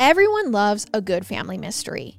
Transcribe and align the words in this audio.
Everyone 0.00 0.52
loves 0.52 0.86
a 0.94 1.00
good 1.00 1.26
family 1.26 1.58
mystery, 1.58 2.18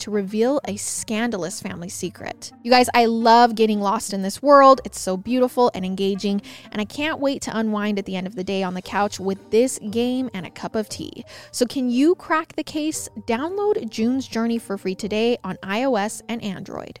to 0.00 0.10
reveal 0.10 0.60
a 0.66 0.76
scandalous 0.76 1.60
family 1.60 1.88
secret. 1.88 2.52
You 2.62 2.70
guys, 2.70 2.88
I 2.94 3.06
love 3.06 3.54
getting 3.54 3.80
lost 3.80 4.12
in 4.12 4.22
this 4.22 4.42
world. 4.42 4.80
It's 4.84 5.00
so 5.00 5.16
beautiful 5.16 5.70
and 5.74 5.84
engaging, 5.84 6.42
and 6.72 6.80
I 6.80 6.84
can't 6.84 7.20
wait 7.20 7.42
to 7.42 7.56
unwind 7.56 7.98
at 7.98 8.06
the 8.06 8.16
end 8.16 8.26
of 8.26 8.34
the 8.34 8.44
day 8.44 8.62
on 8.62 8.74
the 8.74 8.82
couch 8.82 9.20
with 9.20 9.50
this 9.50 9.78
game 9.90 10.30
and 10.34 10.46
a 10.46 10.50
cup 10.50 10.74
of 10.74 10.88
tea. 10.88 11.24
So, 11.52 11.66
can 11.66 11.90
you 11.90 12.14
crack 12.14 12.54
the 12.56 12.64
case? 12.64 13.08
Download 13.26 13.88
June's 13.88 14.26
Journey 14.26 14.58
for 14.58 14.76
free 14.78 14.94
today 14.94 15.38
on 15.44 15.56
iOS 15.62 16.22
and 16.28 16.42
Android. 16.42 17.00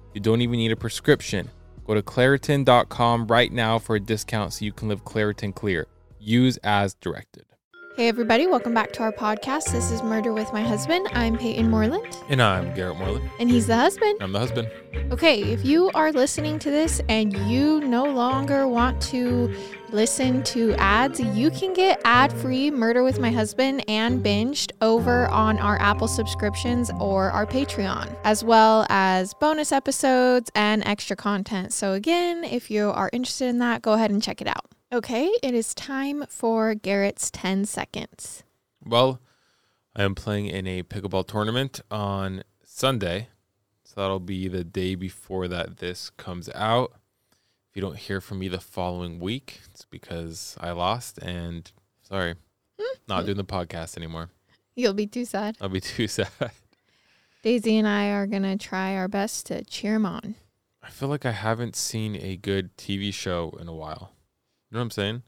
You 0.13 0.21
don't 0.21 0.41
even 0.41 0.57
need 0.57 0.71
a 0.71 0.75
prescription. 0.75 1.49
Go 1.85 1.93
to 1.93 2.01
Claritin.com 2.01 3.27
right 3.27 3.51
now 3.51 3.79
for 3.79 3.95
a 3.95 3.99
discount 3.99 4.53
so 4.53 4.65
you 4.65 4.73
can 4.73 4.87
live 4.87 5.03
Claritin 5.03 5.55
Clear. 5.55 5.87
Use 6.19 6.57
as 6.57 6.93
directed. 6.95 7.45
Hey, 8.01 8.07
everybody, 8.07 8.47
welcome 8.47 8.73
back 8.73 8.91
to 8.93 9.03
our 9.03 9.11
podcast. 9.11 9.71
This 9.71 9.91
is 9.91 10.01
Murder 10.01 10.33
with 10.33 10.51
My 10.51 10.63
Husband. 10.63 11.07
I'm 11.13 11.37
Payton 11.37 11.69
Moreland, 11.69 12.17
And 12.29 12.41
I'm 12.41 12.73
Garrett 12.73 12.97
Moreland. 12.97 13.29
and 13.37 13.47
he's 13.47 13.67
the 13.67 13.75
husband. 13.75 14.17
I'm 14.19 14.31
the 14.31 14.39
husband. 14.39 14.71
Okay, 15.11 15.43
if 15.43 15.63
you 15.63 15.91
are 15.93 16.11
listening 16.11 16.57
to 16.57 16.71
this 16.71 16.99
and 17.09 17.31
you 17.47 17.79
no 17.81 18.05
longer 18.05 18.67
want 18.67 18.99
to 19.03 19.55
listen 19.91 20.41
to 20.45 20.73
ads, 20.79 21.19
you 21.19 21.51
can 21.51 21.73
get 21.73 22.01
ad 22.03 22.33
free 22.33 22.71
Murder 22.71 23.03
with 23.03 23.19
My 23.19 23.29
Husband 23.29 23.87
and 23.87 24.25
Binged 24.25 24.71
over 24.81 25.27
on 25.27 25.59
our 25.59 25.79
Apple 25.79 26.07
subscriptions 26.07 26.89
or 26.99 27.29
our 27.29 27.45
Patreon, 27.45 28.15
as 28.23 28.43
well 28.43 28.87
as 28.89 29.35
bonus 29.35 29.71
episodes 29.71 30.49
and 30.55 30.83
extra 30.87 31.15
content. 31.15 31.71
So, 31.71 31.93
again, 31.93 32.45
if 32.45 32.71
you 32.71 32.89
are 32.89 33.11
interested 33.13 33.45
in 33.45 33.59
that, 33.59 33.83
go 33.83 33.93
ahead 33.93 34.09
and 34.09 34.23
check 34.23 34.41
it 34.41 34.47
out. 34.47 34.70
Okay, 34.93 35.31
it 35.41 35.53
is 35.53 35.73
time 35.73 36.25
for 36.27 36.75
Garrett's 36.75 37.31
10 37.31 37.63
seconds. 37.63 38.43
Well, 38.83 39.21
I 39.95 40.03
am 40.03 40.15
playing 40.15 40.47
in 40.47 40.67
a 40.67 40.83
pickleball 40.83 41.27
tournament 41.27 41.79
on 41.89 42.43
Sunday. 42.65 43.29
So 43.85 44.01
that'll 44.01 44.19
be 44.19 44.49
the 44.49 44.65
day 44.65 44.95
before 44.95 45.47
that 45.47 45.77
this 45.77 46.09
comes 46.09 46.49
out. 46.53 46.91
If 47.69 47.77
you 47.77 47.81
don't 47.81 47.95
hear 47.95 48.19
from 48.19 48.39
me 48.39 48.49
the 48.49 48.59
following 48.59 49.21
week, 49.21 49.61
it's 49.71 49.85
because 49.85 50.57
I 50.59 50.71
lost 50.71 51.19
and 51.19 51.71
sorry, 52.01 52.35
not 53.07 53.21
hmm. 53.21 53.27
doing 53.27 53.37
the 53.37 53.45
podcast 53.45 53.95
anymore. 53.95 54.29
You'll 54.75 54.93
be 54.93 55.07
too 55.07 55.23
sad. 55.23 55.55
I'll 55.61 55.69
be 55.69 55.79
too 55.79 56.07
sad. 56.09 56.27
Daisy 57.43 57.77
and 57.77 57.87
I 57.87 58.09
are 58.09 58.27
going 58.27 58.43
to 58.43 58.57
try 58.57 58.97
our 58.97 59.07
best 59.07 59.45
to 59.45 59.63
cheer 59.63 59.95
him 59.95 60.05
on. 60.05 60.35
I 60.83 60.89
feel 60.89 61.07
like 61.07 61.25
I 61.25 61.31
haven't 61.31 61.77
seen 61.77 62.17
a 62.17 62.35
good 62.35 62.75
TV 62.75 63.13
show 63.13 63.57
in 63.57 63.69
a 63.69 63.73
while. 63.73 64.11
You 64.71 64.75
know 64.75 64.79
what 64.79 64.85
I'm 64.85 64.91
saying? 64.91 65.23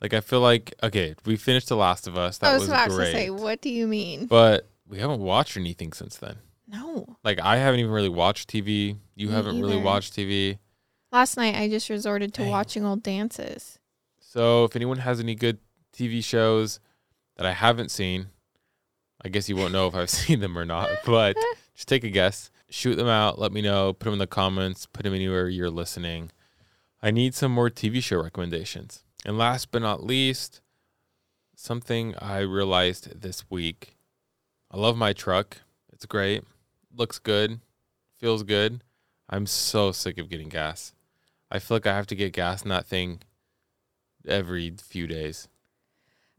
Like 0.00 0.12
I 0.12 0.20
feel 0.20 0.40
like 0.40 0.74
okay, 0.82 1.14
we 1.24 1.36
finished 1.36 1.68
The 1.68 1.76
Last 1.76 2.06
of 2.06 2.18
Us. 2.18 2.38
That 2.38 2.50
I 2.50 2.54
was, 2.54 2.62
was 2.62 2.68
about 2.68 2.90
great. 2.90 3.06
to 3.06 3.12
say, 3.12 3.30
what 3.30 3.62
do 3.62 3.70
you 3.70 3.86
mean? 3.86 4.26
but 4.26 4.68
we 4.86 4.98
haven't 4.98 5.20
watched 5.20 5.56
anything 5.56 5.92
since 5.94 6.16
then. 6.16 6.36
No. 6.68 7.16
Like 7.24 7.40
I 7.40 7.56
haven't 7.56 7.80
even 7.80 7.92
really 7.92 8.10
watched 8.10 8.50
TV. 8.50 8.98
You 9.14 9.28
Me 9.28 9.32
haven't 9.32 9.60
really 9.60 9.80
watched 9.80 10.14
TV. 10.14 10.58
Last 11.10 11.36
night 11.38 11.54
I 11.54 11.68
just 11.68 11.88
resorted 11.88 12.34
to 12.34 12.42
Dang. 12.42 12.50
watching 12.50 12.84
old 12.84 13.02
dances. 13.02 13.78
So 14.18 14.64
if 14.64 14.76
anyone 14.76 14.98
has 14.98 15.20
any 15.20 15.34
good 15.34 15.58
TV 15.96 16.22
shows 16.22 16.80
that 17.36 17.46
I 17.46 17.52
haven't 17.52 17.90
seen, 17.90 18.26
I 19.24 19.28
guess 19.28 19.48
you 19.48 19.56
won't 19.56 19.72
know 19.72 19.86
if 19.86 19.94
I've 19.94 20.10
seen 20.20 20.40
them 20.40 20.58
or 20.58 20.66
not. 20.66 20.90
But 21.06 21.36
just 21.74 21.88
take 21.88 22.04
a 22.04 22.10
guess. 22.10 22.50
Shoot 22.68 22.96
them 22.96 23.06
out. 23.08 23.38
Let 23.38 23.52
me 23.52 23.62
know. 23.62 23.94
Put 23.94 24.06
them 24.06 24.14
in 24.14 24.18
the 24.18 24.26
comments. 24.26 24.84
Put 24.86 25.04
them 25.04 25.14
anywhere 25.14 25.48
you're 25.48 25.70
listening. 25.70 26.30
I 27.04 27.10
need 27.10 27.34
some 27.34 27.52
more 27.52 27.68
TV 27.68 28.02
show 28.02 28.22
recommendations. 28.22 29.04
And 29.26 29.36
last 29.36 29.70
but 29.70 29.82
not 29.82 30.02
least, 30.02 30.62
something 31.54 32.14
I 32.18 32.38
realized 32.38 33.20
this 33.20 33.44
week. 33.50 33.94
I 34.70 34.78
love 34.78 34.96
my 34.96 35.12
truck. 35.12 35.58
It's 35.92 36.06
great. 36.06 36.44
Looks 36.96 37.18
good. 37.18 37.60
Feels 38.18 38.42
good. 38.42 38.82
I'm 39.28 39.44
so 39.44 39.92
sick 39.92 40.16
of 40.16 40.30
getting 40.30 40.48
gas. 40.48 40.94
I 41.50 41.58
feel 41.58 41.76
like 41.76 41.86
I 41.86 41.94
have 41.94 42.06
to 42.06 42.14
get 42.14 42.32
gas 42.32 42.62
in 42.62 42.70
that 42.70 42.86
thing 42.86 43.20
every 44.26 44.72
few 44.82 45.06
days. 45.06 45.48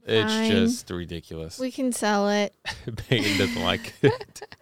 It's 0.03 0.31
Fine. 0.33 0.49
just 0.49 0.89
ridiculous. 0.89 1.59
We 1.59 1.69
can 1.71 1.91
sell 1.91 2.27
it. 2.29 2.55
Payton 3.07 3.37
doesn't 3.37 3.61
like 3.63 3.93
it. 4.01 4.55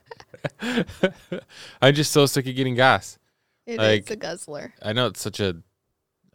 I'm 1.81 1.93
just 1.95 2.11
so 2.11 2.25
sick 2.25 2.45
of 2.47 2.55
getting 2.55 2.75
gas. 2.75 3.17
It 3.65 3.73
is 3.73 3.77
Like- 3.77 4.09
a 4.09 4.17
guzzler. 4.17 4.73
I 4.81 4.91
know 4.91 5.07
it's 5.07 5.21
such 5.21 5.39
a, 5.39 5.55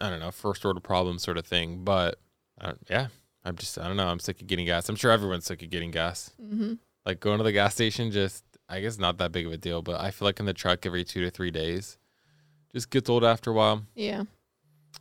I 0.01 0.11
don't 0.11 0.21
know, 0.21 0.31
first 0.31 0.65
order 0.65 0.81
problem 0.81 1.19
sort 1.19 1.39
of 1.39 1.47
thing, 1.47 1.85
but 1.85 2.19
don't, 2.63 2.79
yeah, 2.91 3.09
I'm 3.45 3.57
just, 3.57 3.79
I 3.79 3.87
don't 3.89 3.97
know. 3.97 4.09
I'm 4.09 4.21
sick 4.21 4.41
of 4.41 4.47
getting 4.47 4.67
gas. 4.67 4.89
I'm 4.89 4.97
sure 4.97 5.11
everyone's 5.11 5.45
sick 5.47 5.63
of 5.63 5.71
getting 5.71 5.91
gas. 5.91 6.31
hmm 6.41 6.75
Like 7.07 7.21
going 7.21 7.39
to 7.39 7.45
the 7.45 7.53
gas 7.53 7.75
station, 7.75 8.11
just, 8.11 8.45
I 8.69 8.81
guess 8.81 8.99
not 8.99 9.19
that 9.19 9.33
big 9.33 9.47
of 9.47 9.53
a 9.53 9.57
deal, 9.57 9.83
but 9.83 10.01
I 10.01 10.11
feel 10.11 10.27
like 10.27 10.41
in 10.41 10.47
the 10.47 10.53
truck 10.55 10.85
every 10.87 11.05
two 11.05 11.23
to 11.25 11.31
three 11.31 11.51
days 11.51 11.99
just 12.73 12.91
gets 12.91 13.09
old 13.09 13.25
after 13.25 13.51
a 13.51 13.55
while. 13.55 13.85
Yeah. 13.95 14.25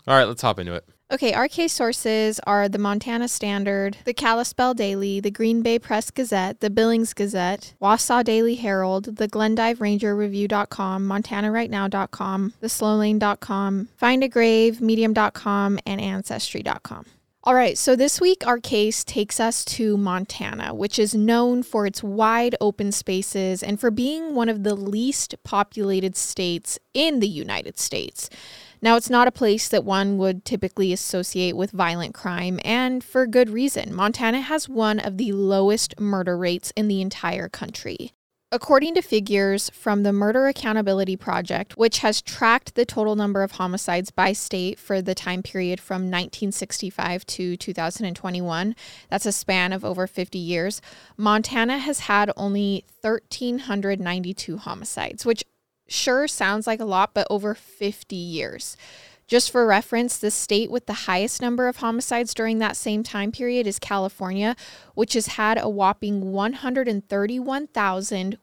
All 0.07 0.15
right, 0.17 0.25
let's 0.25 0.41
hop 0.41 0.59
into 0.59 0.73
it. 0.73 0.87
Okay, 1.09 1.33
our 1.33 1.47
case 1.47 1.71
sources 1.71 2.37
are 2.45 2.67
the 2.67 2.77
Montana 2.77 3.29
Standard, 3.29 3.95
the 4.03 4.13
Kalispell 4.13 4.73
Daily, 4.73 5.21
the 5.21 5.31
Green 5.31 5.61
Bay 5.61 5.79
Press 5.79 6.11
Gazette, 6.11 6.59
the 6.59 6.69
Billings 6.69 7.13
Gazette, 7.13 7.75
Wausau 7.81 8.25
Daily 8.25 8.55
Herald, 8.55 9.15
the 9.15 9.29
Glendive 9.29 9.79
Ranger 9.79 10.13
Review.com, 10.13 11.07
MontanaRightNow.com, 11.07 12.53
the 12.59 12.67
Slowlane.com, 12.67 13.87
Find 13.95 14.21
a 14.21 14.27
Grave, 14.27 14.81
Medium.com, 14.81 15.79
and 15.85 16.01
Ancestry.com. 16.01 17.05
All 17.45 17.55
right, 17.55 17.77
so 17.77 17.95
this 17.95 18.19
week 18.19 18.45
our 18.45 18.59
case 18.59 19.05
takes 19.05 19.39
us 19.39 19.63
to 19.63 19.95
Montana, 19.95 20.73
which 20.73 20.99
is 20.99 21.15
known 21.15 21.63
for 21.63 21.85
its 21.85 22.03
wide 22.03 22.57
open 22.59 22.91
spaces 22.91 23.63
and 23.63 23.79
for 23.79 23.89
being 23.91 24.35
one 24.35 24.49
of 24.49 24.63
the 24.63 24.75
least 24.75 25.35
populated 25.45 26.17
states 26.17 26.77
in 26.93 27.21
the 27.21 27.29
United 27.29 27.79
States. 27.79 28.29
Now, 28.81 28.95
it's 28.95 29.09
not 29.09 29.27
a 29.27 29.31
place 29.31 29.67
that 29.69 29.83
one 29.83 30.17
would 30.17 30.45
typically 30.45 30.93
associate 30.93 31.55
with 31.57 31.71
violent 31.71 32.13
crime, 32.13 32.59
and 32.63 33.03
for 33.03 33.25
good 33.25 33.49
reason. 33.49 33.93
Montana 33.93 34.41
has 34.41 34.69
one 34.69 34.99
of 34.99 35.17
the 35.17 35.31
lowest 35.31 35.99
murder 35.99 36.37
rates 36.37 36.71
in 36.75 36.87
the 36.87 37.01
entire 37.01 37.49
country. 37.49 38.11
According 38.49 38.95
to 38.95 39.01
figures 39.01 39.69
from 39.71 40.03
the 40.03 40.13
Murder 40.13 40.47
Accountability 40.47 41.17
Project, 41.17 41.75
which 41.75 41.97
has 41.97 42.21
tracked 42.21 42.75
the 42.75 42.85
total 42.85 43.17
number 43.17 43.43
of 43.43 43.51
homicides 43.51 44.09
by 44.09 44.31
state 44.31 44.79
for 44.79 45.01
the 45.01 45.13
time 45.13 45.43
period 45.43 45.81
from 45.81 46.03
1965 46.03 47.25
to 47.25 47.57
2021, 47.57 48.73
that's 49.09 49.25
a 49.25 49.33
span 49.33 49.73
of 49.73 49.83
over 49.83 50.07
50 50.07 50.37
years, 50.37 50.81
Montana 51.17 51.77
has 51.77 51.99
had 51.99 52.31
only 52.37 52.85
1,392 53.01 54.57
homicides, 54.57 55.25
which 55.25 55.43
sure 55.87 56.27
sounds 56.27 56.67
like 56.67 56.79
a 56.79 56.85
lot, 56.85 57.13
but 57.13 57.27
over 57.29 57.53
50 57.55 58.15
years. 58.15 58.77
Just 59.27 59.51
for 59.51 59.65
reference, 59.67 60.17
the 60.17 60.31
state 60.31 60.71
with 60.71 60.85
the 60.85 60.93
highest 60.93 61.41
number 61.41 61.67
of 61.67 61.77
homicides 61.77 62.33
during 62.33 62.59
that 62.59 62.77
same 62.77 63.03
time 63.03 63.29
period 63.33 63.67
is 63.67 63.77
California, 63.77 64.55
which 64.93 65.13
has 65.13 65.27
had 65.27 65.57
a 65.57 65.67
whopping 65.67 66.31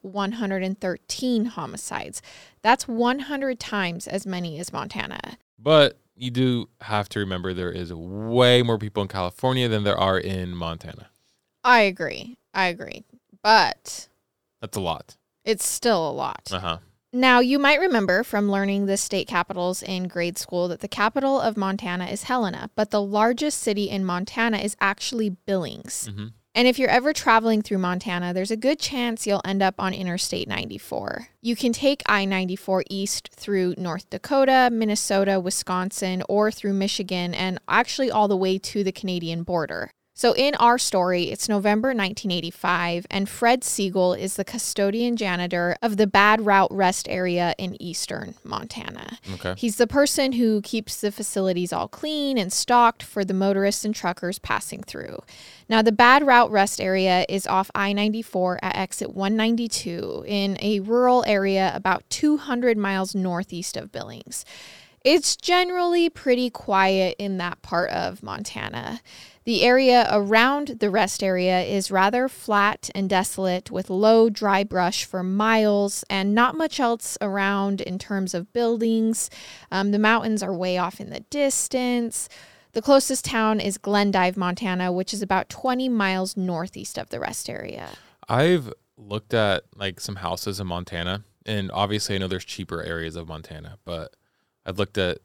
131,113 0.05 1.45
homicides. 1.47 2.23
That's 2.63 2.87
100 2.87 3.59
times 3.61 4.07
as 4.07 4.27
many 4.27 4.59
as 4.59 4.73
Montana. 4.75 5.39
But 5.59 5.99
you 6.17 6.31
do 6.31 6.69
have 6.83 7.09
to 7.11 7.19
remember 7.19 7.55
there 7.55 7.73
is 7.73 7.93
way 7.93 8.63
more 8.63 8.79
people 8.79 9.03
in 9.03 9.09
California 9.09 9.69
than 9.69 9.85
there 9.85 9.99
are 9.99 10.19
in 10.19 10.55
Montana. 10.55 11.09
I 11.65 11.81
agree. 11.81 12.37
I 12.53 12.67
agree. 12.67 13.05
But 13.43 14.09
That's 14.61 14.77
a 14.77 14.81
lot. 14.81 15.17
it's 15.45 15.67
still 15.67 16.11
a 16.11 16.13
lot. 16.13 16.51
Uh 16.53 16.61
huh. 16.61 16.79
Now, 17.15 17.39
you 17.39 17.61
might 17.61 17.79
remember 17.79 18.25
from 18.25 18.51
learning 18.51 18.87
the 18.87 18.97
state 18.97 19.29
capitals 19.29 19.85
in 19.85 20.09
grade 20.09 20.37
school 20.37 20.67
that 20.67 20.81
the 20.81 20.89
capital 20.89 21.41
of 21.41 21.57
Montana 21.57 22.07
is 22.07 22.25
Helena, 22.25 22.71
but 22.75 22.91
the 22.91 23.01
largest 23.01 23.61
city 23.61 23.89
in 23.89 24.05
Montana 24.05 24.59
is 24.59 24.77
actually 24.81 25.31
Billings. 25.31 26.11
hmm 26.13 26.27
And 26.57 26.67
if 26.67 26.77
you're 26.77 26.89
ever 26.89 27.13
traveling 27.13 27.63
through 27.63 27.79
Montana, 27.79 28.35
there's 28.35 28.51
a 28.51 28.57
good 28.57 28.81
chance 28.81 29.29
you'll 29.29 29.41
end 29.45 29.63
up 29.63 29.77
on 29.79 29.95
Interstate 29.95 30.49
94. 30.49 31.29
You 31.41 31.55
can 31.55 31.73
take 31.73 32.03
I 32.07 32.25
94 32.25 32.83
east 32.91 33.31
through 33.33 33.77
North 33.79 34.11
Dakota, 34.11 34.69
Minnesota, 34.73 35.39
Wisconsin, 35.39 36.25
or 36.29 36.51
through 36.51 36.75
Michigan, 36.75 37.33
and 37.33 37.61
actually 37.69 38.11
all 38.11 38.27
the 38.27 38.37
way 38.37 38.59
to 38.59 38.83
the 38.83 38.91
Canadian 38.91 39.45
border. 39.45 39.93
So, 40.17 40.33
in 40.37 40.55
our 40.55 40.79
story, 40.79 41.25
it's 41.25 41.49
November 41.49 41.89
1985, 41.89 43.05
and 43.11 43.29
Fred 43.29 43.65
Siegel 43.65 44.15
is 44.15 44.37
the 44.37 44.45
custodian 44.45 45.17
janitor 45.17 45.77
of 45.83 45.97
the 45.97 46.07
Bad 46.07 46.47
Route 46.47 46.73
Rest 46.73 47.09
area 47.09 47.53
in 47.59 47.77
eastern 47.83 48.37
Montana. 48.45 49.19
Okay. 49.35 49.55
He's 49.57 49.75
the 49.75 49.89
person 49.89 50.31
who 50.31 50.63
keeps 50.63 51.01
the 51.01 51.11
facilities 51.11 51.73
all 51.73 51.89
clean 51.89 52.39
and 52.39 52.53
stocked 52.53 53.03
for 53.03 53.25
the 53.25 53.35
motorists 53.35 53.85
and 53.85 53.93
truckers 53.93 54.39
passing 54.39 54.85
through. 54.85 55.19
Now, 55.69 55.83
the 55.83 55.91
Bad 55.91 56.25
Route 56.25 56.53
Rest 56.53 56.81
area 56.81 57.27
is 57.29 57.45
off 57.49 57.69
I 57.75 57.93
94 57.93 58.61
at 58.63 58.77
exit 58.77 59.15
192 59.17 60.27
in 60.29 60.59
a 60.63 60.79
rural 60.79 61.25
area 61.27 61.73
about 61.75 62.09
200 62.11 62.79
miles 62.79 63.17
northeast 63.17 63.77
of 63.77 63.91
Billings. 63.91 64.45
It's 65.05 65.37
generally 65.37 66.09
pretty 66.09 66.49
quiet 66.49 67.17
in 67.19 67.37
that 67.37 67.61
part 67.61 67.91
of 67.91 68.23
Montana. 68.23 69.03
The 69.45 69.63
area 69.63 70.09
around 70.11 70.79
the 70.81 70.89
rest 70.89 71.23
area 71.23 71.61
is 71.61 71.91
rather 71.91 72.31
flat 72.31 72.89
and 72.95 73.11
desolate 73.11 73.71
with 73.71 73.91
low, 73.91 74.31
dry 74.31 74.65
brush 74.65 75.05
for 75.05 75.23
miles 75.23 76.03
and 76.09 76.35
not 76.35 76.57
much 76.57 76.81
else 76.81 77.19
around 77.21 77.83
in 77.83 77.99
terms 77.99 78.33
of 78.33 78.55
buildings. 78.55 79.29
Um, 79.71 79.91
the 79.91 79.99
mountains 79.99 80.43
are 80.43 80.55
way 80.55 80.79
off 80.79 80.99
in 80.99 81.11
the 81.11 81.21
distance. 81.21 82.31
The 82.73 82.81
closest 82.81 83.27
town 83.27 83.61
is 83.61 83.77
Glendive, 83.77 84.39
Montana, 84.39 84.91
which 84.91 85.13
is 85.13 85.21
about 85.21 85.51
20 85.51 85.91
miles 85.91 86.39
northeast 86.39 86.99
of 86.99 87.11
the 87.11 87.21
rest 87.21 87.51
area. 87.51 87.91
I've 88.27 88.73
looked 88.97 89.35
at 89.35 89.65
like 89.77 90.01
some 90.01 90.17
houses 90.17 90.59
in 90.59 90.67
Montana, 90.67 91.23
and 91.45 91.71
obviously 91.71 92.15
I 92.15 92.19
know 92.19 92.29
there's 92.29 92.47
cheaper 92.47 92.83
areas 92.83 93.15
of 93.15 93.29
Montana, 93.29 93.77
but 93.85 94.17
I've 94.65 94.79
looked 94.79 94.97
at 94.97 95.19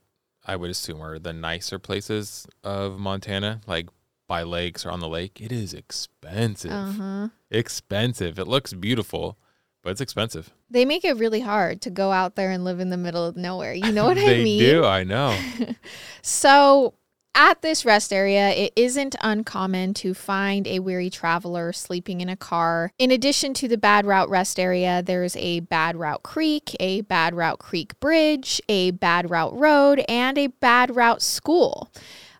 I 0.44 0.56
would 0.56 0.70
assume 0.70 1.02
are 1.02 1.18
the 1.18 1.32
nicer 1.32 1.78
places 1.78 2.46
of 2.64 2.98
Montana, 2.98 3.60
like 3.66 3.88
by 4.30 4.44
lakes 4.44 4.86
or 4.86 4.92
on 4.92 5.00
the 5.00 5.08
lake. 5.08 5.40
It 5.40 5.50
is 5.50 5.74
expensive. 5.74 6.70
Uh-huh. 6.70 7.28
Expensive. 7.50 8.38
It 8.38 8.46
looks 8.46 8.72
beautiful, 8.72 9.36
but 9.82 9.90
it's 9.90 10.00
expensive. 10.00 10.54
They 10.70 10.84
make 10.84 11.04
it 11.04 11.16
really 11.16 11.40
hard 11.40 11.80
to 11.82 11.90
go 11.90 12.12
out 12.12 12.36
there 12.36 12.52
and 12.52 12.64
live 12.64 12.78
in 12.78 12.90
the 12.90 12.96
middle 12.96 13.26
of 13.26 13.36
nowhere. 13.36 13.74
You 13.74 13.90
know 13.90 14.04
what 14.04 14.18
I 14.18 14.26
mean? 14.26 14.60
They 14.60 14.70
do. 14.70 14.84
I 14.84 15.02
know. 15.02 15.36
So, 16.22 16.94
at 17.34 17.62
this 17.62 17.84
rest 17.84 18.12
area, 18.12 18.50
it 18.50 18.72
isn't 18.76 19.16
uncommon 19.20 19.94
to 19.94 20.14
find 20.14 20.66
a 20.68 20.78
weary 20.78 21.10
traveler 21.10 21.72
sleeping 21.72 22.20
in 22.20 22.28
a 22.28 22.36
car. 22.36 22.92
In 22.98 23.10
addition 23.10 23.54
to 23.54 23.66
the 23.68 23.78
Bad 23.78 24.04
Route 24.06 24.28
rest 24.28 24.60
area, 24.60 25.02
there's 25.02 25.34
a 25.36 25.60
Bad 25.60 25.96
Route 25.96 26.22
Creek, 26.22 26.76
a 26.78 27.00
Bad 27.00 27.34
Route 27.34 27.58
Creek 27.58 27.98
Bridge, 27.98 28.60
a 28.68 28.92
Bad 28.92 29.30
Route 29.30 29.56
Road, 29.58 30.04
and 30.08 30.38
a 30.38 30.48
Bad 30.48 30.94
Route 30.94 31.22
School. 31.22 31.90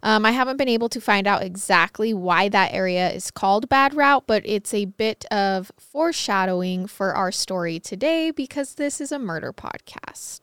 Um, 0.02 0.24
I 0.24 0.30
haven't 0.30 0.56
been 0.56 0.68
able 0.68 0.88
to 0.90 1.00
find 1.00 1.26
out 1.26 1.42
exactly 1.42 2.14
why 2.14 2.48
that 2.48 2.72
area 2.72 3.10
is 3.10 3.30
called 3.30 3.68
Bad 3.68 3.94
Route, 3.94 4.24
but 4.26 4.42
it's 4.46 4.72
a 4.72 4.86
bit 4.86 5.24
of 5.30 5.70
foreshadowing 5.78 6.86
for 6.86 7.14
our 7.14 7.30
story 7.30 7.78
today 7.78 8.30
because 8.30 8.74
this 8.74 9.00
is 9.00 9.12
a 9.12 9.18
murder 9.18 9.52
podcast. 9.52 10.40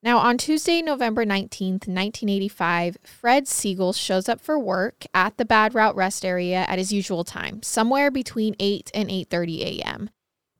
Now, 0.00 0.18
on 0.18 0.38
Tuesday, 0.38 0.80
November 0.80 1.24
19th, 1.24 1.88
1985, 1.88 2.98
Fred 3.02 3.48
Siegel 3.48 3.92
shows 3.92 4.28
up 4.28 4.40
for 4.40 4.56
work 4.56 5.04
at 5.12 5.38
the 5.38 5.44
Bad 5.44 5.74
Route 5.74 5.96
rest 5.96 6.24
area 6.24 6.64
at 6.68 6.78
his 6.78 6.92
usual 6.92 7.24
time, 7.24 7.64
somewhere 7.64 8.08
between 8.08 8.54
8 8.60 8.92
and 8.94 9.08
8:30 9.08 9.80
a.m. 9.80 10.10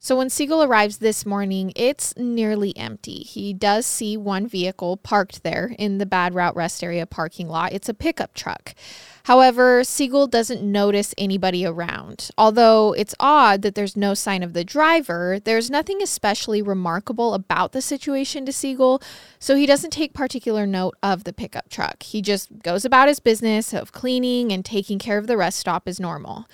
So 0.00 0.17
when 0.17 0.31
Siegel 0.31 0.62
arrives 0.62 0.99
this 0.99 1.27
morning, 1.27 1.73
it's 1.75 2.17
nearly 2.17 2.77
empty. 2.77 3.19
He 3.25 3.53
does 3.53 3.85
see 3.85 4.17
one 4.17 4.47
vehicle 4.47 4.97
parked 4.97 5.43
there 5.43 5.75
in 5.77 5.99
the 5.99 6.06
Bad 6.06 6.35
Route 6.35 6.55
rest 6.55 6.85
area 6.85 7.05
parking 7.05 7.49
lot. 7.49 7.73
It's 7.73 7.89
a 7.89 7.95
pickup 7.95 8.33
truck. 8.33 8.77
However, 9.25 9.83
Siegel 9.83 10.29
doesn't 10.29 10.62
notice 10.62 11.17
anybody 11.19 11.67
around. 11.67 12.31
Although 12.39 12.95
it's 12.97 13.15
odd 13.19 13.62
that 13.62 13.75
there's 13.75 13.97
no 13.97 14.15
sign 14.15 14.45
of 14.45 14.53
the 14.53 14.65
driver, 14.65 15.41
there's 15.45 15.69
nothing 15.69 16.01
especially 16.01 16.62
remarkable 16.62 17.35
about 17.35 17.73
the 17.73 17.83
situation 17.83 18.47
to 18.47 18.53
Siegel, 18.53 19.03
so 19.41 19.56
he 19.56 19.67
doesn't 19.67 19.91
take 19.91 20.15
particular 20.15 20.65
note 20.65 20.97
of 21.03 21.25
the 21.25 21.33
pickup 21.33 21.69
truck. 21.69 22.05
He 22.05 22.23
just 22.23 22.62
goes 22.62 22.85
about 22.85 23.09
his 23.09 23.19
business 23.21 23.75
of 23.75 23.91
cleaning 23.91 24.53
and 24.53 24.65
taking 24.65 25.01
care 25.01 25.19
of 25.19 25.27
the 25.27 25.37
rest 25.37 25.59
stop 25.59 25.89
as 25.89 25.99
normal. 25.99 26.47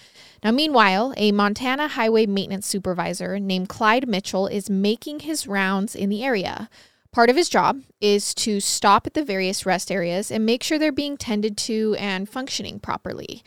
Now, 0.44 0.50
meanwhile, 0.50 1.14
a 1.16 1.32
Montana 1.32 1.88
highway 1.88 2.26
maintenance 2.26 2.66
supervisor 2.66 3.38
named 3.40 3.70
Clyde 3.70 4.06
Mitchell 4.06 4.46
is 4.46 4.68
making 4.68 5.20
his 5.20 5.46
rounds 5.46 5.94
in 5.94 6.10
the 6.10 6.22
area. 6.22 6.68
Part 7.12 7.30
of 7.30 7.36
his 7.36 7.48
job 7.48 7.80
is 7.98 8.34
to 8.34 8.60
stop 8.60 9.06
at 9.06 9.14
the 9.14 9.24
various 9.24 9.64
rest 9.64 9.90
areas 9.90 10.30
and 10.30 10.44
make 10.44 10.62
sure 10.62 10.78
they're 10.78 10.92
being 10.92 11.16
tended 11.16 11.56
to 11.58 11.96
and 11.98 12.28
functioning 12.28 12.78
properly. 12.78 13.42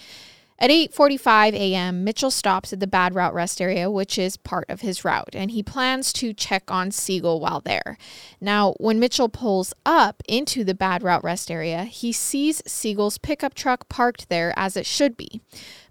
At 0.60 0.72
8:45 0.72 1.54
a.m., 1.54 2.04
Mitchell 2.04 2.32
stops 2.32 2.74
at 2.74 2.80
the 2.80 2.88
Bad 2.88 3.14
Route 3.14 3.36
rest 3.36 3.62
area, 3.62 3.92
which 3.92 4.18
is 4.18 4.38
part 4.38 4.68
of 4.68 4.82
his 4.82 5.06
route, 5.06 5.36
and 5.36 5.52
he 5.52 5.62
plans 5.62 6.12
to 6.14 6.34
check 6.34 6.72
on 6.72 6.90
Siegel 6.90 7.40
while 7.40 7.62
there. 7.62 8.00
Now, 8.42 8.74
when 8.80 9.00
Mitchell 9.00 9.30
pulls 9.30 9.72
up 9.86 10.24
into 10.28 10.64
the 10.64 10.74
Bad 10.74 11.04
Route 11.04 11.24
rest 11.24 11.52
area, 11.52 11.84
he 11.84 12.12
sees 12.12 12.64
Siegel's 12.66 13.20
pickup 13.20 13.54
truck 13.54 13.88
parked 13.88 14.30
there 14.30 14.52
as 14.58 14.76
it 14.76 14.88
should 14.88 15.16
be. 15.16 15.42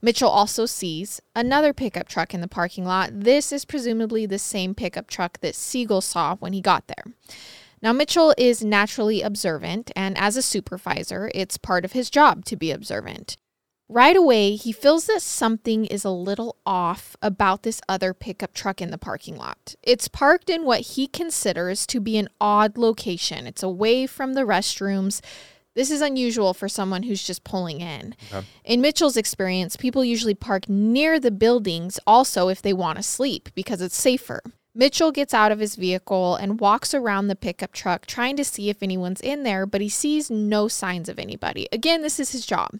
Mitchell 0.02 0.28
also 0.28 0.66
sees 0.66 1.20
another 1.34 1.72
pickup 1.72 2.08
truck 2.08 2.34
in 2.34 2.40
the 2.40 2.48
parking 2.48 2.84
lot. 2.84 3.10
This 3.12 3.52
is 3.52 3.64
presumably 3.64 4.26
the 4.26 4.38
same 4.38 4.74
pickup 4.74 5.08
truck 5.08 5.40
that 5.40 5.54
Siegel 5.54 6.00
saw 6.00 6.36
when 6.36 6.52
he 6.52 6.60
got 6.60 6.86
there. 6.86 7.14
Now, 7.82 7.92
Mitchell 7.92 8.34
is 8.38 8.64
naturally 8.64 9.22
observant, 9.22 9.90
and 9.94 10.16
as 10.18 10.36
a 10.36 10.42
supervisor, 10.42 11.30
it's 11.34 11.58
part 11.58 11.84
of 11.84 11.92
his 11.92 12.10
job 12.10 12.44
to 12.46 12.56
be 12.56 12.70
observant. 12.70 13.36
Right 13.88 14.16
away, 14.16 14.56
he 14.56 14.72
feels 14.72 15.06
that 15.06 15.22
something 15.22 15.84
is 15.84 16.04
a 16.04 16.10
little 16.10 16.56
off 16.66 17.14
about 17.22 17.62
this 17.62 17.80
other 17.88 18.12
pickup 18.12 18.52
truck 18.52 18.82
in 18.82 18.90
the 18.90 18.98
parking 18.98 19.36
lot. 19.36 19.76
It's 19.82 20.08
parked 20.08 20.50
in 20.50 20.64
what 20.64 20.80
he 20.80 21.06
considers 21.06 21.86
to 21.88 22.00
be 22.00 22.16
an 22.16 22.28
odd 22.40 22.76
location. 22.76 23.46
It's 23.46 23.62
away 23.62 24.08
from 24.08 24.32
the 24.32 24.40
restrooms. 24.40 25.20
This 25.76 25.90
is 25.90 26.00
unusual 26.00 26.54
for 26.54 26.68
someone 26.68 27.04
who's 27.04 27.22
just 27.22 27.44
pulling 27.44 27.82
in. 27.82 28.16
Okay. 28.32 28.46
In 28.64 28.80
Mitchell's 28.80 29.18
experience, 29.18 29.76
people 29.76 30.02
usually 30.02 30.34
park 30.34 30.68
near 30.70 31.20
the 31.20 31.30
buildings 31.30 32.00
also 32.06 32.48
if 32.48 32.62
they 32.62 32.72
want 32.72 32.96
to 32.96 33.02
sleep 33.02 33.50
because 33.54 33.82
it's 33.82 33.96
safer. 33.96 34.40
Mitchell 34.74 35.10
gets 35.10 35.32
out 35.32 35.52
of 35.52 35.58
his 35.58 35.74
vehicle 35.74 36.36
and 36.36 36.60
walks 36.60 36.92
around 36.92 37.28
the 37.28 37.36
pickup 37.36 37.72
truck 37.72 38.04
trying 38.04 38.36
to 38.36 38.44
see 38.44 38.68
if 38.68 38.82
anyone's 38.82 39.22
in 39.22 39.42
there, 39.42 39.64
but 39.64 39.80
he 39.80 39.88
sees 39.88 40.30
no 40.30 40.68
signs 40.68 41.08
of 41.08 41.18
anybody. 41.18 41.66
Again, 41.72 42.02
this 42.02 42.20
is 42.20 42.32
his 42.32 42.44
job. 42.44 42.78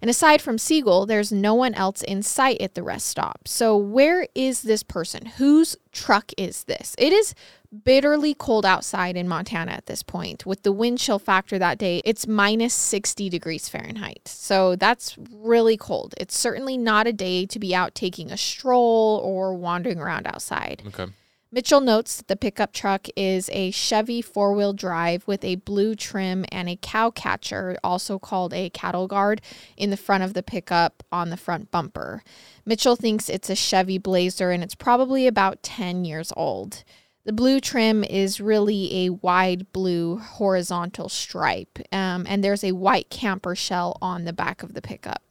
And 0.00 0.08
aside 0.08 0.40
from 0.40 0.56
Siegel, 0.56 1.04
there's 1.04 1.32
no 1.32 1.54
one 1.54 1.74
else 1.74 2.02
in 2.02 2.22
sight 2.22 2.60
at 2.60 2.76
the 2.76 2.82
rest 2.84 3.06
stop. 3.06 3.48
So, 3.48 3.76
where 3.76 4.28
is 4.36 4.62
this 4.62 4.84
person? 4.84 5.26
Whose 5.26 5.76
truck 5.90 6.30
is 6.36 6.64
this? 6.64 6.94
It 6.96 7.12
is 7.12 7.34
bitterly 7.72 8.34
cold 8.34 8.66
outside 8.66 9.16
in 9.16 9.26
Montana 9.26 9.72
at 9.72 9.86
this 9.86 10.02
point. 10.02 10.44
With 10.44 10.62
the 10.62 10.72
wind 10.72 10.98
chill 10.98 11.18
factor 11.18 11.58
that 11.58 11.78
day, 11.78 12.02
it's 12.04 12.26
minus 12.26 12.74
60 12.74 13.28
degrees 13.28 13.68
Fahrenheit. 13.68 14.28
So 14.28 14.76
that's 14.76 15.16
really 15.32 15.76
cold. 15.76 16.14
It's 16.18 16.38
certainly 16.38 16.76
not 16.76 17.06
a 17.06 17.12
day 17.12 17.46
to 17.46 17.58
be 17.58 17.74
out 17.74 17.94
taking 17.94 18.30
a 18.30 18.36
stroll 18.36 19.20
or 19.24 19.54
wandering 19.54 19.98
around 19.98 20.26
outside. 20.26 20.82
Okay. 20.86 21.06
Mitchell 21.54 21.82
notes 21.82 22.16
that 22.16 22.28
the 22.28 22.36
pickup 22.36 22.72
truck 22.72 23.08
is 23.14 23.50
a 23.52 23.70
Chevy 23.72 24.22
four 24.22 24.54
wheel 24.54 24.72
drive 24.72 25.26
with 25.26 25.44
a 25.44 25.56
blue 25.56 25.94
trim 25.94 26.46
and 26.50 26.66
a 26.66 26.76
cow 26.80 27.10
catcher, 27.10 27.76
also 27.84 28.18
called 28.18 28.54
a 28.54 28.70
cattle 28.70 29.06
guard, 29.06 29.42
in 29.76 29.90
the 29.90 29.98
front 29.98 30.24
of 30.24 30.32
the 30.32 30.42
pickup 30.42 31.02
on 31.12 31.28
the 31.28 31.36
front 31.36 31.70
bumper. 31.70 32.22
Mitchell 32.64 32.96
thinks 32.96 33.28
it's 33.28 33.50
a 33.50 33.54
Chevy 33.54 33.98
Blazer 33.98 34.50
and 34.50 34.62
it's 34.62 34.74
probably 34.74 35.26
about 35.26 35.62
10 35.62 36.06
years 36.06 36.32
old. 36.38 36.84
The 37.24 37.32
blue 37.32 37.60
trim 37.60 38.02
is 38.02 38.40
really 38.40 39.06
a 39.06 39.10
wide 39.10 39.72
blue 39.72 40.18
horizontal 40.18 41.08
stripe, 41.08 41.78
um, 41.92 42.26
and 42.28 42.42
there's 42.42 42.64
a 42.64 42.72
white 42.72 43.10
camper 43.10 43.54
shell 43.54 43.96
on 44.02 44.24
the 44.24 44.32
back 44.32 44.64
of 44.64 44.74
the 44.74 44.82
pickup. 44.82 45.22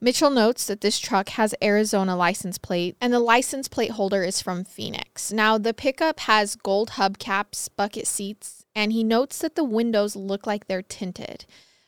Mitchell 0.00 0.30
notes 0.30 0.66
that 0.66 0.80
this 0.80 0.98
truck 1.00 1.30
has 1.30 1.54
Arizona 1.62 2.14
license 2.14 2.58
plate 2.58 2.96
and 3.00 3.12
the 3.12 3.18
license 3.18 3.68
plate 3.68 3.92
holder 3.92 4.22
is 4.22 4.40
from 4.40 4.62
Phoenix. 4.62 5.32
Now, 5.32 5.56
the 5.56 5.74
pickup 5.74 6.20
has 6.20 6.56
gold 6.56 6.90
hubcaps, 6.90 7.68
bucket 7.74 8.06
seats, 8.06 8.64
and 8.76 8.92
he 8.92 9.02
notes 9.02 9.38
that 9.38 9.56
the 9.56 9.64
windows 9.64 10.14
look 10.14 10.46
like 10.46 10.66
they're 10.66 10.82
tinted. 10.82 11.46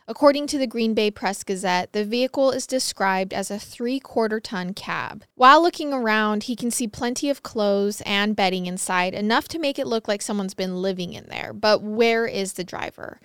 According 0.09 0.47
to 0.49 0.59
the 0.59 0.69
Green 0.69 0.95
Bay 0.95 1.11
Press 1.11 1.43
Gazette, 1.43 1.93
the 1.93 2.05
vehicle 2.05 2.53
is 2.53 2.65
described 2.65 3.35
as 3.35 3.51
a 3.51 3.59
three 3.59 3.99
quarter 3.99 4.39
ton 4.39 4.73
cab. 4.73 5.25
While 5.35 5.61
looking 5.61 5.93
around, 5.93 6.45
he 6.45 6.55
can 6.55 6.71
see 6.71 6.87
plenty 6.87 7.29
of 7.29 7.43
clothes 7.43 8.03
and 8.07 8.37
bedding 8.37 8.67
inside, 8.67 9.15
enough 9.15 9.49
to 9.49 9.59
make 9.59 9.81
it 9.81 9.87
look 9.87 10.07
like 10.07 10.23
someone's 10.23 10.55
been 10.55 10.81
living 10.81 11.13
in 11.13 11.27
there. 11.27 11.53
But 11.53 11.83
where 11.83 12.25
is 12.25 12.53
the 12.53 12.63
driver? 12.63 13.19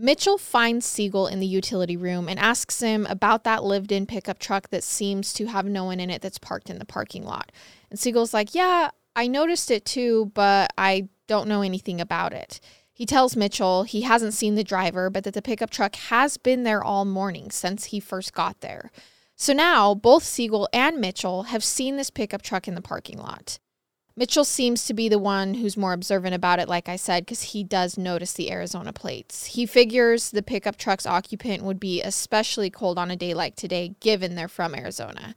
Mitchell 0.00 0.38
finds 0.38 0.86
Siegel 0.86 1.26
in 1.26 1.40
the 1.40 1.46
utility 1.46 1.96
room 1.96 2.28
and 2.28 2.38
asks 2.38 2.78
him 2.78 3.04
about 3.10 3.42
that 3.42 3.64
lived 3.64 3.90
in 3.90 4.06
pickup 4.06 4.38
truck 4.38 4.68
that 4.68 4.84
seems 4.84 5.32
to 5.32 5.46
have 5.46 5.66
no 5.66 5.86
one 5.86 5.98
in 5.98 6.08
it 6.08 6.22
that's 6.22 6.38
parked 6.38 6.70
in 6.70 6.78
the 6.78 6.84
parking 6.84 7.24
lot. 7.24 7.50
And 7.90 7.98
Siegel's 7.98 8.32
like, 8.32 8.54
Yeah, 8.54 8.90
I 9.16 9.26
noticed 9.26 9.72
it 9.72 9.84
too, 9.84 10.30
but 10.34 10.72
I 10.78 11.08
don't 11.26 11.48
know 11.48 11.62
anything 11.62 12.00
about 12.00 12.32
it. 12.32 12.60
He 12.98 13.06
tells 13.06 13.36
Mitchell 13.36 13.84
he 13.84 14.02
hasn't 14.02 14.34
seen 14.34 14.56
the 14.56 14.64
driver, 14.64 15.08
but 15.08 15.22
that 15.22 15.32
the 15.32 15.40
pickup 15.40 15.70
truck 15.70 15.94
has 15.94 16.36
been 16.36 16.64
there 16.64 16.82
all 16.82 17.04
morning 17.04 17.52
since 17.52 17.84
he 17.84 18.00
first 18.00 18.32
got 18.32 18.60
there. 18.60 18.90
So 19.36 19.52
now 19.52 19.94
both 19.94 20.24
Siegel 20.24 20.68
and 20.72 20.98
Mitchell 21.00 21.44
have 21.44 21.62
seen 21.62 21.96
this 21.96 22.10
pickup 22.10 22.42
truck 22.42 22.66
in 22.66 22.74
the 22.74 22.82
parking 22.82 23.18
lot. 23.18 23.60
Mitchell 24.16 24.44
seems 24.44 24.84
to 24.86 24.94
be 24.94 25.08
the 25.08 25.16
one 25.16 25.54
who's 25.54 25.76
more 25.76 25.92
observant 25.92 26.34
about 26.34 26.58
it, 26.58 26.68
like 26.68 26.88
I 26.88 26.96
said, 26.96 27.24
because 27.24 27.42
he 27.42 27.62
does 27.62 27.96
notice 27.96 28.32
the 28.32 28.50
Arizona 28.50 28.92
plates. 28.92 29.46
He 29.46 29.64
figures 29.64 30.32
the 30.32 30.42
pickup 30.42 30.74
truck's 30.74 31.06
occupant 31.06 31.62
would 31.62 31.78
be 31.78 32.02
especially 32.02 32.68
cold 32.68 32.98
on 32.98 33.12
a 33.12 33.16
day 33.16 33.32
like 33.32 33.54
today, 33.54 33.94
given 34.00 34.34
they're 34.34 34.48
from 34.48 34.74
Arizona. 34.74 35.36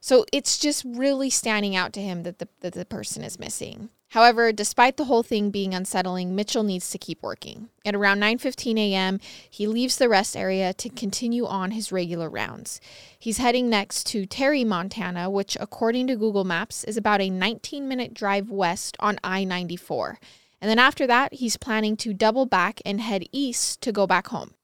So 0.00 0.24
it's 0.32 0.56
just 0.56 0.86
really 0.86 1.28
standing 1.28 1.76
out 1.76 1.92
to 1.92 2.00
him 2.00 2.22
that 2.22 2.38
the, 2.38 2.48
that 2.60 2.72
the 2.72 2.86
person 2.86 3.22
is 3.22 3.38
missing. 3.38 3.90
However, 4.14 4.52
despite 4.52 4.96
the 4.96 5.06
whole 5.06 5.24
thing 5.24 5.50
being 5.50 5.74
unsettling, 5.74 6.36
Mitchell 6.36 6.62
needs 6.62 6.88
to 6.90 6.98
keep 6.98 7.20
working. 7.20 7.68
At 7.84 7.96
around 7.96 8.20
9:15 8.20 8.78
a.m., 8.78 9.18
he 9.50 9.66
leaves 9.66 9.96
the 9.96 10.08
rest 10.08 10.36
area 10.36 10.72
to 10.72 10.88
continue 10.88 11.46
on 11.46 11.72
his 11.72 11.90
regular 11.90 12.30
rounds. 12.30 12.80
He's 13.18 13.38
heading 13.38 13.68
next 13.68 14.06
to 14.12 14.24
Terry, 14.24 14.62
Montana, 14.62 15.28
which 15.28 15.56
according 15.58 16.06
to 16.06 16.14
Google 16.14 16.44
Maps 16.44 16.84
is 16.84 16.96
about 16.96 17.20
a 17.20 17.28
19-minute 17.28 18.14
drive 18.14 18.50
west 18.50 18.96
on 19.00 19.18
I-94. 19.24 20.18
And 20.60 20.70
then 20.70 20.78
after 20.78 21.08
that, 21.08 21.34
he's 21.34 21.56
planning 21.56 21.96
to 21.96 22.14
double 22.14 22.46
back 22.46 22.80
and 22.86 23.00
head 23.00 23.24
east 23.32 23.80
to 23.80 23.90
go 23.90 24.06
back 24.06 24.28
home. 24.28 24.54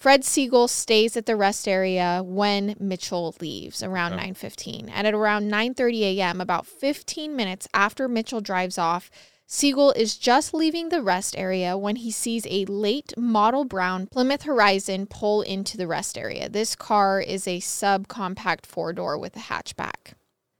Fred 0.00 0.24
Siegel 0.24 0.66
stays 0.66 1.14
at 1.14 1.26
the 1.26 1.36
rest 1.36 1.68
area 1.68 2.22
when 2.24 2.74
Mitchell 2.80 3.34
leaves 3.38 3.82
around 3.82 4.12
9:15. 4.12 4.88
And 4.88 5.06
at 5.06 5.12
around 5.12 5.50
9:30 5.50 6.16
a.m., 6.16 6.40
about 6.40 6.66
15 6.66 7.36
minutes 7.36 7.68
after 7.74 8.08
Mitchell 8.08 8.40
drives 8.40 8.78
off, 8.78 9.10
Siegel 9.46 9.92
is 9.92 10.16
just 10.16 10.54
leaving 10.54 10.88
the 10.88 11.02
rest 11.02 11.36
area 11.36 11.76
when 11.76 11.96
he 11.96 12.10
sees 12.10 12.46
a 12.46 12.64
late 12.64 13.12
model 13.18 13.66
brown 13.66 14.06
Plymouth 14.06 14.44
Horizon 14.44 15.04
pull 15.04 15.42
into 15.42 15.76
the 15.76 15.86
rest 15.86 16.16
area. 16.16 16.48
This 16.48 16.74
car 16.74 17.20
is 17.20 17.46
a 17.46 17.60
subcompact 17.60 18.64
four-door 18.64 19.18
with 19.18 19.36
a 19.36 19.40
hatchback. 19.52 20.14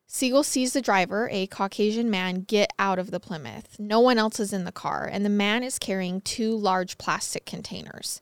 Siegel 0.07 0.43
sees 0.43 0.75
the 0.75 0.83
driver, 0.83 1.31
a 1.33 1.47
Caucasian 1.47 2.11
man, 2.11 2.43
get 2.43 2.75
out 2.79 2.99
of 2.99 3.11
the 3.11 3.21
Plymouth. 3.21 3.77
No 3.79 4.01
one 4.01 4.19
else 4.19 4.39
is 4.39 4.53
in 4.53 4.65
the 4.65 4.71
car, 4.71 5.09
and 5.11 5.25
the 5.25 5.31
man 5.31 5.63
is 5.63 5.79
carrying 5.79 6.21
two 6.21 6.55
large 6.55 6.99
plastic 6.99 7.47
containers. 7.47 8.21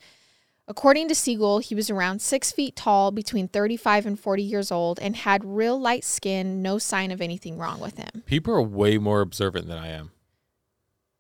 According 0.69 1.09
to 1.09 1.15
Siegel, 1.15 1.61
he 1.61 1.75
was 1.75 1.89
around 1.89 2.21
six 2.21 2.53
feet 2.53 2.77
tall, 2.77 3.11
between 3.11 3.49
35 3.49 4.05
and 4.05 4.21
40 4.21 4.43
years 4.43 4.71
old, 4.71 4.99
and 5.01 5.17
had 5.17 5.43
real 5.43 5.81
light 5.81 6.05
skin, 6.05 6.61
no 6.61 6.79
sign 6.79 7.11
of 7.11 7.23
anything 7.23 7.57
wrong 7.57 7.81
with 7.81 7.97
him. 7.97 8.23
People 8.27 8.53
are 8.53 8.63
way 8.63 8.99
more 8.99 9.23
observant 9.23 9.67
than 9.67 9.79
I 9.79 9.89
am. 9.89 10.11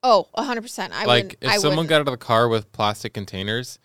Oh, 0.02 0.28
100%. 0.36 0.90
I 0.92 1.06
like 1.06 1.38
if 1.40 1.48
I 1.50 1.56
someone 1.56 1.78
would, 1.78 1.88
got 1.88 2.02
out 2.02 2.08
of 2.08 2.12
the 2.12 2.18
car 2.18 2.46
with 2.46 2.70
plastic 2.72 3.14
containers, 3.14 3.78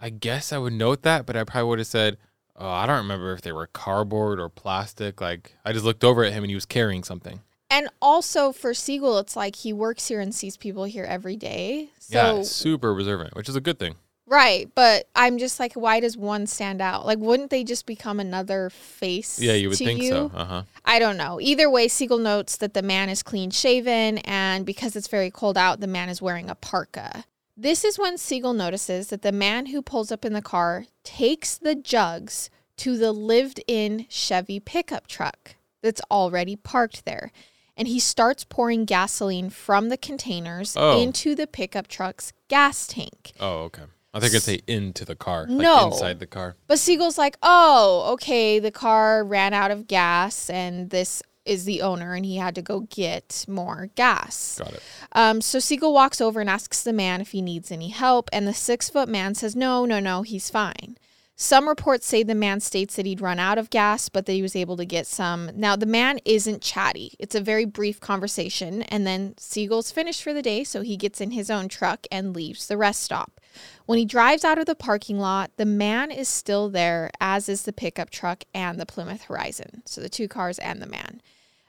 I 0.00 0.08
guess 0.08 0.52
I 0.52 0.58
would 0.58 0.72
note 0.72 1.02
that, 1.02 1.26
but 1.26 1.36
I 1.36 1.44
probably 1.44 1.68
would 1.68 1.78
have 1.80 1.86
said, 1.86 2.16
"Oh, 2.56 2.68
I 2.68 2.86
don't 2.86 2.96
remember 2.96 3.34
if 3.34 3.42
they 3.42 3.52
were 3.52 3.66
cardboard 3.66 4.40
or 4.40 4.48
plastic." 4.48 5.20
Like 5.20 5.54
I 5.64 5.72
just 5.72 5.84
looked 5.84 6.02
over 6.02 6.24
at 6.24 6.32
him 6.32 6.42
and 6.42 6.50
he 6.50 6.54
was 6.54 6.66
carrying 6.66 7.04
something. 7.04 7.42
And 7.68 7.88
also 8.00 8.50
for 8.50 8.74
Siegel, 8.74 9.18
it's 9.18 9.36
like 9.36 9.56
he 9.56 9.72
works 9.72 10.08
here 10.08 10.20
and 10.20 10.34
sees 10.34 10.56
people 10.56 10.84
here 10.84 11.04
every 11.04 11.36
day. 11.36 11.90
So 11.98 12.38
yeah, 12.38 12.42
super 12.42 12.90
observant, 12.90 13.36
which 13.36 13.48
is 13.48 13.54
a 13.54 13.60
good 13.60 13.78
thing. 13.78 13.96
Right, 14.30 14.70
but 14.76 15.08
I'm 15.16 15.38
just 15.38 15.58
like, 15.58 15.72
why 15.72 15.98
does 15.98 16.16
one 16.16 16.46
stand 16.46 16.80
out? 16.80 17.04
Like, 17.04 17.18
wouldn't 17.18 17.50
they 17.50 17.64
just 17.64 17.84
become 17.84 18.20
another 18.20 18.70
face? 18.70 19.40
Yeah, 19.40 19.54
you 19.54 19.68
would 19.70 19.76
think 19.78 20.00
you? 20.00 20.10
so. 20.10 20.30
Uh 20.32 20.44
huh. 20.44 20.62
I 20.84 21.00
don't 21.00 21.16
know. 21.16 21.40
Either 21.40 21.68
way, 21.68 21.88
Siegel 21.88 22.18
notes 22.18 22.56
that 22.58 22.72
the 22.72 22.80
man 22.82 23.08
is 23.08 23.24
clean 23.24 23.50
shaven, 23.50 24.18
and 24.18 24.64
because 24.64 24.94
it's 24.94 25.08
very 25.08 25.32
cold 25.32 25.58
out, 25.58 25.80
the 25.80 25.88
man 25.88 26.08
is 26.08 26.22
wearing 26.22 26.48
a 26.48 26.54
parka. 26.54 27.24
This 27.56 27.84
is 27.84 27.98
when 27.98 28.16
Siegel 28.18 28.52
notices 28.52 29.08
that 29.08 29.22
the 29.22 29.32
man 29.32 29.66
who 29.66 29.82
pulls 29.82 30.12
up 30.12 30.24
in 30.24 30.32
the 30.32 30.40
car 30.40 30.84
takes 31.02 31.58
the 31.58 31.74
jugs 31.74 32.50
to 32.76 32.96
the 32.96 33.10
lived 33.10 33.60
in 33.66 34.06
Chevy 34.08 34.60
pickup 34.60 35.08
truck 35.08 35.56
that's 35.82 36.00
already 36.08 36.54
parked 36.54 37.04
there. 37.04 37.32
And 37.76 37.88
he 37.88 37.98
starts 37.98 38.44
pouring 38.44 38.84
gasoline 38.84 39.50
from 39.50 39.88
the 39.88 39.96
containers 39.96 40.76
Oh. 40.78 41.02
into 41.02 41.34
the 41.34 41.48
pickup 41.48 41.88
truck's 41.88 42.32
gas 42.48 42.86
tank. 42.86 43.32
Oh, 43.40 43.64
okay. 43.64 43.82
I 44.12 44.20
think 44.20 44.34
I'd 44.34 44.42
say 44.42 44.60
into 44.66 45.04
the 45.04 45.14
car, 45.14 45.46
like 45.48 45.58
No. 45.62 45.86
inside 45.86 46.18
the 46.18 46.26
car. 46.26 46.56
But 46.66 46.78
Siegel's 46.78 47.16
like, 47.18 47.36
oh, 47.42 48.10
okay, 48.14 48.58
the 48.58 48.72
car 48.72 49.22
ran 49.22 49.54
out 49.54 49.70
of 49.70 49.86
gas 49.86 50.50
and 50.50 50.90
this 50.90 51.22
is 51.44 51.64
the 51.64 51.80
owner 51.80 52.14
and 52.14 52.26
he 52.26 52.36
had 52.36 52.54
to 52.56 52.62
go 52.62 52.80
get 52.80 53.44
more 53.48 53.88
gas. 53.94 54.56
Got 54.58 54.74
it. 54.74 54.82
Um, 55.12 55.40
so 55.40 55.58
Siegel 55.58 55.92
walks 55.94 56.20
over 56.20 56.40
and 56.40 56.50
asks 56.50 56.82
the 56.82 56.92
man 56.92 57.20
if 57.20 57.30
he 57.30 57.40
needs 57.40 57.70
any 57.72 57.88
help, 57.88 58.28
and 58.32 58.46
the 58.46 58.54
six 58.54 58.90
foot 58.90 59.08
man 59.08 59.34
says, 59.34 59.56
no, 59.56 59.84
no, 59.84 60.00
no, 60.00 60.22
he's 60.22 60.50
fine. 60.50 60.96
Some 61.36 61.68
reports 61.68 62.06
say 62.06 62.22
the 62.22 62.34
man 62.34 62.60
states 62.60 62.96
that 62.96 63.06
he'd 63.06 63.22
run 63.22 63.38
out 63.38 63.56
of 63.56 63.70
gas, 63.70 64.10
but 64.10 64.26
that 64.26 64.32
he 64.34 64.42
was 64.42 64.54
able 64.54 64.76
to 64.76 64.84
get 64.84 65.06
some. 65.06 65.50
Now, 65.54 65.74
the 65.74 65.86
man 65.86 66.18
isn't 66.26 66.60
chatty. 66.60 67.14
It's 67.18 67.34
a 67.34 67.40
very 67.40 67.64
brief 67.64 67.98
conversation, 67.98 68.82
and 68.82 69.06
then 69.06 69.34
Siegel's 69.38 69.90
finished 69.90 70.22
for 70.22 70.34
the 70.34 70.42
day, 70.42 70.64
so 70.64 70.82
he 70.82 70.98
gets 70.98 71.18
in 71.18 71.30
his 71.30 71.50
own 71.50 71.68
truck 71.68 72.06
and 72.12 72.36
leaves 72.36 72.66
the 72.66 72.76
rest 72.76 73.02
stop. 73.02 73.39
When 73.86 73.98
he 73.98 74.04
drives 74.04 74.44
out 74.44 74.58
of 74.58 74.66
the 74.66 74.74
parking 74.74 75.18
lot, 75.18 75.50
the 75.56 75.64
man 75.64 76.10
is 76.10 76.28
still 76.28 76.68
there, 76.68 77.10
as 77.20 77.48
is 77.48 77.62
the 77.62 77.72
pickup 77.72 78.10
truck 78.10 78.44
and 78.54 78.78
the 78.78 78.86
Plymouth 78.86 79.24
Horizon. 79.24 79.82
So 79.86 80.00
the 80.00 80.08
two 80.08 80.28
cars 80.28 80.58
and 80.58 80.80
the 80.80 80.86
man. 80.86 81.20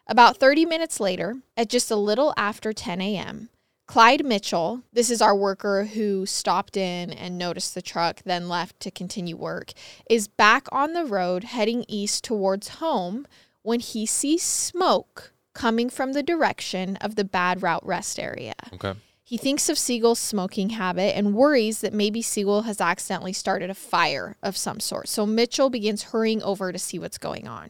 About 0.07 0.37
30 0.37 0.65
minutes 0.65 0.99
later, 0.99 1.37
at 1.55 1.69
just 1.69 1.89
a 1.89 1.95
little 1.95 2.33
after 2.37 2.73
10 2.73 3.01
a.m., 3.01 3.49
Clyde 3.87 4.25
Mitchell, 4.25 4.83
this 4.93 5.09
is 5.09 5.21
our 5.21 5.35
worker 5.35 5.83
who 5.83 6.25
stopped 6.25 6.77
in 6.77 7.11
and 7.11 7.37
noticed 7.37 7.75
the 7.75 7.81
truck, 7.81 8.21
then 8.23 8.47
left 8.47 8.79
to 8.79 8.89
continue 8.89 9.35
work, 9.35 9.73
is 10.09 10.29
back 10.29 10.67
on 10.71 10.93
the 10.93 11.03
road 11.03 11.43
heading 11.43 11.83
east 11.89 12.23
towards 12.23 12.69
home 12.69 13.27
when 13.63 13.81
he 13.81 14.05
sees 14.05 14.43
smoke 14.43 15.33
coming 15.53 15.89
from 15.89 16.13
the 16.13 16.23
direction 16.23 16.95
of 16.97 17.15
the 17.15 17.25
Bad 17.25 17.61
Route 17.61 17.85
Rest 17.85 18.17
area. 18.17 18.53
Okay. 18.73 18.93
He 19.31 19.37
thinks 19.37 19.69
of 19.69 19.77
Siegel's 19.77 20.19
smoking 20.19 20.71
habit 20.71 21.15
and 21.15 21.33
worries 21.33 21.79
that 21.79 21.93
maybe 21.93 22.21
Siegel 22.21 22.63
has 22.63 22.81
accidentally 22.81 23.31
started 23.31 23.69
a 23.69 23.73
fire 23.73 24.35
of 24.43 24.57
some 24.57 24.81
sort. 24.81 25.07
So 25.07 25.25
Mitchell 25.25 25.69
begins 25.69 26.03
hurrying 26.03 26.43
over 26.43 26.73
to 26.73 26.77
see 26.77 26.99
what's 26.99 27.17
going 27.17 27.47
on. 27.47 27.69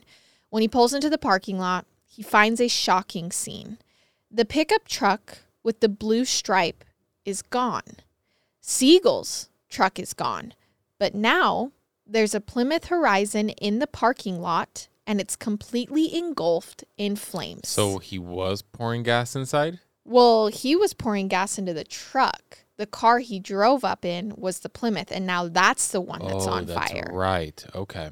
When 0.49 0.61
he 0.61 0.67
pulls 0.67 0.91
into 0.91 1.07
the 1.07 1.19
parking 1.19 1.59
lot, 1.59 1.85
he 2.03 2.23
finds 2.23 2.59
a 2.59 2.67
shocking 2.67 3.31
scene. 3.31 3.77
The 4.31 4.43
pickup 4.43 4.87
truck 4.87 5.37
with 5.61 5.81
the 5.81 5.87
blue 5.87 6.25
stripe 6.25 6.83
is 7.25 7.43
gone. 7.43 7.99
Siegel's 8.59 9.51
truck 9.69 9.99
is 9.99 10.15
gone. 10.15 10.55
But 10.97 11.13
now 11.13 11.73
there's 12.07 12.33
a 12.33 12.41
Plymouth 12.41 12.85
Horizon 12.85 13.49
in 13.49 13.77
the 13.77 13.85
parking 13.85 14.41
lot 14.41 14.87
and 15.05 15.21
it's 15.21 15.35
completely 15.35 16.17
engulfed 16.17 16.85
in 16.97 17.17
flames. 17.17 17.69
So 17.69 17.99
he 17.99 18.17
was 18.17 18.63
pouring 18.63 19.03
gas 19.03 19.35
inside. 19.35 19.79
Well, 20.03 20.47
he 20.47 20.75
was 20.75 20.93
pouring 20.93 21.27
gas 21.27 21.57
into 21.57 21.73
the 21.73 21.83
truck. 21.83 22.59
The 22.77 22.87
car 22.87 23.19
he 23.19 23.39
drove 23.39 23.83
up 23.83 24.03
in 24.03 24.33
was 24.35 24.59
the 24.59 24.69
Plymouth, 24.69 25.11
and 25.11 25.27
now 25.27 25.47
that's 25.47 25.89
the 25.89 26.01
one 26.01 26.19
that's 26.25 26.47
oh, 26.47 26.51
on 26.51 26.65
that's 26.65 26.91
fire. 26.91 27.09
right. 27.11 27.63
Okay. 27.75 28.09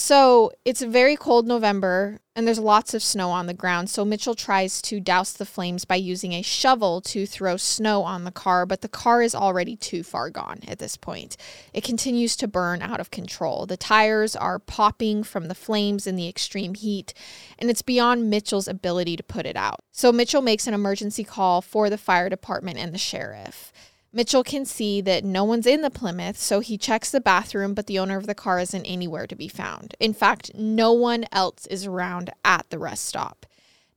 So 0.00 0.52
it's 0.64 0.80
a 0.80 0.86
very 0.86 1.16
cold 1.16 1.48
November 1.48 2.20
and 2.36 2.46
there's 2.46 2.60
lots 2.60 2.94
of 2.94 3.02
snow 3.02 3.30
on 3.30 3.48
the 3.48 3.52
ground. 3.52 3.90
So 3.90 4.04
Mitchell 4.04 4.36
tries 4.36 4.80
to 4.82 5.00
douse 5.00 5.32
the 5.32 5.44
flames 5.44 5.84
by 5.84 5.96
using 5.96 6.34
a 6.34 6.42
shovel 6.42 7.00
to 7.00 7.26
throw 7.26 7.56
snow 7.56 8.04
on 8.04 8.22
the 8.22 8.30
car, 8.30 8.64
but 8.64 8.80
the 8.80 8.88
car 8.88 9.22
is 9.22 9.34
already 9.34 9.74
too 9.74 10.04
far 10.04 10.30
gone 10.30 10.60
at 10.68 10.78
this 10.78 10.96
point. 10.96 11.36
It 11.74 11.82
continues 11.82 12.36
to 12.36 12.46
burn 12.46 12.80
out 12.80 13.00
of 13.00 13.10
control. 13.10 13.66
The 13.66 13.76
tires 13.76 14.36
are 14.36 14.60
popping 14.60 15.24
from 15.24 15.48
the 15.48 15.54
flames 15.56 16.06
in 16.06 16.14
the 16.14 16.28
extreme 16.28 16.74
heat, 16.74 17.12
and 17.58 17.68
it's 17.68 17.82
beyond 17.82 18.30
Mitchell's 18.30 18.68
ability 18.68 19.16
to 19.16 19.24
put 19.24 19.46
it 19.46 19.56
out. 19.56 19.80
So 19.90 20.12
Mitchell 20.12 20.42
makes 20.42 20.68
an 20.68 20.74
emergency 20.74 21.24
call 21.24 21.60
for 21.60 21.90
the 21.90 21.98
fire 21.98 22.28
department 22.28 22.78
and 22.78 22.94
the 22.94 22.98
sheriff. 22.98 23.72
Mitchell 24.10 24.42
can 24.42 24.64
see 24.64 25.02
that 25.02 25.22
no 25.22 25.44
one's 25.44 25.66
in 25.66 25.82
the 25.82 25.90
Plymouth, 25.90 26.38
so 26.38 26.60
he 26.60 26.78
checks 26.78 27.10
the 27.10 27.20
bathroom, 27.20 27.74
but 27.74 27.86
the 27.86 27.98
owner 27.98 28.16
of 28.16 28.26
the 28.26 28.34
car 28.34 28.58
isn't 28.58 28.86
anywhere 28.86 29.26
to 29.26 29.36
be 29.36 29.48
found. 29.48 29.94
In 30.00 30.14
fact, 30.14 30.52
no 30.54 30.92
one 30.92 31.26
else 31.30 31.66
is 31.66 31.84
around 31.84 32.30
at 32.42 32.70
the 32.70 32.78
rest 32.78 33.04
stop. 33.04 33.44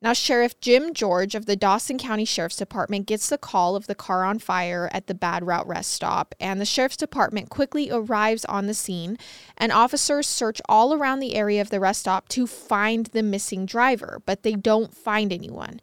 Now, 0.04 0.14
Sheriff 0.14 0.60
Jim 0.60 0.96
George 0.96 1.36
of 1.36 1.46
the 1.46 1.56
Dawson 1.56 2.00
County 2.00 2.26
Sheriff's 2.26 2.58
Department 2.58 3.06
gets 3.06 3.30
the 3.30 3.38
call 3.38 3.76
of 3.76 3.86
the 3.86 3.94
car 3.94 4.26
on 4.26 4.40
fire 4.40 4.90
at 4.92 5.06
the 5.06 5.14
Bad 5.14 5.46
Route 5.46 5.68
rest 5.68 5.92
stop, 5.92 6.34
and 6.40 6.60
the 6.60 6.66
Sheriff's 6.66 6.98
Department 6.98 7.52
quickly 7.52 7.92
arrives 7.92 8.44
on 8.46 8.66
the 8.66 8.74
scene, 8.74 9.20
and 9.58 9.72
officers 9.72 10.26
search 10.26 10.60
all 10.68 10.92
around 10.92 11.20
the 11.20 11.36
area 11.36 11.62
of 11.62 11.70
the 11.70 11.80
rest 11.80 12.00
stop 12.00 12.28
to 12.30 12.48
find 12.48 13.06
the 13.08 13.22
missing 13.22 13.68
driver, 13.68 14.24
but 14.26 14.42
they 14.42 14.54
don't 14.54 14.98
find 14.98 15.32
anyone. 15.32 15.80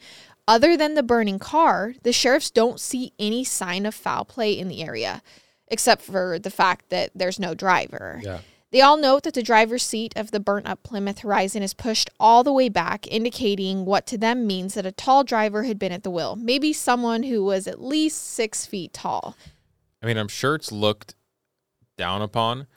Other 0.48 0.78
than 0.78 0.94
the 0.94 1.02
burning 1.02 1.38
car, 1.38 1.94
the 2.04 2.12
sheriffs 2.12 2.50
don't 2.50 2.80
see 2.80 3.12
any 3.18 3.44
sign 3.44 3.84
of 3.84 3.94
foul 3.94 4.24
play 4.24 4.58
in 4.58 4.68
the 4.68 4.82
area, 4.82 5.22
except 5.68 6.00
for 6.00 6.38
the 6.38 6.50
fact 6.50 6.88
that 6.88 7.10
there's 7.14 7.38
no 7.38 7.52
driver. 7.52 8.22
Yeah. 8.24 8.40
They 8.70 8.80
all 8.80 8.96
note 8.96 9.24
that 9.24 9.34
the 9.34 9.42
driver's 9.42 9.82
seat 9.82 10.14
of 10.16 10.30
the 10.30 10.40
burnt 10.40 10.66
up 10.66 10.82
Plymouth 10.82 11.18
Horizon 11.18 11.62
is 11.62 11.74
pushed 11.74 12.08
all 12.18 12.44
the 12.44 12.52
way 12.52 12.70
back, 12.70 13.06
indicating 13.06 13.84
what 13.84 14.06
to 14.06 14.16
them 14.16 14.46
means 14.46 14.72
that 14.72 14.86
a 14.86 14.92
tall 14.92 15.22
driver 15.22 15.64
had 15.64 15.78
been 15.78 15.92
at 15.92 16.02
the 16.02 16.10
wheel, 16.10 16.34
maybe 16.34 16.72
someone 16.72 17.24
who 17.24 17.44
was 17.44 17.66
at 17.66 17.82
least 17.82 18.22
six 18.22 18.64
feet 18.64 18.94
tall. 18.94 19.36
I 20.02 20.06
mean, 20.06 20.16
I'm 20.16 20.28
sure 20.28 20.54
it's 20.54 20.72
looked 20.72 21.14
down 21.98 22.22
upon, 22.22 22.68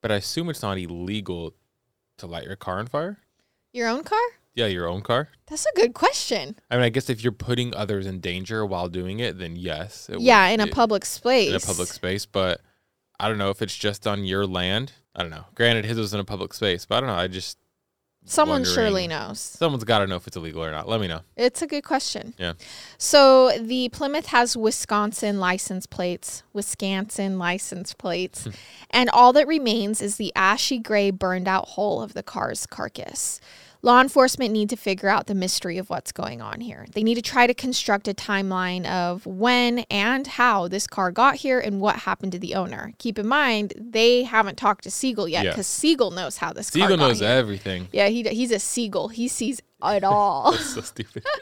but 0.00 0.12
I 0.12 0.16
assume 0.16 0.48
it's 0.48 0.62
not 0.62 0.78
illegal 0.78 1.54
to 2.18 2.28
light 2.28 2.44
your 2.44 2.56
car 2.56 2.78
on 2.78 2.86
fire. 2.86 3.18
Your 3.72 3.88
own 3.88 4.04
car? 4.04 4.20
Yeah, 4.54 4.66
your 4.66 4.88
own 4.88 5.00
car. 5.02 5.28
That's 5.46 5.64
a 5.64 5.76
good 5.76 5.94
question. 5.94 6.56
I 6.70 6.74
mean, 6.76 6.84
I 6.84 6.88
guess 6.88 7.08
if 7.08 7.22
you're 7.22 7.32
putting 7.32 7.74
others 7.74 8.06
in 8.06 8.20
danger 8.20 8.66
while 8.66 8.88
doing 8.88 9.20
it, 9.20 9.38
then 9.38 9.54
yes. 9.56 10.08
It 10.08 10.20
yeah, 10.20 10.46
would- 10.48 10.54
in 10.54 10.60
a 10.60 10.66
it- 10.66 10.72
public 10.72 11.04
space. 11.04 11.50
in 11.50 11.54
a 11.54 11.60
public 11.60 11.88
space. 11.88 12.26
But 12.26 12.60
I 13.18 13.28
don't 13.28 13.38
know 13.38 13.50
if 13.50 13.62
it's 13.62 13.76
just 13.76 14.06
on 14.06 14.24
your 14.24 14.46
land. 14.46 14.92
I 15.14 15.22
don't 15.22 15.30
know. 15.30 15.44
Granted, 15.54 15.84
his 15.84 15.98
was 15.98 16.14
in 16.14 16.20
a 16.20 16.24
public 16.24 16.52
space, 16.54 16.84
but 16.86 16.96
I 16.96 17.00
don't 17.00 17.08
know. 17.08 17.14
I 17.16 17.26
just 17.28 17.58
Someone 18.26 18.64
surely 18.64 19.08
knows. 19.08 19.40
someone's 19.40 19.84
got 19.84 20.00
to 20.00 20.06
know 20.06 20.16
if 20.16 20.26
it's 20.26 20.36
illegal 20.36 20.62
or 20.64 20.70
not. 20.70 20.88
Let 20.88 21.00
me 21.00 21.08
know. 21.08 21.20
It's 21.36 21.62
a 21.62 21.66
good 21.66 21.82
question. 21.84 22.34
Yeah. 22.38 22.52
So 22.98 23.50
the 23.58 23.88
Plymouth 23.88 24.26
has 24.26 24.56
Wisconsin 24.56 25.38
license 25.40 25.86
plates, 25.86 26.42
Wisconsin 26.52 27.38
license 27.38 27.94
plates, 27.94 28.44
Hmm. 28.44 28.50
and 28.90 29.10
all 29.10 29.32
that 29.32 29.46
remains 29.46 30.02
is 30.02 30.16
the 30.16 30.32
ashy 30.36 30.78
gray 30.78 31.10
burned 31.10 31.48
out 31.48 31.70
hull 31.70 32.02
of 32.02 32.12
the 32.14 32.22
car's 32.22 32.66
carcass. 32.66 33.40
Law 33.82 34.00
enforcement 34.02 34.52
need 34.52 34.68
to 34.68 34.76
figure 34.76 35.08
out 35.08 35.26
the 35.26 35.34
mystery 35.34 35.78
of 35.78 35.88
what's 35.88 36.12
going 36.12 36.42
on 36.42 36.60
here. 36.60 36.86
They 36.92 37.02
need 37.02 37.14
to 37.14 37.22
try 37.22 37.46
to 37.46 37.54
construct 37.54 38.08
a 38.08 38.12
timeline 38.14 38.84
of 38.86 39.24
when 39.24 39.80
and 39.90 40.26
how 40.26 40.68
this 40.68 40.86
car 40.86 41.10
got 41.10 41.36
here 41.36 41.58
and 41.58 41.80
what 41.80 41.96
happened 42.00 42.32
to 42.32 42.38
the 42.38 42.54
owner. 42.54 42.92
Keep 42.98 43.18
in 43.18 43.26
mind, 43.26 43.72
they 43.78 44.24
haven't 44.24 44.58
talked 44.58 44.84
to 44.84 44.90
Siegel 44.90 45.26
yet 45.26 45.44
Yeah. 45.44 45.50
because 45.52 45.66
Siegel 45.66 46.10
knows 46.10 46.36
how 46.36 46.52
this 46.52 46.68
car 46.70 46.82
Siegel 46.82 46.98
knows 46.98 47.20
here. 47.20 47.28
everything. 47.30 47.88
Yeah, 47.90 48.08
he, 48.08 48.22
he's 48.24 48.50
a 48.50 48.58
Siegel. 48.58 49.08
He 49.08 49.28
sees 49.28 49.62
it 49.82 50.04
all. 50.04 50.52
That's 50.52 50.74
so 50.74 50.80
stupid. 50.82 51.24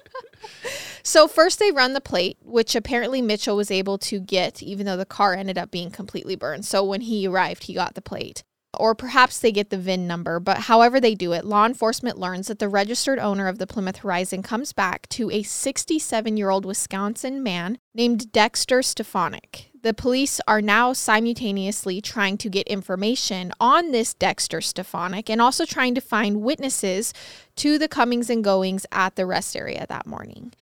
So 1.03 1.27
first 1.27 1.59
they 1.59 1.71
run 1.73 1.95
the 1.95 2.01
plate, 2.03 2.37
which 2.45 2.77
apparently 2.77 3.23
Mitchell 3.23 3.57
was 3.57 3.71
able 3.71 3.97
to 3.99 4.21
get, 4.21 4.63
even 4.63 4.85
though 4.85 4.97
the 4.97 5.07
car 5.07 5.35
ended 5.35 5.57
up 5.57 5.71
being 5.71 5.91
completely 5.91 6.37
burned. 6.37 6.67
So 6.67 6.85
when 6.85 7.01
he 7.01 7.27
arrived, 7.27 7.65
he 7.65 7.73
got 7.75 7.95
the 7.95 8.03
plate. 8.03 8.45
Or 8.79 8.95
perhaps 8.95 9.39
they 9.39 9.53
get 9.53 9.71
the 9.71 9.79
VIN 9.79 10.07
number, 10.07 10.39
but 10.41 10.59
however 10.59 11.01
they 11.01 11.15
do 11.15 11.33
it, 11.33 11.45
law 11.45 11.67
enforcement 11.67 12.19
learns 12.19 12.47
that 12.47 12.59
the 12.59 12.69
registered 12.69 13.19
owner 13.19 13.49
of 13.49 13.59
the 13.59 13.67
Plymouth 13.67 13.99
Horizon 13.99 14.43
comes 14.43 14.73
back 14.73 15.09
to 15.11 15.31
a 15.31 15.43
67 15.43 16.37
year 16.37 16.51
old 16.51 16.65
Wisconsin 16.65 17.43
man 17.43 17.79
named 17.95 18.33
Dexter 18.33 18.79
Stefonek. 18.79 19.67
The 19.83 19.95
police 19.95 20.41
are 20.49 20.61
now 20.61 20.93
simultaneously 20.93 22.01
trying 22.01 22.37
to 22.39 22.49
get 22.49 22.67
information 22.67 23.53
on 23.61 23.93
this 23.93 24.13
Dexter 24.13 24.59
Stefonek 24.59 25.31
and 25.31 25.41
also 25.41 25.65
trying 25.65 25.95
to 25.95 26.01
find 26.01 26.43
witnesses 26.43 27.13
to 27.57 27.79
the 27.79 27.89
comings 27.89 28.29
and 28.29 28.43
goings 28.43 28.87
at 28.91 29.17
the 29.17 29.27
rest 29.27 29.57
area 29.57 29.87
that 29.89 30.07
morning. 30.07 30.53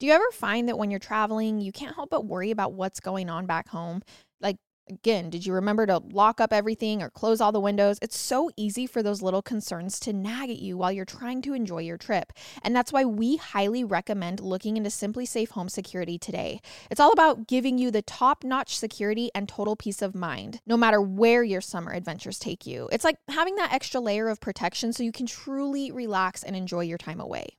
Do 0.00 0.06
you 0.06 0.14
ever 0.14 0.30
find 0.32 0.66
that 0.66 0.78
when 0.78 0.90
you're 0.90 0.98
traveling, 0.98 1.60
you 1.60 1.72
can't 1.72 1.94
help 1.94 2.08
but 2.08 2.24
worry 2.24 2.50
about 2.50 2.72
what's 2.72 3.00
going 3.00 3.28
on 3.28 3.44
back 3.44 3.68
home? 3.68 4.00
Like, 4.40 4.56
again, 4.88 5.28
did 5.28 5.44
you 5.44 5.52
remember 5.52 5.84
to 5.84 5.98
lock 5.98 6.40
up 6.40 6.54
everything 6.54 7.02
or 7.02 7.10
close 7.10 7.38
all 7.38 7.52
the 7.52 7.60
windows? 7.60 7.98
It's 8.00 8.16
so 8.18 8.50
easy 8.56 8.86
for 8.86 9.02
those 9.02 9.20
little 9.20 9.42
concerns 9.42 10.00
to 10.00 10.14
nag 10.14 10.48
at 10.48 10.58
you 10.58 10.78
while 10.78 10.90
you're 10.90 11.04
trying 11.04 11.42
to 11.42 11.52
enjoy 11.52 11.80
your 11.80 11.98
trip. 11.98 12.32
And 12.62 12.74
that's 12.74 12.94
why 12.94 13.04
we 13.04 13.36
highly 13.36 13.84
recommend 13.84 14.40
looking 14.40 14.78
into 14.78 14.88
SimpliSafe 14.88 15.50
Home 15.50 15.68
Security 15.68 16.16
today. 16.16 16.62
It's 16.90 16.98
all 16.98 17.12
about 17.12 17.46
giving 17.46 17.76
you 17.76 17.90
the 17.90 18.00
top 18.00 18.42
notch 18.42 18.78
security 18.78 19.30
and 19.34 19.50
total 19.50 19.76
peace 19.76 20.00
of 20.00 20.14
mind, 20.14 20.60
no 20.66 20.78
matter 20.78 21.02
where 21.02 21.42
your 21.42 21.60
summer 21.60 21.92
adventures 21.92 22.38
take 22.38 22.66
you. 22.66 22.88
It's 22.90 23.04
like 23.04 23.18
having 23.28 23.56
that 23.56 23.74
extra 23.74 24.00
layer 24.00 24.30
of 24.30 24.40
protection 24.40 24.94
so 24.94 25.02
you 25.02 25.12
can 25.12 25.26
truly 25.26 25.92
relax 25.92 26.42
and 26.42 26.56
enjoy 26.56 26.84
your 26.84 26.96
time 26.96 27.20
away. 27.20 27.58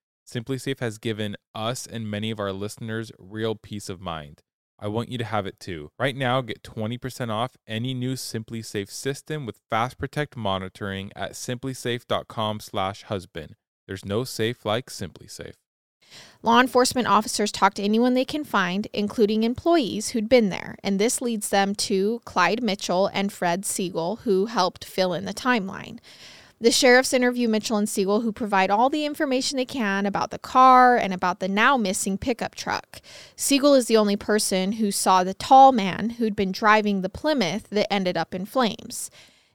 SimpliSafe 0.31 0.79
has 0.79 0.97
given 0.97 1.35
us 1.53 1.85
and 1.85 2.09
many 2.09 2.31
of 2.31 2.39
our 2.39 2.53
listeners 2.53 3.11
real 3.19 3.55
peace 3.55 3.89
of 3.89 3.99
mind. 3.99 4.43
I 4.79 4.87
want 4.87 5.09
you 5.09 5.17
to 5.17 5.25
have 5.25 5.45
it 5.45 5.59
too. 5.59 5.91
Right 5.99 6.15
now, 6.15 6.39
get 6.41 6.63
20% 6.63 7.29
off 7.29 7.57
any 7.67 7.93
new 7.93 8.13
SimpliSafe 8.13 8.89
system 8.89 9.45
with 9.45 9.59
Fast 9.69 9.97
Protect 9.97 10.37
monitoring 10.37 11.11
at 11.15 11.33
simplisafe.com/husband. 11.33 13.55
There's 13.87 14.05
no 14.05 14.23
safe 14.23 14.65
like 14.65 14.89
SimpliSafe. 14.89 15.55
Law 16.41 16.59
enforcement 16.59 17.07
officers 17.07 17.51
talk 17.51 17.73
to 17.75 17.83
anyone 17.83 18.13
they 18.13 18.25
can 18.25 18.43
find, 18.43 18.87
including 18.93 19.43
employees 19.43 20.09
who'd 20.09 20.29
been 20.29 20.49
there, 20.49 20.75
and 20.83 20.99
this 20.99 21.21
leads 21.21 21.49
them 21.49 21.75
to 21.75 22.21
Clyde 22.25 22.63
Mitchell 22.63 23.09
and 23.13 23.31
Fred 23.31 23.65
Siegel, 23.65 24.17
who 24.23 24.47
helped 24.47 24.85
fill 24.85 25.13
in 25.13 25.25
the 25.25 25.33
timeline. 25.33 25.99
The 26.61 26.71
sheriffs 26.71 27.11
interview 27.11 27.47
Mitchell 27.47 27.77
and 27.77 27.89
Siegel, 27.89 28.21
who 28.21 28.31
provide 28.31 28.69
all 28.69 28.91
the 28.91 29.03
information 29.03 29.57
they 29.57 29.65
can 29.65 30.05
about 30.05 30.29
the 30.29 30.37
car 30.37 30.95
and 30.95 31.11
about 31.11 31.39
the 31.39 31.47
now 31.47 31.75
missing 31.75 32.19
pickup 32.19 32.53
truck. 32.53 33.01
Siegel 33.35 33.73
is 33.73 33.87
the 33.87 33.97
only 33.97 34.15
person 34.15 34.73
who 34.73 34.91
saw 34.91 35.23
the 35.23 35.33
tall 35.33 35.71
man 35.71 36.11
who'd 36.11 36.35
been 36.35 36.51
driving 36.51 37.01
the 37.01 37.09
Plymouth 37.09 37.67
that 37.71 37.91
ended 37.91 38.15
up 38.15 38.35
in 38.35 38.45
flames. 38.45 39.09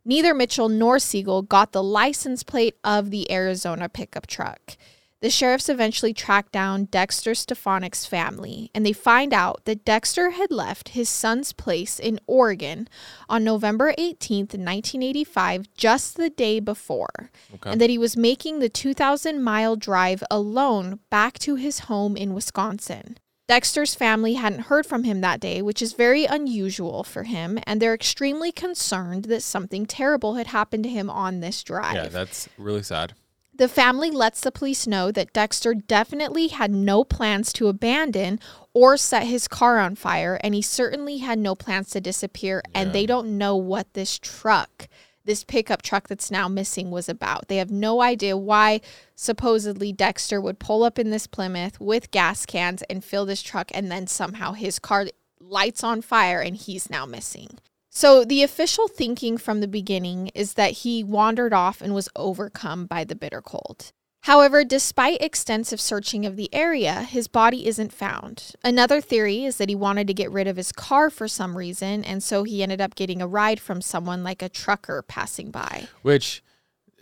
Neither 0.04 0.34
Mitchell 0.34 0.68
nor 0.68 0.98
Siegel 0.98 1.42
got 1.42 1.70
the 1.70 1.82
license 1.82 2.42
plate 2.42 2.74
of 2.82 3.12
the 3.12 3.30
Arizona 3.30 3.88
pickup 3.88 4.26
truck. 4.26 4.76
The 5.22 5.30
sheriffs 5.30 5.70
eventually 5.70 6.12
track 6.12 6.52
down 6.52 6.84
Dexter 6.84 7.32
Stefonek's 7.32 8.04
family, 8.04 8.70
and 8.74 8.84
they 8.84 8.92
find 8.92 9.32
out 9.32 9.64
that 9.64 9.84
Dexter 9.84 10.30
had 10.30 10.50
left 10.50 10.90
his 10.90 11.08
son's 11.08 11.54
place 11.54 11.98
in 11.98 12.20
Oregon 12.26 12.86
on 13.28 13.42
November 13.42 13.94
18th, 13.98 14.52
1985, 14.54 15.72
just 15.74 16.16
the 16.16 16.28
day 16.28 16.60
before, 16.60 17.30
Okay. 17.54 17.70
and 17.70 17.80
that 17.80 17.88
he 17.88 17.96
was 17.96 18.14
making 18.16 18.58
the 18.58 18.68
2,000 18.68 19.42
mile 19.42 19.74
drive 19.74 20.22
alone 20.30 21.00
back 21.08 21.38
to 21.40 21.54
his 21.56 21.80
home 21.80 22.14
in 22.16 22.34
Wisconsin. 22.34 23.16
Dexter's 23.48 23.94
family 23.94 24.34
hadn't 24.34 24.62
heard 24.66 24.84
from 24.84 25.04
him 25.04 25.20
that 25.22 25.40
day, 25.40 25.62
which 25.62 25.80
is 25.80 25.92
very 25.94 26.26
unusual 26.26 27.04
for 27.04 27.22
him, 27.22 27.58
and 27.66 27.80
they're 27.80 27.94
extremely 27.94 28.52
concerned 28.52 29.24
that 29.26 29.42
something 29.42 29.86
terrible 29.86 30.34
had 30.34 30.48
happened 30.48 30.82
to 30.84 30.90
him 30.90 31.08
on 31.08 31.40
this 31.40 31.62
drive. 31.62 31.94
yeah, 31.94 32.08
that's 32.08 32.48
really 32.58 32.82
sad. 32.82 33.14
The 33.58 33.68
family 33.68 34.10
lets 34.10 34.42
the 34.42 34.52
police 34.52 34.86
know 34.86 35.10
that 35.10 35.32
Dexter 35.32 35.72
definitely 35.72 36.48
had 36.48 36.70
no 36.70 37.04
plans 37.04 37.54
to 37.54 37.68
abandon 37.68 38.38
or 38.74 38.98
set 38.98 39.26
his 39.26 39.48
car 39.48 39.78
on 39.78 39.94
fire, 39.94 40.38
and 40.42 40.54
he 40.54 40.60
certainly 40.60 41.18
had 41.18 41.38
no 41.38 41.54
plans 41.54 41.88
to 41.90 42.00
disappear. 42.02 42.62
And 42.74 42.92
they 42.92 43.06
don't 43.06 43.38
know 43.38 43.56
what 43.56 43.94
this 43.94 44.18
truck, 44.18 44.88
this 45.24 45.42
pickup 45.42 45.80
truck 45.80 46.06
that's 46.06 46.30
now 46.30 46.48
missing, 46.48 46.90
was 46.90 47.08
about. 47.08 47.48
They 47.48 47.56
have 47.56 47.70
no 47.70 48.02
idea 48.02 48.36
why 48.36 48.82
supposedly 49.14 49.90
Dexter 49.90 50.38
would 50.38 50.58
pull 50.58 50.84
up 50.84 50.98
in 50.98 51.08
this 51.08 51.26
Plymouth 51.26 51.80
with 51.80 52.10
gas 52.10 52.44
cans 52.44 52.82
and 52.90 53.02
fill 53.02 53.24
this 53.24 53.40
truck, 53.40 53.70
and 53.72 53.90
then 53.90 54.06
somehow 54.06 54.52
his 54.52 54.78
car 54.78 55.06
lights 55.40 55.82
on 55.82 56.02
fire 56.02 56.40
and 56.40 56.56
he's 56.56 56.90
now 56.90 57.06
missing. 57.06 57.58
So, 57.96 58.26
the 58.26 58.42
official 58.42 58.88
thinking 58.88 59.38
from 59.38 59.60
the 59.60 59.66
beginning 59.66 60.30
is 60.34 60.52
that 60.52 60.72
he 60.72 61.02
wandered 61.02 61.54
off 61.54 61.80
and 61.80 61.94
was 61.94 62.10
overcome 62.14 62.84
by 62.84 63.04
the 63.04 63.14
bitter 63.14 63.40
cold. 63.40 63.90
However, 64.24 64.64
despite 64.64 65.22
extensive 65.22 65.80
searching 65.80 66.26
of 66.26 66.36
the 66.36 66.52
area, 66.52 67.04
his 67.04 67.26
body 67.26 67.66
isn't 67.66 67.94
found. 67.94 68.52
Another 68.62 69.00
theory 69.00 69.46
is 69.46 69.56
that 69.56 69.70
he 69.70 69.74
wanted 69.74 70.06
to 70.08 70.12
get 70.12 70.30
rid 70.30 70.46
of 70.46 70.58
his 70.58 70.72
car 70.72 71.08
for 71.08 71.26
some 71.26 71.56
reason, 71.56 72.04
and 72.04 72.22
so 72.22 72.44
he 72.44 72.62
ended 72.62 72.82
up 72.82 72.96
getting 72.96 73.22
a 73.22 73.26
ride 73.26 73.60
from 73.60 73.80
someone 73.80 74.22
like 74.22 74.42
a 74.42 74.50
trucker 74.50 75.00
passing 75.00 75.50
by. 75.50 75.88
Which 76.02 76.42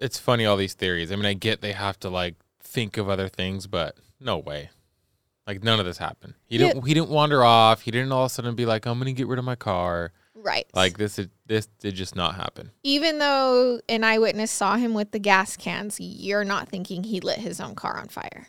it's 0.00 0.20
funny 0.20 0.46
all 0.46 0.56
these 0.56 0.74
theories. 0.74 1.10
I 1.10 1.16
mean, 1.16 1.26
I 1.26 1.34
get 1.34 1.60
they 1.60 1.72
have 1.72 1.98
to 2.00 2.08
like 2.08 2.36
think 2.62 2.98
of 2.98 3.08
other 3.08 3.28
things, 3.28 3.66
but 3.66 3.96
no 4.20 4.38
way. 4.38 4.70
Like 5.44 5.64
none 5.64 5.80
of 5.80 5.86
this 5.86 5.98
happened. 5.98 6.34
He 6.46 6.56
didn't 6.56 6.86
he 6.86 6.94
didn't 6.94 7.10
wander 7.10 7.42
off. 7.42 7.80
He 7.80 7.90
didn't 7.90 8.12
all 8.12 8.26
of 8.26 8.30
a 8.30 8.32
sudden 8.32 8.54
be 8.54 8.64
like, 8.64 8.86
I'm 8.86 8.96
gonna 9.00 9.10
get 9.10 9.26
rid 9.26 9.40
of 9.40 9.44
my 9.44 9.56
car. 9.56 10.12
Right. 10.44 10.66
Like 10.74 10.98
this 10.98 11.18
is 11.18 11.28
this 11.46 11.66
did 11.80 11.94
just 11.94 12.14
not 12.14 12.34
happen. 12.34 12.70
even 12.82 13.18
though 13.18 13.80
an 13.88 14.04
eyewitness 14.04 14.50
saw 14.50 14.76
him 14.76 14.92
with 14.92 15.10
the 15.10 15.18
gas 15.18 15.56
cans, 15.56 15.98
you're 15.98 16.44
not 16.44 16.68
thinking 16.68 17.02
he 17.04 17.18
lit 17.20 17.38
his 17.38 17.60
own 17.60 17.74
car 17.74 17.96
on 17.96 18.08
fire. 18.08 18.48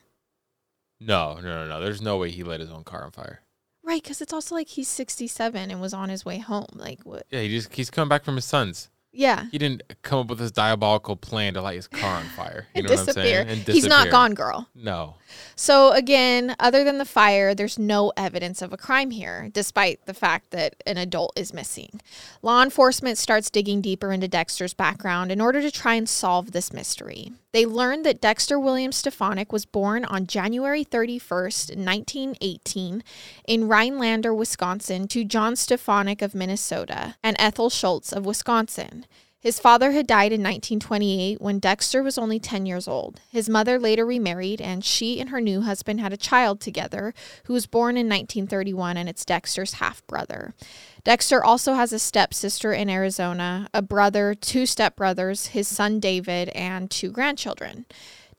No, 1.00 1.36
no, 1.36 1.42
no, 1.42 1.68
no. 1.68 1.80
There's 1.82 2.02
no 2.02 2.18
way 2.18 2.32
he 2.32 2.44
lit 2.44 2.60
his 2.60 2.70
own 2.70 2.84
car 2.84 3.04
on 3.06 3.12
fire. 3.12 3.42
Right, 3.84 4.02
because 4.02 4.20
it's 4.22 4.34
also 4.34 4.56
like 4.56 4.68
he's 4.68 4.88
67 4.88 5.70
and 5.72 5.80
was 5.80 5.94
on 5.94 6.10
his 6.10 6.26
way 6.26 6.40
home. 6.40 6.66
Like, 6.74 7.02
what? 7.04 7.26
Yeah, 7.30 7.42
he 7.42 7.50
just 7.50 7.74
he's 7.74 7.92
coming 7.92 8.10
back 8.10 8.24
from 8.24 8.36
his 8.36 8.46
son's. 8.46 8.90
Yeah. 9.16 9.46
He 9.52 9.58
didn't 9.58 9.82
come 10.02 10.20
up 10.20 10.28
with 10.28 10.40
this 10.40 10.52
diabolical 10.52 11.16
plan 11.16 11.54
to 11.56 11.62
light 11.62 11.76
his 11.78 11.88
car 11.88 12.18
on 12.20 12.26
fire. 12.26 12.68
You 12.76 12.80
And 12.82 12.88
know 12.90 12.94
what 12.94 13.00
I'm 13.00 13.06
disappear. 13.06 13.44
saying? 13.46 13.50
And 13.50 13.68
He's 13.68 13.86
not 13.88 14.10
gone, 14.12 14.34
girl. 14.34 14.68
No. 14.76 15.16
So, 15.58 15.92
again, 15.92 16.56
other 16.60 16.84
than 16.84 16.98
the 16.98 17.06
fire, 17.06 17.54
there's 17.56 17.80
no 17.80 18.12
evidence 18.16 18.62
of 18.62 18.72
a 18.72 18.78
crime 18.78 19.12
here, 19.12 19.50
despite 19.54 20.06
the 20.06 20.14
fact 20.14 20.52
that 20.52 20.76
an 20.86 20.98
adult 20.98 21.34
is 21.36 21.54
missing. 21.54 22.00
Law 22.42 22.62
enforcement 22.62 23.18
starts 23.18 23.50
digging 23.50 23.82
deeper 23.82 24.12
into 24.12 24.28
Dexter's 24.28 24.74
background 24.74 25.32
in 25.32 25.42
order 25.42 25.62
to 25.62 25.72
try 25.72 25.96
and 25.96 26.08
solve 26.08 26.52
this 26.52 26.72
mystery. 26.72 27.32
They 27.54 27.66
learn 27.66 28.04
that 28.04 28.22
Dexter 28.22 28.60
William 28.60 28.92
Stefonek 28.92 29.52
was 29.52 29.66
born 29.66 30.04
on 30.06 30.28
January 30.28 30.84
31st, 30.86 31.76
1918, 31.76 33.04
in 33.48 33.68
Rhinelander, 33.68 34.34
Wisconsin, 34.34 35.08
to 35.10 35.24
John 35.24 35.54
Stefonek 35.54 36.22
of 36.22 36.36
Minnesota 36.36 37.16
and 37.24 37.36
Ethel 37.40 37.70
Schultz 37.70 38.12
of 38.14 38.26
Wisconsin. 38.26 39.05
His 39.46 39.60
father 39.60 39.92
had 39.92 40.08
died 40.08 40.32
in 40.32 40.42
1928 40.42 41.40
when 41.40 41.60
Dexter 41.60 42.02
was 42.02 42.18
only 42.18 42.40
10 42.40 42.66
years 42.66 42.88
old. 42.88 43.22
His 43.32 43.48
mother 43.48 43.78
later 43.78 44.04
remarried, 44.04 44.60
and 44.60 44.84
she 44.84 45.22
and 45.22 45.30
her 45.30 45.40
new 45.40 45.62
husband 45.62 46.00
had 46.00 46.12
a 46.12 46.18
child 46.18 46.60
together 46.60 47.14
who 47.44 47.54
was 47.54 47.68
born 47.68 47.96
in 47.96 48.08
1931, 48.08 48.98
and 48.98 49.08
it's 49.08 49.24
Dexter's 49.24 49.74
half 49.74 50.02
brother. 50.08 50.56
Dexter 51.04 51.44
also 51.44 51.76
has 51.76 51.94
a 51.94 52.00
stepsister 52.00 52.74
in 52.74 52.90
Arizona, 52.90 53.70
a 53.72 53.84
brother, 53.84 54.34
two 54.34 54.64
stepbrothers, 54.64 55.50
his 55.50 55.68
son 55.68 56.00
David, 56.00 56.50
and 56.56 56.90
two 56.90 57.12
grandchildren. 57.12 57.86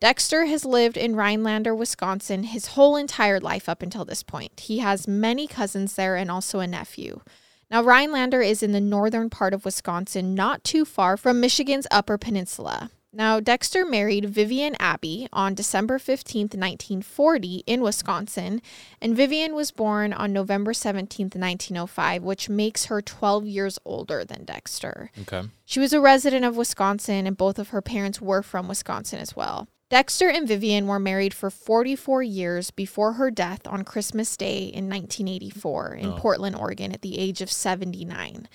Dexter 0.01 0.47
has 0.47 0.65
lived 0.65 0.97
in 0.97 1.15
Rhinelander, 1.15 1.73
Wisconsin 1.73 2.43
his 2.43 2.67
whole 2.75 2.97
entire 2.97 3.39
life 3.39 3.69
up 3.69 3.81
until 3.81 4.05
this 4.05 4.25
point. 4.25 4.59
He 4.59 4.79
has 4.79 5.07
many 5.07 5.47
cousins 5.47 5.95
there 5.95 6.17
and 6.17 6.33
also 6.33 6.59
a 6.59 6.67
nephew. 6.67 7.21
Now, 7.71 7.83
Rhinelander 7.83 8.43
is 8.43 8.63
in 8.63 8.73
the 8.73 8.81
northern 8.81 9.29
part 9.29 9.53
of 9.53 9.65
Wisconsin, 9.65 10.35
not 10.35 10.63
too 10.63 10.85
far 10.85 11.17
from 11.17 11.41
Michigan's 11.41 11.87
Upper 11.91 12.17
Peninsula. 12.17 12.91
Now, 13.13 13.41
Dexter 13.41 13.87
married 13.87 14.29
Vivian 14.29 14.77
Abbey 14.79 15.27
on 15.33 15.55
December 15.55 15.99
15th, 15.99 16.55
1940, 16.55 17.65
in 17.67 17.81
Wisconsin, 17.81 18.61
and 19.01 19.17
Vivian 19.17 19.55
was 19.55 19.71
born 19.71 20.13
on 20.13 20.35
November 20.35 20.75
17th, 20.75 21.35
1905, 21.35 22.23
which 22.23 22.51
makes 22.51 22.85
her 22.85 23.01
12 23.01 23.47
years 23.47 23.79
older 23.87 24.23
than 24.23 24.45
Dexter. 24.45 25.11
Okay. 25.23 25.49
She 25.65 25.81
was 25.81 25.95
a 25.95 26.01
resident 26.01 26.45
of 26.45 26.59
Wisconsin, 26.59 27.27
and 27.27 27.39
both 27.39 27.59
of 27.59 27.71
her 27.71 27.81
parents 27.81 28.21
were 28.21 28.43
from 28.43 28.69
Wisconsin 28.69 29.19
as 29.19 29.35
well. 29.35 29.67
Dexter 29.89 30.29
and 30.29 30.49
Vivian 30.49 30.89
were 30.89 30.99
married 30.99 31.33
for 31.33 31.49
44 31.49 32.21
years 32.23 32.73
before 32.73 33.13
her 33.15 33.31
death 33.31 33.61
on 33.67 33.85
Christmas 33.85 34.37
Day 34.37 34.65
in 34.65 34.89
1984 34.91 35.95
in 35.95 36.07
Oh. 36.07 36.17
Portland, 36.19 36.57
Oregon, 36.57 36.91
at 36.91 37.03
the 37.03 37.19
age 37.19 37.41
of 37.41 37.53
79. 37.53 38.49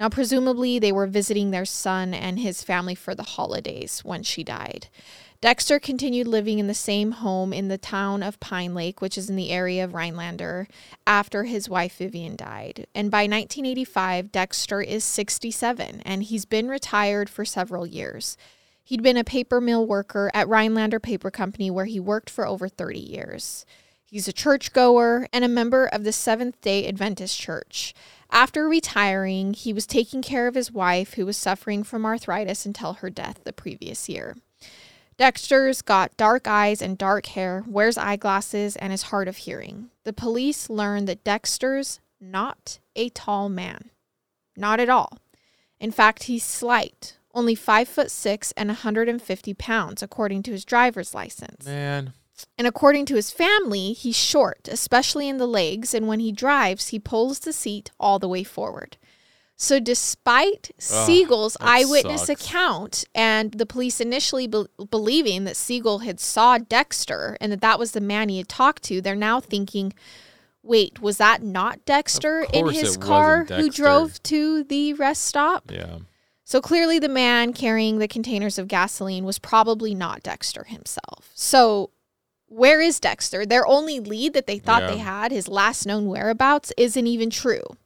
Now, 0.00 0.08
presumably, 0.08 0.78
they 0.78 0.92
were 0.92 1.06
visiting 1.06 1.50
their 1.50 1.66
son 1.66 2.14
and 2.14 2.38
his 2.38 2.62
family 2.62 2.94
for 2.94 3.14
the 3.14 3.22
holidays 3.24 4.00
when 4.02 4.22
she 4.22 4.42
died. 4.42 4.88
Dexter 5.42 5.78
continued 5.78 6.26
living 6.26 6.58
in 6.58 6.68
the 6.68 6.74
same 6.74 7.10
home 7.12 7.52
in 7.52 7.68
the 7.68 7.78
town 7.78 8.22
of 8.22 8.40
Pine 8.40 8.74
Lake, 8.74 9.02
which 9.02 9.18
is 9.18 9.28
in 9.28 9.36
the 9.36 9.50
area 9.50 9.84
of 9.84 9.92
Rhinelander, 9.92 10.68
after 11.06 11.44
his 11.44 11.68
wife 11.68 11.98
Vivian 11.98 12.34
died. 12.34 12.86
And 12.94 13.10
by 13.10 13.22
1985, 13.24 14.32
Dexter 14.32 14.80
is 14.80 15.04
67 15.04 16.00
and 16.04 16.22
he's 16.22 16.44
been 16.46 16.68
retired 16.68 17.28
for 17.28 17.44
several 17.44 17.86
years. 17.86 18.36
He'd 18.88 19.02
been 19.02 19.18
a 19.18 19.22
paper 19.22 19.60
mill 19.60 19.86
worker 19.86 20.30
at 20.32 20.48
Rhinelander 20.48 20.98
Paper 20.98 21.30
Company 21.30 21.70
where 21.70 21.84
he 21.84 22.00
worked 22.00 22.30
for 22.30 22.46
over 22.46 22.70
30 22.70 22.98
years. 22.98 23.66
He's 24.06 24.26
a 24.26 24.32
churchgoer 24.32 25.28
and 25.30 25.44
a 25.44 25.48
member 25.48 25.84
of 25.84 26.04
the 26.04 26.10
Seventh 26.10 26.58
day 26.62 26.88
Adventist 26.88 27.38
Church. 27.38 27.92
After 28.30 28.66
retiring, 28.66 29.52
he 29.52 29.74
was 29.74 29.86
taking 29.86 30.22
care 30.22 30.48
of 30.48 30.54
his 30.54 30.72
wife, 30.72 31.12
who 31.12 31.26
was 31.26 31.36
suffering 31.36 31.82
from 31.82 32.06
arthritis 32.06 32.64
until 32.64 32.94
her 32.94 33.10
death 33.10 33.40
the 33.44 33.52
previous 33.52 34.08
year. 34.08 34.38
Dexter's 35.18 35.82
got 35.82 36.16
dark 36.16 36.48
eyes 36.48 36.80
and 36.80 36.96
dark 36.96 37.26
hair, 37.26 37.64
wears 37.66 37.98
eyeglasses, 37.98 38.74
and 38.76 38.90
is 38.90 39.02
hard 39.02 39.28
of 39.28 39.36
hearing. 39.36 39.90
The 40.04 40.14
police 40.14 40.70
learn 40.70 41.04
that 41.04 41.24
Dexter's 41.24 42.00
not 42.22 42.78
a 42.96 43.10
tall 43.10 43.50
man. 43.50 43.90
Not 44.56 44.80
at 44.80 44.88
all. 44.88 45.18
In 45.78 45.90
fact, 45.90 46.22
he's 46.22 46.42
slight, 46.42 47.17
only 47.38 47.54
five 47.54 47.88
foot 47.88 48.10
six 48.10 48.52
and 48.56 48.68
150 48.68 49.54
pounds, 49.54 50.02
according 50.02 50.42
to 50.44 50.52
his 50.52 50.64
driver's 50.64 51.14
license. 51.14 51.64
Man. 51.64 52.12
And 52.56 52.66
according 52.66 53.06
to 53.06 53.14
his 53.14 53.30
family, 53.30 53.92
he's 53.92 54.16
short, 54.16 54.68
especially 54.70 55.28
in 55.28 55.38
the 55.38 55.46
legs, 55.46 55.94
and 55.94 56.06
when 56.06 56.20
he 56.20 56.32
drives, 56.32 56.88
he 56.88 56.98
pulls 56.98 57.40
the 57.40 57.52
seat 57.52 57.90
all 57.98 58.18
the 58.18 58.28
way 58.28 58.44
forward. 58.44 58.96
So, 59.60 59.80
despite 59.80 60.70
Siegel's 60.78 61.56
eyewitness 61.60 62.26
sucks. 62.26 62.44
account 62.44 63.04
and 63.12 63.50
the 63.50 63.66
police 63.66 64.00
initially 64.00 64.46
be- 64.46 64.66
believing 64.88 65.44
that 65.44 65.56
Siegel 65.56 66.00
had 66.00 66.20
saw 66.20 66.58
Dexter 66.58 67.36
and 67.40 67.50
that 67.50 67.60
that 67.60 67.78
was 67.78 67.90
the 67.90 68.00
man 68.00 68.28
he 68.28 68.38
had 68.38 68.48
talked 68.48 68.84
to, 68.84 69.00
they're 69.00 69.16
now 69.16 69.40
thinking, 69.40 69.94
wait, 70.62 71.00
was 71.00 71.18
that 71.18 71.42
not 71.42 71.84
Dexter 71.84 72.46
in 72.52 72.68
his 72.68 72.96
car 72.96 73.44
who 73.46 73.68
drove 73.68 74.22
to 74.24 74.62
the 74.62 74.92
rest 74.94 75.24
stop? 75.24 75.72
Yeah. 75.72 75.98
So 76.48 76.62
clearly, 76.62 76.98
the 76.98 77.10
man 77.10 77.52
carrying 77.52 77.98
the 77.98 78.08
containers 78.08 78.56
of 78.56 78.68
gasoline 78.68 79.26
was 79.26 79.38
probably 79.38 79.94
not 79.94 80.22
Dexter 80.22 80.64
himself. 80.64 81.30
So, 81.34 81.90
where 82.46 82.80
is 82.80 82.98
Dexter? 82.98 83.44
Their 83.44 83.66
only 83.66 84.00
lead 84.00 84.32
that 84.32 84.46
they 84.46 84.58
thought 84.58 84.80
Yeah. 84.84 84.92
they 84.92 84.96
had, 84.96 85.30
his 85.30 85.46
last 85.46 85.84
known 85.84 86.06
whereabouts, 86.06 86.72
isn't 86.78 87.06
even 87.06 87.28
true. 87.28 87.76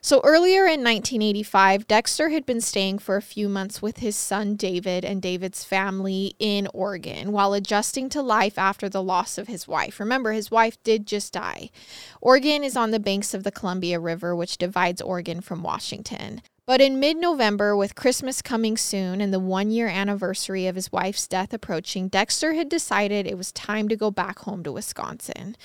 So, 0.00 0.22
earlier 0.24 0.64
in 0.64 0.82
1985, 0.82 1.86
Dexter 1.86 2.30
had 2.30 2.46
been 2.46 2.62
staying 2.62 3.00
for 3.00 3.16
a 3.16 3.20
few 3.20 3.46
months 3.46 3.82
with 3.82 3.98
his 3.98 4.16
son 4.16 4.56
David 4.56 5.04
and 5.04 5.20
David's 5.20 5.62
family 5.62 6.34
in 6.38 6.66
Oregon 6.72 7.30
while 7.30 7.52
adjusting 7.52 8.08
to 8.08 8.22
life 8.22 8.56
after 8.56 8.88
the 8.88 9.02
loss 9.02 9.36
of 9.36 9.48
his 9.48 9.68
wife. 9.68 10.00
Remember, 10.00 10.32
his 10.32 10.50
wife 10.50 10.82
did 10.82 11.06
just 11.06 11.34
die. 11.34 11.68
Oregon 12.22 12.64
is 12.64 12.74
on 12.74 12.90
the 12.90 13.00
banks 13.00 13.34
of 13.34 13.44
the 13.44 13.52
Columbia 13.52 14.00
River, 14.00 14.34
which 14.34 14.56
divides 14.56 15.02
Oregon 15.02 15.42
from 15.42 15.62
Washington. 15.62 16.40
But 16.68 16.82
in 16.82 17.00
mid 17.00 17.16
November, 17.16 17.74
with 17.74 17.94
Christmas 17.94 18.42
coming 18.42 18.76
soon 18.76 19.22
and 19.22 19.32
the 19.32 19.40
one 19.40 19.70
year 19.70 19.88
anniversary 19.88 20.66
of 20.66 20.74
his 20.74 20.92
wife's 20.92 21.26
death 21.26 21.54
approaching, 21.54 22.08
Dexter 22.08 22.52
had 22.52 22.68
decided 22.68 23.26
it 23.26 23.38
was 23.38 23.52
time 23.52 23.88
to 23.88 23.96
go 23.96 24.10
back 24.10 24.40
home 24.40 24.62
to 24.64 24.72
Wisconsin. 24.72 25.56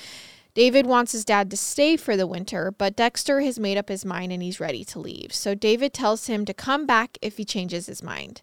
David 0.53 0.85
wants 0.85 1.11
his 1.11 1.25
dad 1.25 1.51
to 1.51 1.57
stay 1.57 1.97
for 1.97 2.15
the 2.15 2.25
winter, 2.25 2.71
but 2.71 2.95
Dexter 2.95 3.41
has 3.41 3.59
made 3.59 3.77
up 3.77 3.89
his 3.89 4.05
mind 4.05 4.31
and 4.31 4.41
he's 4.41 4.61
ready 4.61 4.85
to 4.85 4.99
leave. 4.99 5.33
So 5.33 5.53
David 5.53 5.93
tells 5.93 6.27
him 6.27 6.45
to 6.45 6.53
come 6.53 6.85
back 6.85 7.17
if 7.21 7.35
he 7.35 7.43
changes 7.43 7.87
his 7.87 8.01
mind. 8.01 8.41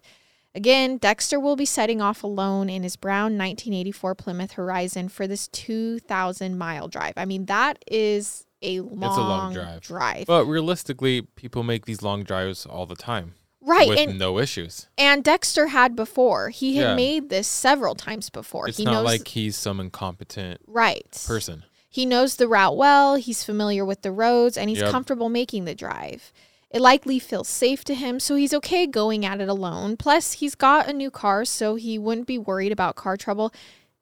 Again, 0.53 0.97
Dexter 0.97 1.39
will 1.39 1.55
be 1.55 1.65
setting 1.65 1.99
off 1.99 2.21
alone 2.21 2.69
in 2.69 2.83
his 2.83 2.95
brown 2.95 3.39
1984 3.39 4.13
Plymouth 4.13 4.51
Horizon 4.51 5.09
for 5.09 5.25
this 5.25 5.47
2,000 5.47 6.59
mile 6.59 6.87
drive. 6.87 7.15
I 7.17 7.25
mean, 7.25 7.47
that 7.47 7.83
is 7.89 8.45
a 8.61 8.79
long, 8.81 9.01
long 9.17 9.53
drive. 9.53 9.81
drive. 9.81 10.27
But 10.27 10.45
realistically, 10.45 11.21
people 11.21 11.63
make 11.63 11.85
these 11.85 12.01
long 12.01 12.23
drives 12.23 12.65
all 12.65 12.85
the 12.85 12.95
time 12.95 13.33
right. 13.61 13.87
with 13.89 13.97
And 13.97 14.19
no 14.19 14.39
issues. 14.39 14.87
And 14.97 15.23
Dexter 15.23 15.67
had 15.67 15.95
before. 15.95 16.49
He 16.49 16.77
had 16.77 16.89
Yeah. 16.89 16.95
made 16.95 17.29
this 17.29 17.47
several 17.47 17.95
times 17.95 18.29
before. 18.29 18.67
It's 18.67 18.77
he 18.77 18.85
not 18.85 18.91
knows 18.93 19.05
like 19.05 19.27
he's 19.29 19.55
some 19.55 19.79
incompetent 19.79 20.61
right. 20.67 21.23
person. 21.27 21.63
He 21.89 22.05
knows 22.05 22.37
the 22.37 22.47
route 22.47 22.77
well, 22.77 23.15
he's 23.15 23.43
familiar 23.43 23.83
with 23.83 24.01
the 24.01 24.11
roads, 24.11 24.57
and 24.57 24.69
he's 24.69 24.79
Yep. 24.79 24.91
comfortable 24.91 25.27
making 25.29 25.65
the 25.65 25.75
drive. 25.75 26.31
It 26.69 26.79
likely 26.79 27.19
feels 27.19 27.49
safe 27.49 27.83
to 27.83 27.93
him, 27.95 28.17
so 28.21 28.35
he's 28.35 28.53
okay 28.53 28.87
going 28.87 29.25
at 29.25 29.41
it 29.41 29.49
alone. 29.49 29.97
Plus, 29.97 30.33
he's 30.33 30.55
got 30.55 30.87
a 30.87 30.93
new 30.93 31.11
car, 31.11 31.43
so 31.43 31.75
he 31.75 31.99
wouldn't 31.99 32.27
be 32.27 32.37
worried 32.37 32.71
about 32.71 32.95
car 32.95 33.17
trouble. 33.17 33.51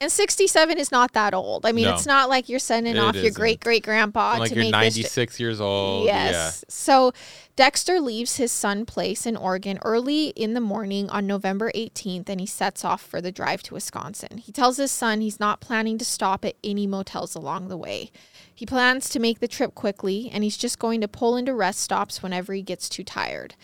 And 0.01 0.09
67 0.09 0.77
is 0.77 0.93
not 0.93 1.11
that 1.11 1.33
old. 1.33 1.65
I 1.65 1.73
mean, 1.73 1.83
No. 1.83 1.93
it's 1.93 2.05
not 2.05 2.29
like 2.29 2.47
you're 2.47 2.57
sending 2.57 2.95
It 2.95 2.99
off 2.99 3.15
your 3.15 3.25
isn't. 3.25 3.33
great 3.39 3.59
great 3.59 3.83
grandpa 3.83 4.37
like 4.39 4.49
to 4.49 4.55
you're 4.55 4.63
make 4.63 4.71
96 4.71 5.33
this. 5.33 5.39
years 5.41 5.59
old. 5.59 6.05
Yes. 6.05 6.63
So 6.69 7.11
Dexter 7.57 7.99
leaves 7.99 8.37
his 8.37 8.49
son 8.53 8.85
place 8.85 9.25
in 9.25 9.35
Oregon 9.35 9.77
early 9.83 10.27
in 10.29 10.53
the 10.53 10.61
morning 10.61 11.09
on 11.09 11.27
November 11.27 11.69
18th 11.75 12.29
and 12.29 12.39
he 12.39 12.45
sets 12.47 12.85
off 12.85 13.01
for 13.01 13.19
the 13.19 13.33
drive 13.33 13.61
to 13.63 13.73
Wisconsin. 13.73 14.37
He 14.37 14.53
tells 14.53 14.77
his 14.77 14.91
son 14.91 15.19
he's 15.19 15.37
not 15.39 15.59
planning 15.59 15.97
to 15.97 16.05
stop 16.05 16.45
at 16.45 16.55
any 16.63 16.87
motels 16.87 17.35
along 17.35 17.67
the 17.67 17.75
way. 17.75 18.09
He 18.55 18.65
plans 18.65 19.09
to 19.09 19.19
make 19.19 19.39
the 19.39 19.49
trip 19.49 19.75
quickly 19.75 20.29
and 20.31 20.45
he's 20.45 20.55
just 20.57 20.79
going 20.79 21.01
to 21.01 21.09
pull 21.09 21.35
into 21.35 21.53
rest 21.53 21.81
stops 21.81 22.23
whenever 22.23 22.53
he 22.53 22.61
gets 22.61 22.87
too 22.87 23.03
tired. 23.03 23.55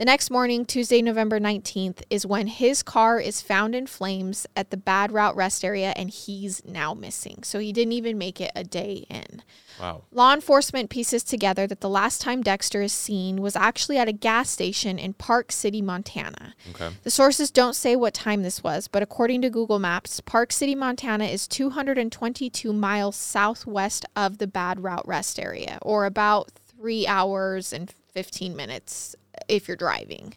The 0.00 0.06
next 0.06 0.30
morning, 0.30 0.64
Tuesday, 0.64 1.02
November 1.02 1.38
19th, 1.38 2.04
is 2.08 2.24
when 2.24 2.46
his 2.46 2.82
car 2.82 3.20
is 3.20 3.42
found 3.42 3.74
in 3.74 3.86
flames 3.86 4.46
at 4.56 4.70
the 4.70 4.78
Bad 4.78 5.12
Route 5.12 5.36
Rest 5.36 5.62
area 5.62 5.92
and 5.94 6.08
he's 6.08 6.64
now 6.64 6.94
missing. 6.94 7.42
So 7.42 7.58
he 7.58 7.70
didn't 7.70 7.92
even 7.92 8.16
make 8.16 8.40
it 8.40 8.50
a 8.56 8.64
day 8.64 9.04
in. 9.10 9.42
Wow. 9.78 10.04
Law 10.10 10.32
enforcement 10.32 10.88
pieces 10.88 11.22
together 11.22 11.66
that 11.66 11.82
the 11.82 11.88
last 11.90 12.22
time 12.22 12.42
Dexter 12.42 12.80
is 12.80 12.94
seen 12.94 13.42
was 13.42 13.54
actually 13.54 13.98
at 13.98 14.08
a 14.08 14.12
gas 14.12 14.48
station 14.48 14.98
in 14.98 15.12
Park 15.12 15.52
City, 15.52 15.82
Montana. 15.82 16.54
Okay. 16.70 16.94
The 17.02 17.10
sources 17.10 17.50
don't 17.50 17.76
say 17.76 17.94
what 17.94 18.14
time 18.14 18.42
this 18.42 18.62
was, 18.62 18.88
but 18.88 19.02
according 19.02 19.42
to 19.42 19.50
Google 19.50 19.78
Maps, 19.78 20.20
Park 20.20 20.50
City, 20.50 20.74
Montana 20.74 21.26
is 21.26 21.46
222 21.46 22.72
miles 22.72 23.16
southwest 23.16 24.06
of 24.16 24.38
the 24.38 24.46
Bad 24.46 24.82
Route 24.82 25.06
Rest 25.06 25.38
area, 25.38 25.78
or 25.82 26.06
about 26.06 26.52
three 26.80 27.06
hours 27.06 27.74
and 27.74 27.90
15 28.12 28.54
minutes 28.56 29.16
if 29.48 29.68
you're 29.68 29.76
driving. 29.76 30.34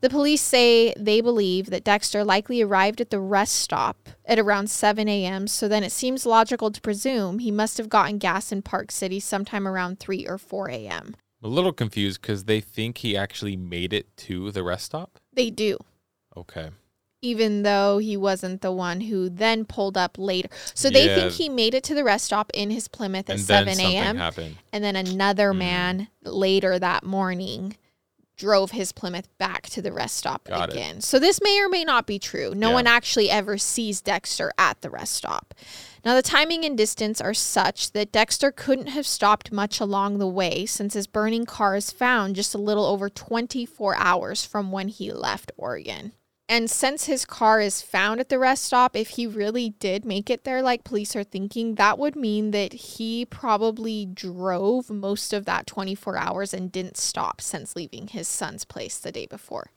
The 0.00 0.10
police 0.10 0.42
say 0.42 0.92
they 0.94 1.20
believe 1.22 1.70
that 1.70 1.84
Dexter 1.84 2.22
likely 2.22 2.60
arrived 2.60 3.00
at 3.00 3.10
the 3.10 3.18
rest 3.18 3.54
stop 3.54 4.10
at 4.26 4.38
around 4.38 4.68
7 4.68 5.08
a.m., 5.08 5.46
so 5.46 5.68
then 5.68 5.82
it 5.82 5.92
seems 5.92 6.26
logical 6.26 6.70
to 6.70 6.80
presume 6.80 7.38
he 7.38 7.50
must 7.50 7.78
have 7.78 7.88
gotten 7.88 8.18
gas 8.18 8.52
in 8.52 8.60
Park 8.60 8.92
City 8.92 9.20
sometime 9.20 9.66
around 9.66 9.98
3 9.98 10.26
or 10.26 10.36
4 10.36 10.68
a.m. 10.68 11.16
I'm 11.42 11.50
a 11.50 11.54
little 11.54 11.72
confused 11.72 12.20
because 12.20 12.44
they 12.44 12.60
think 12.60 12.98
he 12.98 13.16
actually 13.16 13.56
made 13.56 13.92
it 13.94 14.14
to 14.18 14.50
the 14.50 14.62
rest 14.62 14.86
stop. 14.86 15.18
They 15.32 15.50
do, 15.50 15.78
Okay. 16.36 16.70
Even 17.22 17.62
though 17.62 17.98
he 17.98 18.16
wasn't 18.16 18.60
the 18.60 18.72
one 18.72 19.00
who 19.02 19.28
then 19.28 19.64
pulled 19.64 19.96
up 19.96 20.16
later. 20.18 20.48
So 20.74 20.90
they 20.90 21.06
Yeah. 21.06 21.14
think 21.14 21.32
he 21.32 21.48
made 21.48 21.74
it 21.74 21.82
to 21.84 21.94
the 21.94 22.04
rest 22.04 22.26
stop 22.26 22.50
in 22.54 22.70
his 22.70 22.88
Plymouth 22.88 23.28
at 23.30 23.36
and 23.38 23.44
then 23.46 23.74
7 23.76 23.80
a.m., 23.80 24.52
and 24.72 24.84
then 24.84 24.96
another 24.96 25.52
Mm. 25.52 25.56
man 25.58 26.08
later 26.22 26.78
that 26.78 27.04
morning 27.04 27.76
drove 28.36 28.72
his 28.72 28.92
Plymouth 28.92 29.28
back 29.38 29.62
to 29.70 29.80
the 29.80 29.90
rest 29.90 30.14
stop 30.18 30.44
Got 30.44 30.68
it. 30.68 30.74
again. 30.74 31.00
So 31.00 31.18
this 31.18 31.40
may 31.42 31.58
or 31.58 31.70
may 31.70 31.84
not 31.84 32.06
be 32.06 32.18
true. 32.18 32.52
No 32.54 32.68
Yeah. 32.68 32.74
one 32.74 32.86
actually 32.86 33.30
ever 33.30 33.56
sees 33.56 34.02
Dexter 34.02 34.52
at 34.58 34.82
the 34.82 34.90
rest 34.90 35.14
stop. 35.14 35.54
Now 36.04 36.14
the 36.14 36.20
timing 36.22 36.62
and 36.66 36.76
distance 36.76 37.18
are 37.18 37.32
such 37.32 37.92
that 37.92 38.12
Dexter 38.12 38.52
couldn't 38.52 38.88
have 38.88 39.06
stopped 39.06 39.52
much 39.52 39.80
along 39.80 40.18
the 40.18 40.26
way 40.28 40.66
since 40.66 40.92
his 40.92 41.06
burning 41.06 41.46
car 41.46 41.76
is 41.76 41.90
found 41.90 42.36
just 42.36 42.54
a 42.54 42.58
little 42.58 42.84
over 42.84 43.08
24 43.08 43.96
hours 43.96 44.44
from 44.44 44.70
when 44.70 44.88
he 44.88 45.10
left 45.10 45.50
Oregon. 45.56 46.12
And 46.48 46.70
since 46.70 47.06
his 47.06 47.24
car 47.24 47.60
is 47.60 47.82
found 47.82 48.20
at 48.20 48.28
the 48.28 48.38
rest 48.38 48.64
stop, 48.64 48.94
if 48.94 49.10
he 49.10 49.26
really 49.26 49.70
did 49.70 50.04
make 50.04 50.30
it 50.30 50.44
there, 50.44 50.62
like 50.62 50.84
police 50.84 51.16
are 51.16 51.24
thinking, 51.24 51.74
that 51.74 51.98
would 51.98 52.14
mean 52.14 52.52
that 52.52 52.72
he 52.72 53.24
probably 53.24 54.06
drove 54.06 54.88
most 54.88 55.32
of 55.32 55.44
that 55.46 55.66
24 55.66 56.16
hours 56.16 56.54
and 56.54 56.70
didn't 56.70 56.96
stop 56.96 57.40
since 57.40 57.74
leaving 57.74 58.06
his 58.08 58.28
son's 58.28 58.64
place 58.64 58.98
the 58.98 59.10
day 59.10 59.26
before. 59.26 59.70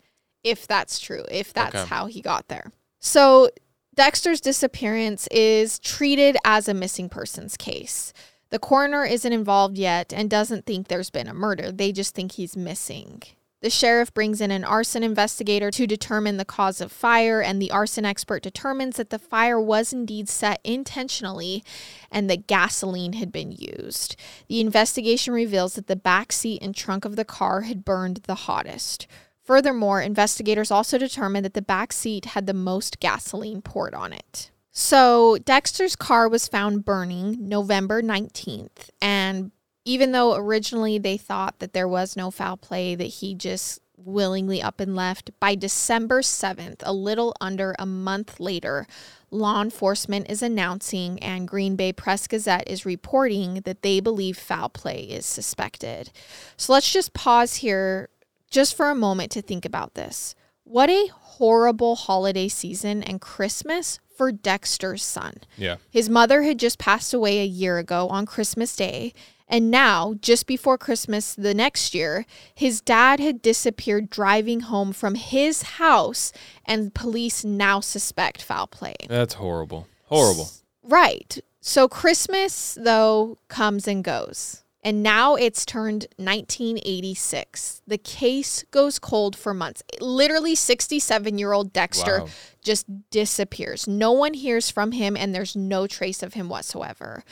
If 0.44 0.68
that's 0.68 1.00
true, 1.00 1.26
if 1.32 1.52
that's 1.54 1.76
Okay. 1.76 1.88
how 1.88 2.06
he 2.06 2.22
got 2.22 2.48
there. 2.50 2.72
So 3.00 3.50
Dexter's 3.96 4.40
disappearance 4.40 5.28
is 5.32 5.80
treated 5.80 6.38
as 6.46 6.68
a 6.68 6.74
missing 6.76 7.10
persons 7.10 7.58
case. 7.58 8.14
The 8.52 8.60
coroner 8.60 9.04
isn't 9.06 9.34
involved 9.34 9.78
yet 9.78 10.14
and 10.14 10.30
doesn't 10.30 10.66
think 10.66 10.88
there's 10.88 11.10
been 11.10 11.28
a 11.28 11.34
murder. 11.34 11.72
They 11.72 11.92
just 11.92 12.14
think 12.16 12.34
he's 12.34 12.56
missing. 12.56 13.24
The 13.62 13.70
sheriff 13.70 14.14
brings 14.14 14.40
in 14.40 14.52
an 14.52 14.64
arson 14.64 15.04
investigator 15.04 15.70
to 15.72 15.86
determine 15.86 16.38
the 16.38 16.46
cause 16.46 16.80
of 16.80 16.94
fire, 16.94 17.42
and 17.42 17.62
the 17.62 17.72
arson 17.72 18.06
expert 18.06 18.42
determines 18.42 18.96
that 18.96 19.10
the 19.10 19.20
fire 19.20 19.60
was 19.60 19.92
indeed 19.92 20.30
set 20.30 20.62
intentionally 20.64 21.64
and 22.10 22.30
that 22.30 22.48
gasoline 22.48 23.14
had 23.14 23.34
been 23.34 23.52
used. 23.52 24.16
The 24.48 24.62
investigation 24.62 25.34
reveals 25.34 25.74
that 25.74 25.88
the 25.88 25.98
back 25.98 26.32
seat 26.32 26.62
and 26.62 26.74
trunk 26.74 27.04
of 27.04 27.18
the 27.18 27.26
car 27.26 27.62
had 27.62 27.84
burned 27.84 28.22
the 28.28 28.36
hottest. 28.36 29.08
Furthermore, 29.44 30.02
investigators 30.02 30.72
also 30.72 30.98
determined 30.98 31.44
that 31.44 31.54
the 31.54 31.62
back 31.62 31.92
seat 31.92 32.26
had 32.26 32.46
the 32.46 32.54
most 32.54 33.00
gasoline 33.00 33.62
poured 33.62 33.94
on 33.94 34.14
it. 34.14 34.52
So, 34.72 35.38
Dexter's 35.44 35.96
car 35.96 36.30
was 36.30 36.48
found 36.48 36.86
burning 36.86 37.50
November 37.50 38.02
19th, 38.02 38.90
and 39.02 39.52
even 39.90 40.12
though 40.12 40.36
originally 40.36 41.00
they 41.00 41.18
thought 41.18 41.58
that 41.58 41.74
there 41.74 41.88
was 41.88 42.16
no 42.16 42.30
foul 42.30 42.56
play, 42.56 42.94
that 42.94 43.06
he 43.06 43.34
just 43.34 43.82
willingly 43.98 44.62
up 44.62 44.80
and 44.80 44.96
left, 44.96 45.32
by 45.40 45.56
December 45.56 46.22
7th, 46.22 46.84
a 46.84 46.94
little 46.94 47.36
under 47.42 47.76
a 47.80 47.88
month 47.88 48.40
later, 48.40 48.86
law 49.32 49.64
enforcement 49.64 50.30
is 50.30 50.44
announcing 50.44 51.18
and 51.24 51.48
Green 51.48 51.76
Bay 51.76 51.92
Press 51.92 52.28
Gazette 52.28 52.70
is 52.70 52.86
reporting 52.86 53.62
that 53.62 53.82
they 53.82 54.00
believe 54.00 54.38
foul 54.38 54.70
play 54.70 55.02
is 55.02 55.26
suspected. 55.26 56.12
So 56.56 56.72
let's 56.72 56.94
just 56.94 57.14
pause 57.14 57.56
here 57.56 58.10
just 58.52 58.76
for 58.76 58.92
a 58.92 58.96
moment 58.96 59.32
to 59.32 59.42
think 59.42 59.66
about 59.66 59.96
this. 59.96 60.36
What 60.66 60.92
a 60.92 61.10
horrible 61.12 61.96
holiday 61.96 62.48
season 62.48 63.02
and 63.02 63.20
Christmas 63.20 64.00
for 64.16 64.32
Dexter's 64.32 65.04
son. 65.04 65.38
Yeah. 65.58 65.78
His 65.90 66.12
mother 66.12 66.44
had 66.44 66.60
just 66.60 66.78
passed 66.78 67.12
away 67.12 67.40
a 67.40 67.46
year 67.46 67.80
ago 67.80 68.08
on 68.10 68.28
Christmas 68.28 68.76
Day. 68.76 69.14
And 69.50 69.72
now, 69.72 70.14
just 70.22 70.46
before 70.46 70.78
Christmas 70.78 71.34
the 71.34 71.56
next 71.56 71.96
year, 71.96 72.26
his 72.54 72.82
dad 72.82 73.20
had 73.20 73.42
disappeared 73.42 74.10
driving 74.12 74.60
home 74.62 74.94
from 74.94 75.16
his 75.16 75.64
house, 75.64 76.32
and 76.66 76.94
police 76.94 77.44
now 77.44 77.80
suspect 77.80 78.44
foul 78.44 78.68
play. 78.68 78.96
That's 79.08 79.34
horrible. 79.34 79.88
Horrible. 80.06 80.50
Right. 80.84 81.40
So 81.62 81.88
Christmas, 81.88 82.78
though, 82.80 83.38
comes 83.48 83.88
and 83.88 84.04
goes. 84.04 84.64
And 84.82 85.04
now 85.04 85.36
it's 85.36 85.66
turned 85.66 86.08
1986. 86.18 87.82
The 87.88 87.98
case 87.98 88.64
goes 88.72 88.98
cold 89.00 89.36
for 89.36 89.54
months. 89.54 89.84
Literally, 90.00 90.56
67 90.56 91.38
year 91.38 91.52
old 91.52 91.74
Dexter 91.74 92.22
Wow. 92.22 92.28
just 92.64 92.86
disappears. 93.10 93.88
No 93.88 94.12
one 94.12 94.34
hears 94.34 94.70
from 94.70 94.94
him, 94.94 95.18
and 95.18 95.34
there's 95.36 95.56
no 95.56 95.86
trace 95.88 96.24
of 96.24 96.34
him 96.34 96.50
whatsoever. 96.50 97.24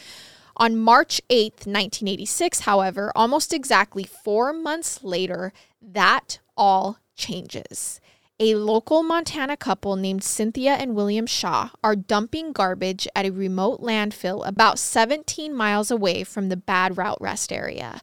On 0.60 0.76
March 0.76 1.22
8th, 1.30 1.67
1986, 1.67 2.62
however, 2.62 3.12
almost 3.15 3.54
exactly 3.54 4.04
four 4.04 4.52
months 4.54 5.04
later, 5.04 5.54
that 5.82 6.39
all 6.58 6.98
changes. 7.15 8.02
A 8.39 8.56
local 8.56 9.04
Montana 9.04 9.56
couple 9.56 9.96
named 9.96 10.24
Cynthia 10.24 10.74
and 10.74 10.96
William 10.96 11.28
Shaw 11.28 11.70
are 11.84 11.96
dumping 11.96 12.54
garbage 12.54 13.08
at 13.15 13.26
a 13.26 13.32
remote 13.32 13.82
landfill 13.82 14.48
about 14.48 14.80
17 14.80 15.54
miles 15.54 15.91
away 15.91 16.24
from 16.24 16.50
the 16.50 16.58
Bad 16.58 16.98
Route 16.98 17.22
Rest 17.22 17.52
area. 17.52 18.02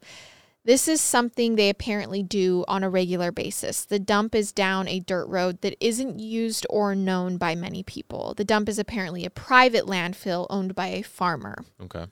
This 0.64 0.88
is 0.88 1.00
something 1.00 1.56
they 1.56 1.68
apparently 1.68 2.22
do 2.22 2.64
on 2.68 2.82
a 2.82 2.88
regular 2.88 3.30
basis. 3.30 3.84
The 3.84 3.98
dump 3.98 4.34
is 4.34 4.50
down 4.50 4.88
a 4.88 5.00
dirt 5.00 5.26
road 5.26 5.60
that 5.60 5.76
isn't 5.78 6.20
used 6.20 6.66
or 6.70 6.94
known 6.94 7.36
by 7.36 7.54
many 7.54 7.82
people. 7.82 8.32
The 8.34 8.44
dump 8.44 8.68
is 8.68 8.78
apparently 8.78 9.24
a 9.26 9.30
private 9.30 9.84
landfill 9.84 10.46
owned 10.48 10.74
by 10.74 10.86
a 10.86 11.02
farmer. 11.02 11.64
Okay. 11.82 12.06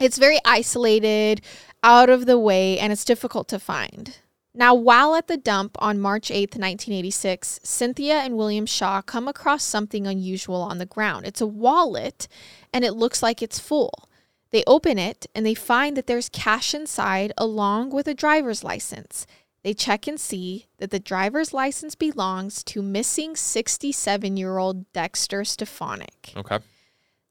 It's 0.00 0.18
very 0.18 0.38
isolated, 0.44 1.40
out 1.82 2.10
of 2.10 2.26
the 2.26 2.38
way, 2.38 2.78
and 2.78 2.92
it's 2.92 3.04
difficult 3.04 3.48
to 3.48 3.58
find. 3.58 4.16
Now, 4.54 4.74
while 4.74 5.14
at 5.14 5.28
the 5.28 5.36
dump 5.36 5.76
on 5.78 6.00
March 6.00 6.30
8th, 6.30 6.56
1986, 6.56 7.60
Cynthia 7.62 8.14
and 8.14 8.36
William 8.36 8.66
Shaw 8.66 9.02
come 9.02 9.28
across 9.28 9.62
something 9.62 10.06
unusual 10.06 10.62
on 10.62 10.78
the 10.78 10.86
ground. 10.86 11.26
It's 11.26 11.40
a 11.40 11.46
wallet, 11.46 12.26
and 12.72 12.84
it 12.84 12.94
looks 12.94 13.22
like 13.22 13.40
it's 13.40 13.60
full. 13.60 14.08
They 14.50 14.64
open 14.66 14.98
it 14.98 15.26
and 15.34 15.44
they 15.44 15.54
find 15.54 15.96
that 15.96 16.06
there's 16.06 16.28
cash 16.30 16.74
inside 16.74 17.32
along 17.36 17.90
with 17.90 18.08
a 18.08 18.14
driver's 18.14 18.64
license. 18.64 19.26
They 19.62 19.74
check 19.74 20.06
and 20.06 20.18
see 20.18 20.66
that 20.78 20.90
the 20.90 21.00
driver's 21.00 21.52
license 21.52 21.94
belongs 21.94 22.64
to 22.64 22.80
missing 22.80 23.36
67 23.36 24.36
year 24.36 24.56
old 24.56 24.90
Dexter 24.92 25.42
Stefonek. 25.42 26.36
Okay. 26.36 26.58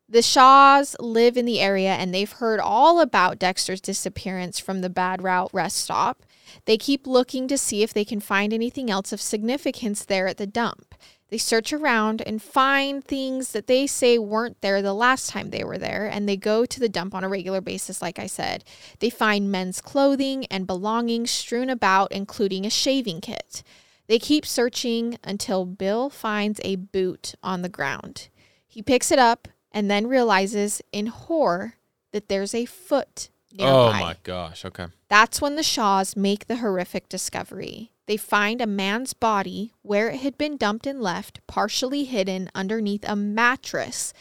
The 0.09 0.21
Shaws 0.21 0.95
live 1.01 1.35
in 1.35 1.45
the 1.45 1.59
area 1.59 1.91
and 1.91 2.13
they've 2.13 2.31
heard 2.31 2.61
all 2.61 3.01
about 3.01 3.39
Dexter's 3.39 3.81
disappearance 3.81 4.57
from 4.57 4.79
the 4.79 4.89
Bad 4.89 5.21
Route 5.21 5.49
rest 5.51 5.79
stop. 5.79 6.23
They 6.63 6.77
keep 6.77 7.05
looking 7.05 7.49
to 7.49 7.57
see 7.57 7.83
if 7.83 7.93
they 7.93 8.05
can 8.05 8.21
find 8.21 8.53
anything 8.53 8.89
else 8.89 9.11
of 9.11 9.19
significance 9.19 10.05
there 10.05 10.27
at 10.27 10.37
the 10.37 10.47
dump. 10.47 10.95
They 11.29 11.37
search 11.37 11.73
around 11.73 12.21
and 12.21 12.41
find 12.41 13.03
things 13.03 13.51
that 13.51 13.67
they 13.67 13.85
say 13.85 14.17
weren't 14.17 14.61
there 14.61 14.81
the 14.81 14.93
last 14.93 15.29
time 15.29 15.49
they 15.49 15.65
were 15.65 15.77
there, 15.77 16.07
and 16.07 16.27
they 16.27 16.37
go 16.37 16.65
to 16.65 16.79
the 16.79 16.87
dump 16.87 17.13
on 17.13 17.25
a 17.25 17.27
regular 17.29 17.59
basis, 17.59 18.01
like 18.01 18.17
I 18.17 18.27
said. 18.27 18.63
They 18.99 19.09
find 19.09 19.51
men's 19.51 19.81
clothing 19.81 20.45
and 20.45 20.65
belongings 20.65 21.31
strewn 21.31 21.69
about, 21.69 22.13
including 22.13 22.65
a 22.65 22.69
shaving 22.69 23.19
kit. 23.19 23.61
They 24.07 24.19
keep 24.19 24.45
searching 24.45 25.17
until 25.21 25.65
Bill 25.65 26.09
finds 26.09 26.61
a 26.63 26.77
boot 26.77 27.35
on 27.43 27.61
the 27.61 27.67
ground. 27.67 28.29
He 28.65 28.81
picks 28.81 29.11
it 29.11 29.19
up 29.19 29.49
and 29.77 29.91
then 29.91 30.07
realizes 30.07 30.81
in 30.91 31.05
horror 31.05 31.75
that 32.11 32.29
there's 32.29 32.55
a 32.55 32.65
foot 32.65 33.29
nearby. 33.51 33.71
Oh 33.71 33.91
my 33.91 34.15
gosh. 34.23 34.65
Okay. 34.65 34.87
That's 35.07 35.39
when 35.39 35.55
the 35.55 35.61
Shaws 35.61 36.15
make 36.15 36.47
the 36.47 36.55
horrific 36.55 37.07
discovery. 37.07 37.91
They 38.07 38.17
find 38.17 38.59
a 38.59 38.65
man's 38.65 39.13
body 39.13 39.73
where 39.83 40.09
it 40.09 40.21
had 40.21 40.35
been 40.35 40.57
dumped 40.57 40.87
and 40.87 40.99
left, 40.99 41.45
partially 41.45 42.05
hidden 42.05 42.49
underneath 42.55 43.07
a 43.07 43.15
mattress 43.15 44.13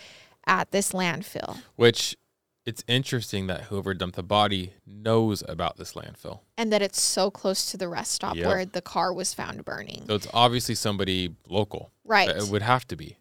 at 0.47 0.73
this 0.73 0.93
landfill. 0.93 1.63
Which 1.77 2.19
it's 2.67 2.85
interesting 2.87 3.47
that 3.47 3.63
whoever 3.63 3.95
dumped 3.95 4.17
the 4.17 4.23
body 4.23 4.75
knows 4.87 5.43
about 5.49 5.79
this 5.79 5.95
landfill. 5.95 6.41
And 6.59 6.71
that 6.71 6.83
it's 6.83 7.01
so 7.01 7.31
close 7.31 7.71
to 7.71 7.79
the 7.79 7.89
rest 7.89 8.13
stop 8.13 8.37
Yep. 8.37 8.47
where 8.47 8.67
the 8.67 8.83
car 8.83 9.11
was 9.11 9.33
found 9.33 9.65
burning. 9.65 10.05
So 10.07 10.17
it's 10.17 10.29
obviously 10.35 10.75
somebody 10.75 11.35
local. 11.49 11.93
Right. 12.05 12.29
It 12.29 12.51
would 12.51 12.61
have 12.61 12.87
to 12.89 12.97
be. 12.97 13.17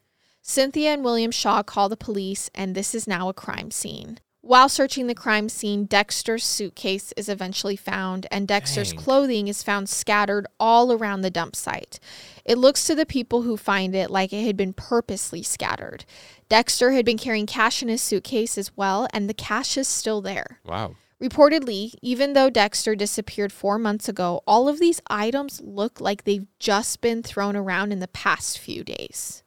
Cynthia 0.48 0.94
and 0.94 1.04
William 1.04 1.32
Shaw 1.32 1.64
call 1.64 1.90
the 1.90 1.98
police, 1.98 2.52
and 2.54 2.76
this 2.76 2.94
is 2.94 3.08
now 3.08 3.30
a 3.30 3.34
crime 3.34 3.72
scene. 3.72 4.20
While 4.42 4.70
searching 4.70 5.08
the 5.08 5.16
crime 5.16 5.50
scene, 5.50 5.86
Dexter's 5.86 6.44
suitcase 6.44 7.12
is 7.18 7.30
eventually 7.30 7.76
found, 7.76 8.28
and 8.30 8.48
Dexter's 8.48 8.92
Dang. 8.92 9.00
clothing 9.00 9.48
is 9.48 9.64
found 9.64 9.90
scattered 9.90 10.46
all 10.60 10.94
around 10.94 11.22
the 11.22 11.32
dump 11.32 11.56
site. 11.56 12.00
It 12.46 12.60
looks 12.60 12.86
to 12.86 12.94
the 12.94 13.08
people 13.08 13.42
who 13.42 13.58
find 13.58 13.96
it 13.96 14.12
like 14.12 14.32
it 14.32 14.46
had 14.46 14.56
been 14.56 14.74
purposely 14.74 15.42
scattered. 15.42 16.06
Dexter 16.48 16.92
had 16.92 17.06
been 17.06 17.18
carrying 17.18 17.48
cash 17.48 17.82
in 17.82 17.90
his 17.90 18.04
suitcase 18.04 18.56
as 18.56 18.78
well, 18.78 19.08
and 19.12 19.28
the 19.28 19.34
cash 19.34 19.78
is 19.78 19.88
still 19.88 20.22
there. 20.22 20.60
Wow. 20.64 20.96
Reportedly, 21.20 21.96
even 22.04 22.34
though 22.34 22.52
Dexter 22.52 22.94
disappeared 22.94 23.52
four 23.52 23.80
months 23.80 24.08
ago, 24.08 24.44
all 24.46 24.70
of 24.70 24.80
these 24.80 25.02
items 25.10 25.60
look 25.66 26.00
like 26.00 26.24
they've 26.24 26.46
just 26.60 27.02
been 27.02 27.24
thrown 27.24 27.56
around 27.56 27.92
in 27.92 28.00
the 28.00 28.08
past 28.08 28.60
few 28.60 28.84
days. 28.84 29.42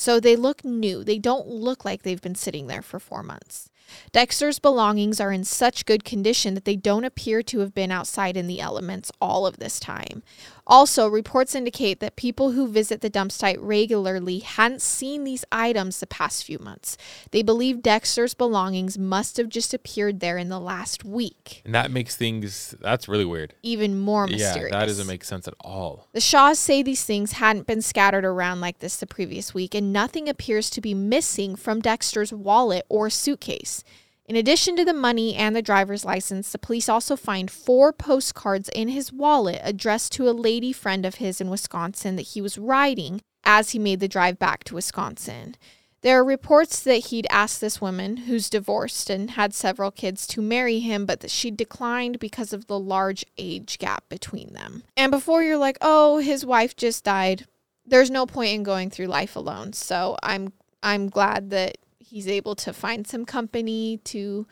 So 0.00 0.20
they 0.20 0.36
look 0.36 0.64
new. 0.64 1.02
They 1.02 1.18
don't 1.18 1.48
look 1.48 1.84
like 1.84 2.02
they've 2.04 2.22
been 2.22 2.36
sitting 2.36 2.68
there 2.68 2.82
for 2.82 3.00
four 3.00 3.24
months. 3.24 3.68
Dexter's 4.12 4.60
belongings 4.60 5.18
are 5.18 5.32
in 5.32 5.42
such 5.42 5.86
good 5.86 6.04
condition 6.04 6.54
that 6.54 6.64
they 6.64 6.76
don't 6.76 7.02
appear 7.02 7.42
to 7.42 7.58
have 7.58 7.74
been 7.74 7.90
outside 7.90 8.36
in 8.36 8.46
the 8.46 8.60
elements 8.60 9.10
all 9.20 9.44
of 9.44 9.56
this 9.56 9.80
time. 9.80 10.22
Also, 10.68 11.08
reports 11.08 11.54
indicate 11.54 11.98
that 12.00 12.16
people 12.16 12.52
who 12.52 12.68
visit 12.68 13.00
the 13.00 13.08
dump 13.08 13.32
site 13.32 13.58
regularly 13.60 14.40
hadn't 14.40 14.82
seen 14.82 15.24
these 15.24 15.44
items 15.50 15.98
the 15.98 16.06
past 16.06 16.44
few 16.44 16.58
months. 16.58 16.98
They 17.30 17.42
believe 17.42 17.82
Dexter's 17.82 18.34
belongings 18.34 18.98
must 18.98 19.38
have 19.38 19.48
just 19.48 19.72
appeared 19.72 20.20
there 20.20 20.36
in 20.36 20.50
the 20.50 20.60
last 20.60 21.04
week. 21.04 21.62
And 21.64 21.74
that 21.74 21.90
makes 21.90 22.16
things 22.16 22.74
that's 22.80 23.08
really 23.08 23.24
weird. 23.24 23.54
Even 23.62 23.98
more 23.98 24.26
mysterious. 24.26 24.70
Yeah, 24.70 24.78
that 24.78 24.86
doesn't 24.86 25.06
make 25.06 25.24
sense 25.24 25.48
at 25.48 25.54
all. 25.60 26.06
The 26.12 26.20
Shaws 26.20 26.58
say 26.58 26.82
these 26.82 27.04
things 27.04 27.32
hadn't 27.32 27.66
been 27.66 27.80
scattered 27.80 28.26
around 28.26 28.60
like 28.60 28.80
this 28.80 28.96
the 28.96 29.06
previous 29.06 29.54
week, 29.54 29.74
and 29.74 29.92
nothing 29.92 30.28
appears 30.28 30.68
to 30.70 30.82
be 30.82 30.92
missing 30.92 31.56
from 31.56 31.80
Dexter's 31.80 32.32
wallet 32.32 32.84
or 32.90 33.08
suitcase. 33.08 33.82
In 34.28 34.36
addition 34.36 34.76
to 34.76 34.84
the 34.84 34.92
money 34.92 35.34
and 35.34 35.56
the 35.56 35.62
driver's 35.62 36.04
license, 36.04 36.52
the 36.52 36.58
police 36.58 36.86
also 36.86 37.16
find 37.16 37.50
four 37.50 37.94
postcards 37.94 38.68
in 38.74 38.88
his 38.88 39.10
wallet 39.10 39.58
addressed 39.64 40.12
to 40.12 40.28
a 40.28 40.32
lady 40.32 40.70
friend 40.70 41.06
of 41.06 41.14
his 41.14 41.40
in 41.40 41.48
Wisconsin 41.48 42.16
that 42.16 42.22
he 42.22 42.42
was 42.42 42.58
writing 42.58 43.22
as 43.42 43.70
he 43.70 43.78
made 43.78 44.00
the 44.00 44.08
drive 44.08 44.38
back 44.38 44.64
to 44.64 44.74
Wisconsin. 44.74 45.56
There 46.02 46.20
are 46.20 46.24
reports 46.24 46.80
that 46.82 47.06
he'd 47.06 47.26
asked 47.30 47.62
this 47.62 47.80
woman, 47.80 48.18
who's 48.18 48.50
divorced 48.50 49.08
and 49.08 49.30
had 49.30 49.54
several 49.54 49.90
kids, 49.90 50.26
to 50.28 50.42
marry 50.42 50.80
him, 50.80 51.06
but 51.06 51.20
that 51.20 51.30
she 51.30 51.50
declined 51.50 52.18
because 52.18 52.52
of 52.52 52.66
the 52.66 52.78
large 52.78 53.24
age 53.38 53.78
gap 53.78 54.04
between 54.10 54.52
them. 54.52 54.84
And 54.94 55.10
before 55.10 55.42
you're 55.42 55.56
like, 55.56 55.78
oh, 55.80 56.18
his 56.18 56.44
wife 56.44 56.76
just 56.76 57.02
died, 57.02 57.46
there's 57.86 58.10
no 58.10 58.26
point 58.26 58.52
in 58.54 58.62
going 58.62 58.90
through 58.90 59.06
life 59.06 59.36
alone. 59.36 59.72
So 59.72 60.18
I'm 60.22 60.52
I'm 60.82 61.08
glad 61.08 61.50
that 61.50 61.78
he's 62.08 62.28
able 62.28 62.54
to 62.56 62.72
find 62.72 63.06
some 63.06 63.24
company 63.24 63.98
to 64.04 64.46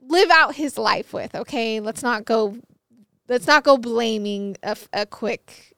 live 0.00 0.30
out 0.30 0.54
his 0.54 0.78
life 0.78 1.12
with. 1.12 1.34
Okay, 1.34 1.80
let's 1.80 2.02
not 2.02 2.24
go 2.24 2.56
let's 3.28 3.46
not 3.46 3.64
go 3.64 3.76
blaming 3.76 4.56
a 4.92 5.06
quick 5.06 5.74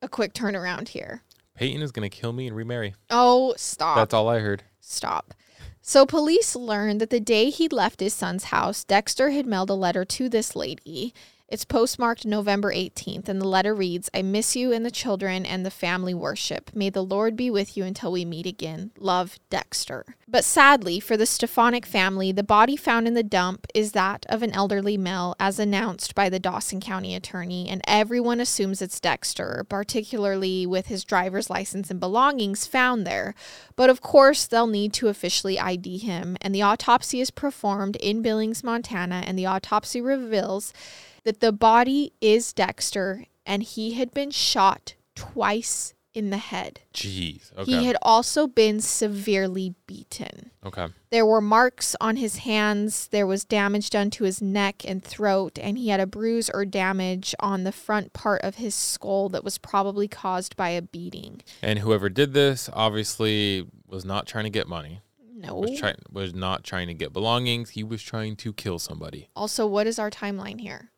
a 0.00 0.08
quick 0.08 0.34
turnaround 0.34 0.88
here. 0.88 1.22
Payton 1.54 1.82
is 1.82 1.92
gonna 1.92 2.08
kill 2.08 2.32
me 2.32 2.46
and 2.46 2.56
remarry. 2.56 2.94
Oh, 3.10 3.54
stop. 3.56 3.96
That's 3.96 4.14
all 4.14 4.28
I 4.28 4.40
heard. 4.40 4.64
Stop. 4.80 5.34
So, 5.84 6.06
police 6.06 6.54
learned 6.54 7.00
that 7.00 7.10
the 7.10 7.20
day 7.20 7.50
he 7.50 7.68
left 7.68 7.98
his 7.98 8.14
son's 8.14 8.44
house, 8.44 8.84
Dexter 8.84 9.30
had 9.30 9.46
mailed 9.46 9.68
a 9.68 9.74
letter 9.74 10.04
to 10.04 10.28
this 10.28 10.54
lady. 10.54 11.12
It's 11.52 11.66
postmarked 11.66 12.24
November 12.24 12.72
18th, 12.72 13.28
and 13.28 13.38
the 13.38 13.46
letter 13.46 13.74
reads 13.74 14.08
I 14.14 14.22
miss 14.22 14.56
you 14.56 14.72
and 14.72 14.86
the 14.86 14.90
children 14.90 15.44
and 15.44 15.66
the 15.66 15.70
family 15.70 16.14
worship. 16.14 16.70
May 16.74 16.88
the 16.88 17.04
Lord 17.04 17.36
be 17.36 17.50
with 17.50 17.76
you 17.76 17.84
until 17.84 18.10
we 18.10 18.24
meet 18.24 18.46
again. 18.46 18.90
Love, 18.98 19.38
Dexter. 19.50 20.16
But 20.26 20.46
sadly, 20.46 20.98
for 20.98 21.14
the 21.14 21.26
Stefonek 21.26 21.84
family, 21.84 22.32
the 22.32 22.42
body 22.42 22.74
found 22.74 23.06
in 23.06 23.12
the 23.12 23.22
dump 23.22 23.66
is 23.74 23.92
that 23.92 24.24
of 24.30 24.42
an 24.42 24.52
elderly 24.52 24.96
male, 24.96 25.36
as 25.38 25.58
announced 25.58 26.14
by 26.14 26.30
the 26.30 26.40
Dawson 26.40 26.80
County 26.80 27.14
attorney, 27.14 27.68
and 27.68 27.82
everyone 27.86 28.40
assumes 28.40 28.80
it's 28.80 28.98
Dexter, 28.98 29.66
particularly 29.68 30.64
with 30.64 30.86
his 30.86 31.04
driver's 31.04 31.50
license 31.50 31.90
and 31.90 32.00
belongings 32.00 32.66
found 32.66 33.06
there. 33.06 33.34
But 33.76 33.90
of 33.90 34.00
course, 34.00 34.46
they'll 34.46 34.66
need 34.66 34.94
to 34.94 35.08
officially 35.08 35.60
ID 35.60 35.98
him, 35.98 36.38
and 36.40 36.54
the 36.54 36.62
autopsy 36.62 37.20
is 37.20 37.30
performed 37.30 37.96
in 37.96 38.22
Billings, 38.22 38.64
Montana, 38.64 39.22
and 39.26 39.38
the 39.38 39.44
autopsy 39.44 40.00
reveals 40.00 40.72
that 41.24 41.40
the 41.40 41.52
body 41.52 42.12
is 42.20 42.52
Dexter 42.52 43.26
and 43.44 43.62
he 43.62 43.94
had 43.94 44.12
been 44.12 44.30
shot 44.30 44.94
twice 45.14 45.94
in 46.14 46.30
the 46.30 46.36
head. 46.38 46.80
Jeez. 46.92 47.56
Okay. 47.56 47.70
He 47.72 47.86
had 47.86 47.96
also 48.02 48.46
been 48.46 48.80
severely 48.80 49.74
beaten. 49.86 50.50
okay. 50.64 50.88
There 51.10 51.24
were 51.24 51.40
marks 51.40 51.96
on 52.00 52.16
his 52.16 52.38
hands, 52.38 53.08
there 53.08 53.26
was 53.26 53.44
damage 53.44 53.90
done 53.90 54.10
to 54.10 54.24
his 54.24 54.42
neck 54.42 54.82
and 54.86 55.02
throat, 55.02 55.58
and 55.58 55.78
he 55.78 55.88
had 55.88 56.00
a 56.00 56.06
bruise 56.06 56.50
or 56.50 56.64
damage 56.64 57.34
on 57.40 57.64
the 57.64 57.72
front 57.72 58.12
part 58.12 58.42
of 58.42 58.56
his 58.56 58.74
skull 58.74 59.28
that 59.30 59.44
was 59.44 59.58
probably 59.58 60.08
caused 60.08 60.56
by 60.56 60.70
a 60.70 60.82
beating. 60.82 61.42
And 61.62 61.78
whoever 61.78 62.08
did 62.08 62.34
this 62.34 62.68
obviously 62.72 63.66
was 63.86 64.04
not 64.04 64.26
trying 64.26 64.44
to 64.44 64.50
get 64.50 64.68
money. 64.68 65.00
No. 65.34 65.56
Was 65.56 65.78
trying 65.78 65.96
was 66.10 66.34
not 66.34 66.62
trying 66.62 66.86
to 66.86 66.94
get 66.94 67.12
belongings. 67.12 67.70
He 67.70 67.82
was 67.82 68.00
trying 68.02 68.36
to 68.36 68.52
kill 68.52 68.78
somebody. 68.78 69.28
Also, 69.34 69.66
what 69.66 69.86
is 69.86 69.98
our 69.98 70.10
timeline 70.10 70.60
here? 70.60 70.90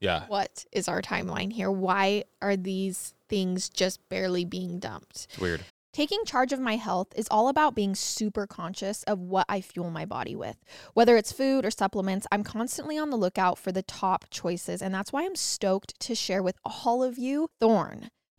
Yeah. 0.00 0.24
What 0.28 0.64
is 0.72 0.88
our 0.88 1.02
timeline 1.02 1.52
here? 1.52 1.70
Why 1.70 2.24
are 2.40 2.56
these 2.56 3.14
things 3.28 3.68
just 3.68 4.06
barely 4.08 4.44
being 4.44 4.78
dumped? 4.78 5.26
It's 5.30 5.38
weird. 5.38 5.62
Taking 5.92 6.24
charge 6.24 6.52
of 6.52 6.60
my 6.60 6.76
health 6.76 7.08
is 7.16 7.26
all 7.32 7.48
about 7.48 7.74
being 7.74 7.96
super 7.96 8.46
conscious 8.46 9.02
of 9.04 9.18
what 9.18 9.44
I 9.48 9.60
fuel 9.60 9.90
my 9.90 10.04
body 10.04 10.36
with. 10.36 10.56
Whether 10.94 11.16
it's 11.16 11.32
food 11.32 11.64
or 11.64 11.70
supplements, 11.72 12.28
I'm 12.30 12.44
constantly 12.44 12.96
on 12.96 13.10
the 13.10 13.16
lookout 13.16 13.58
for 13.58 13.72
the 13.72 13.82
top 13.82 14.26
choices, 14.30 14.82
and 14.82 14.94
that's 14.94 15.12
why 15.12 15.24
I'm 15.24 15.34
stoked 15.34 15.98
to 16.00 16.14
share 16.14 16.44
with 16.44 16.56
all 16.64 17.02
of 17.02 17.18
you 17.18 17.50
Thorne. 17.58 18.10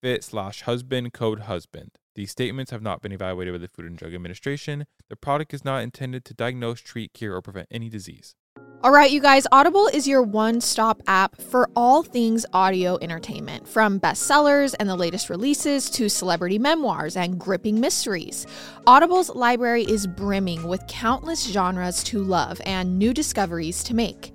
fit 0.00 0.24
slash 0.24 0.62
husband 0.62 1.12
code 1.12 1.40
husband. 1.40 1.92
These 2.14 2.30
statements 2.30 2.70
have 2.70 2.82
not 2.82 3.02
been 3.02 3.12
evaluated 3.12 3.54
by 3.54 3.58
the 3.58 3.68
Food 3.68 3.86
and 3.86 3.96
Drug 3.96 4.14
Administration. 4.14 4.86
The 5.08 5.16
product 5.16 5.54
is 5.54 5.64
not 5.64 5.82
intended 5.82 6.24
to 6.26 6.34
diagnose, 6.34 6.80
treat, 6.80 7.12
cure, 7.12 7.36
or 7.36 7.42
prevent 7.42 7.68
any 7.70 7.88
disease. 7.88 8.34
All 8.82 8.90
right, 8.92 9.10
you 9.10 9.20
guys, 9.20 9.46
Audible 9.52 9.88
is 9.88 10.08
your 10.08 10.22
one 10.22 10.62
stop 10.62 11.02
app 11.06 11.38
for 11.38 11.68
all 11.76 12.02
things 12.02 12.46
audio 12.54 12.98
entertainment, 13.02 13.68
from 13.68 14.00
bestsellers 14.00 14.74
and 14.80 14.88
the 14.88 14.96
latest 14.96 15.28
releases 15.28 15.90
to 15.90 16.08
celebrity 16.08 16.58
memoirs 16.58 17.14
and 17.14 17.38
gripping 17.38 17.78
mysteries. 17.78 18.46
Audible's 18.86 19.28
library 19.34 19.84
is 19.84 20.06
brimming 20.06 20.66
with 20.66 20.86
countless 20.88 21.46
genres 21.46 22.02
to 22.04 22.20
love 22.22 22.58
and 22.64 22.98
new 22.98 23.12
discoveries 23.12 23.84
to 23.84 23.94
make. 23.94 24.34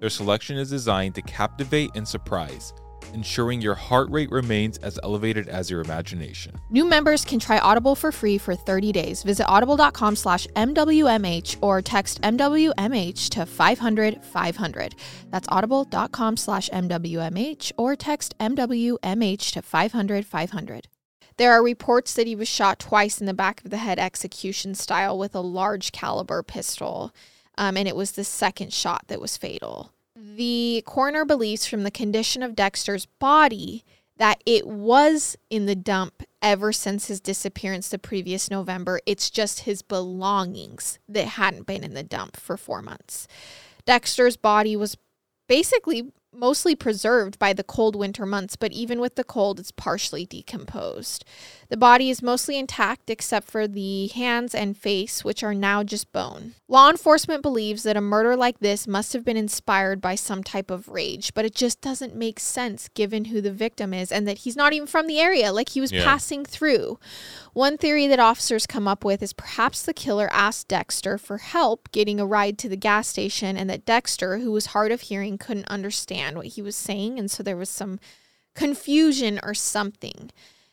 Their 0.00 0.08
selection 0.08 0.56
is 0.56 0.70
designed 0.70 1.14
to 1.16 1.22
captivate 1.22 1.90
and 1.94 2.08
surprise, 2.08 2.72
ensuring 3.12 3.60
your 3.60 3.74
heart 3.74 4.08
rate 4.10 4.30
remains 4.30 4.78
as 4.78 4.98
elevated 5.02 5.46
as 5.46 5.70
your 5.70 5.82
imagination. 5.82 6.58
New 6.70 6.86
members 6.86 7.22
can 7.22 7.38
try 7.38 7.58
Audible 7.58 7.94
for 7.94 8.10
free 8.10 8.38
for 8.38 8.54
30 8.54 8.92
days. 8.92 9.22
Visit 9.22 9.46
audible.com 9.46 10.16
slash 10.16 10.46
MWMH 10.56 11.58
or 11.60 11.82
text 11.82 12.22
MWMH 12.22 13.28
to 13.28 13.44
500 13.44 14.24
500. 14.24 14.94
That's 15.28 15.48
audible.com 15.50 16.36
slash 16.38 16.70
MWMH 16.70 17.72
or 17.76 17.94
text 17.94 18.34
MWMH 18.38 19.52
to 19.52 19.60
500 19.60 20.24
500. 20.24 20.88
There 21.36 21.52
are 21.52 21.62
reports 21.62 22.14
that 22.14 22.26
he 22.26 22.34
was 22.34 22.48
shot 22.48 22.78
twice 22.78 23.20
in 23.20 23.26
the 23.26 23.34
back 23.34 23.62
of 23.62 23.70
the 23.70 23.76
head 23.76 23.98
execution 23.98 24.74
style 24.74 25.18
with 25.18 25.34
a 25.34 25.40
large 25.40 25.92
caliber 25.92 26.42
pistol 26.42 27.12
um, 27.60 27.76
and 27.76 27.86
it 27.86 27.94
was 27.94 28.12
the 28.12 28.24
second 28.24 28.72
shot 28.72 29.04
that 29.08 29.20
was 29.20 29.36
fatal. 29.36 29.92
The 30.16 30.82
coroner 30.86 31.26
believes 31.26 31.66
from 31.66 31.82
the 31.82 31.90
condition 31.90 32.42
of 32.42 32.56
Dexter's 32.56 33.04
body 33.04 33.84
that 34.16 34.42
it 34.46 34.66
was 34.66 35.36
in 35.50 35.66
the 35.66 35.74
dump 35.74 36.22
ever 36.40 36.72
since 36.72 37.08
his 37.08 37.20
disappearance 37.20 37.90
the 37.90 37.98
previous 37.98 38.50
November. 38.50 39.00
It's 39.04 39.28
just 39.28 39.60
his 39.60 39.82
belongings 39.82 40.98
that 41.06 41.26
hadn't 41.26 41.66
been 41.66 41.84
in 41.84 41.92
the 41.92 42.02
dump 42.02 42.38
for 42.38 42.56
four 42.56 42.80
months. 42.80 43.28
Dexter's 43.84 44.38
body 44.38 44.74
was 44.74 44.96
basically 45.46 46.12
mostly 46.32 46.74
preserved 46.74 47.38
by 47.38 47.52
the 47.52 47.64
cold 47.64 47.94
winter 47.94 48.24
months, 48.24 48.56
but 48.56 48.72
even 48.72 49.00
with 49.00 49.16
the 49.16 49.24
cold, 49.24 49.60
it's 49.60 49.72
partially 49.72 50.24
decomposed. 50.24 51.24
The 51.70 51.76
body 51.76 52.10
is 52.10 52.20
mostly 52.20 52.58
intact 52.58 53.10
except 53.10 53.48
for 53.48 53.68
the 53.68 54.08
hands 54.08 54.56
and 54.56 54.76
face, 54.76 55.24
which 55.24 55.44
are 55.44 55.54
now 55.54 55.84
just 55.84 56.10
bone. 56.10 56.54
Law 56.66 56.90
enforcement 56.90 57.42
believes 57.42 57.84
that 57.84 57.96
a 57.96 58.00
murder 58.00 58.34
like 58.34 58.58
this 58.58 58.88
must 58.88 59.12
have 59.12 59.24
been 59.24 59.36
inspired 59.36 60.00
by 60.00 60.16
some 60.16 60.42
type 60.42 60.68
of 60.68 60.88
rage, 60.88 61.32
but 61.32 61.44
it 61.44 61.54
just 61.54 61.80
doesn't 61.80 62.16
make 62.16 62.40
sense 62.40 62.88
given 62.94 63.26
who 63.26 63.40
the 63.40 63.52
victim 63.52 63.94
is 63.94 64.10
and 64.10 64.26
that 64.26 64.38
he's 64.38 64.56
not 64.56 64.72
even 64.72 64.88
from 64.88 65.06
the 65.06 65.20
area, 65.20 65.52
like 65.52 65.68
he 65.68 65.80
was 65.80 65.92
yeah. 65.92 66.02
passing 66.02 66.44
through. 66.44 66.98
One 67.52 67.78
theory 67.78 68.08
that 68.08 68.18
officers 68.18 68.66
come 68.66 68.88
up 68.88 69.04
with 69.04 69.22
is 69.22 69.32
perhaps 69.32 69.82
the 69.82 69.94
killer 69.94 70.28
asked 70.32 70.66
Dexter 70.66 71.18
for 71.18 71.38
help 71.38 71.92
getting 71.92 72.18
a 72.18 72.26
ride 72.26 72.58
to 72.58 72.68
the 72.68 72.76
gas 72.76 73.06
station, 73.06 73.56
and 73.56 73.70
that 73.70 73.86
Dexter, 73.86 74.38
who 74.38 74.50
was 74.50 74.66
hard 74.66 74.90
of 74.90 75.02
hearing, 75.02 75.38
couldn't 75.38 75.68
understand 75.68 76.36
what 76.36 76.46
he 76.46 76.62
was 76.62 76.74
saying, 76.74 77.16
and 77.16 77.30
so 77.30 77.44
there 77.44 77.56
was 77.56 77.70
some 77.70 78.00
confusion 78.56 79.38
or 79.44 79.54
something. 79.54 80.32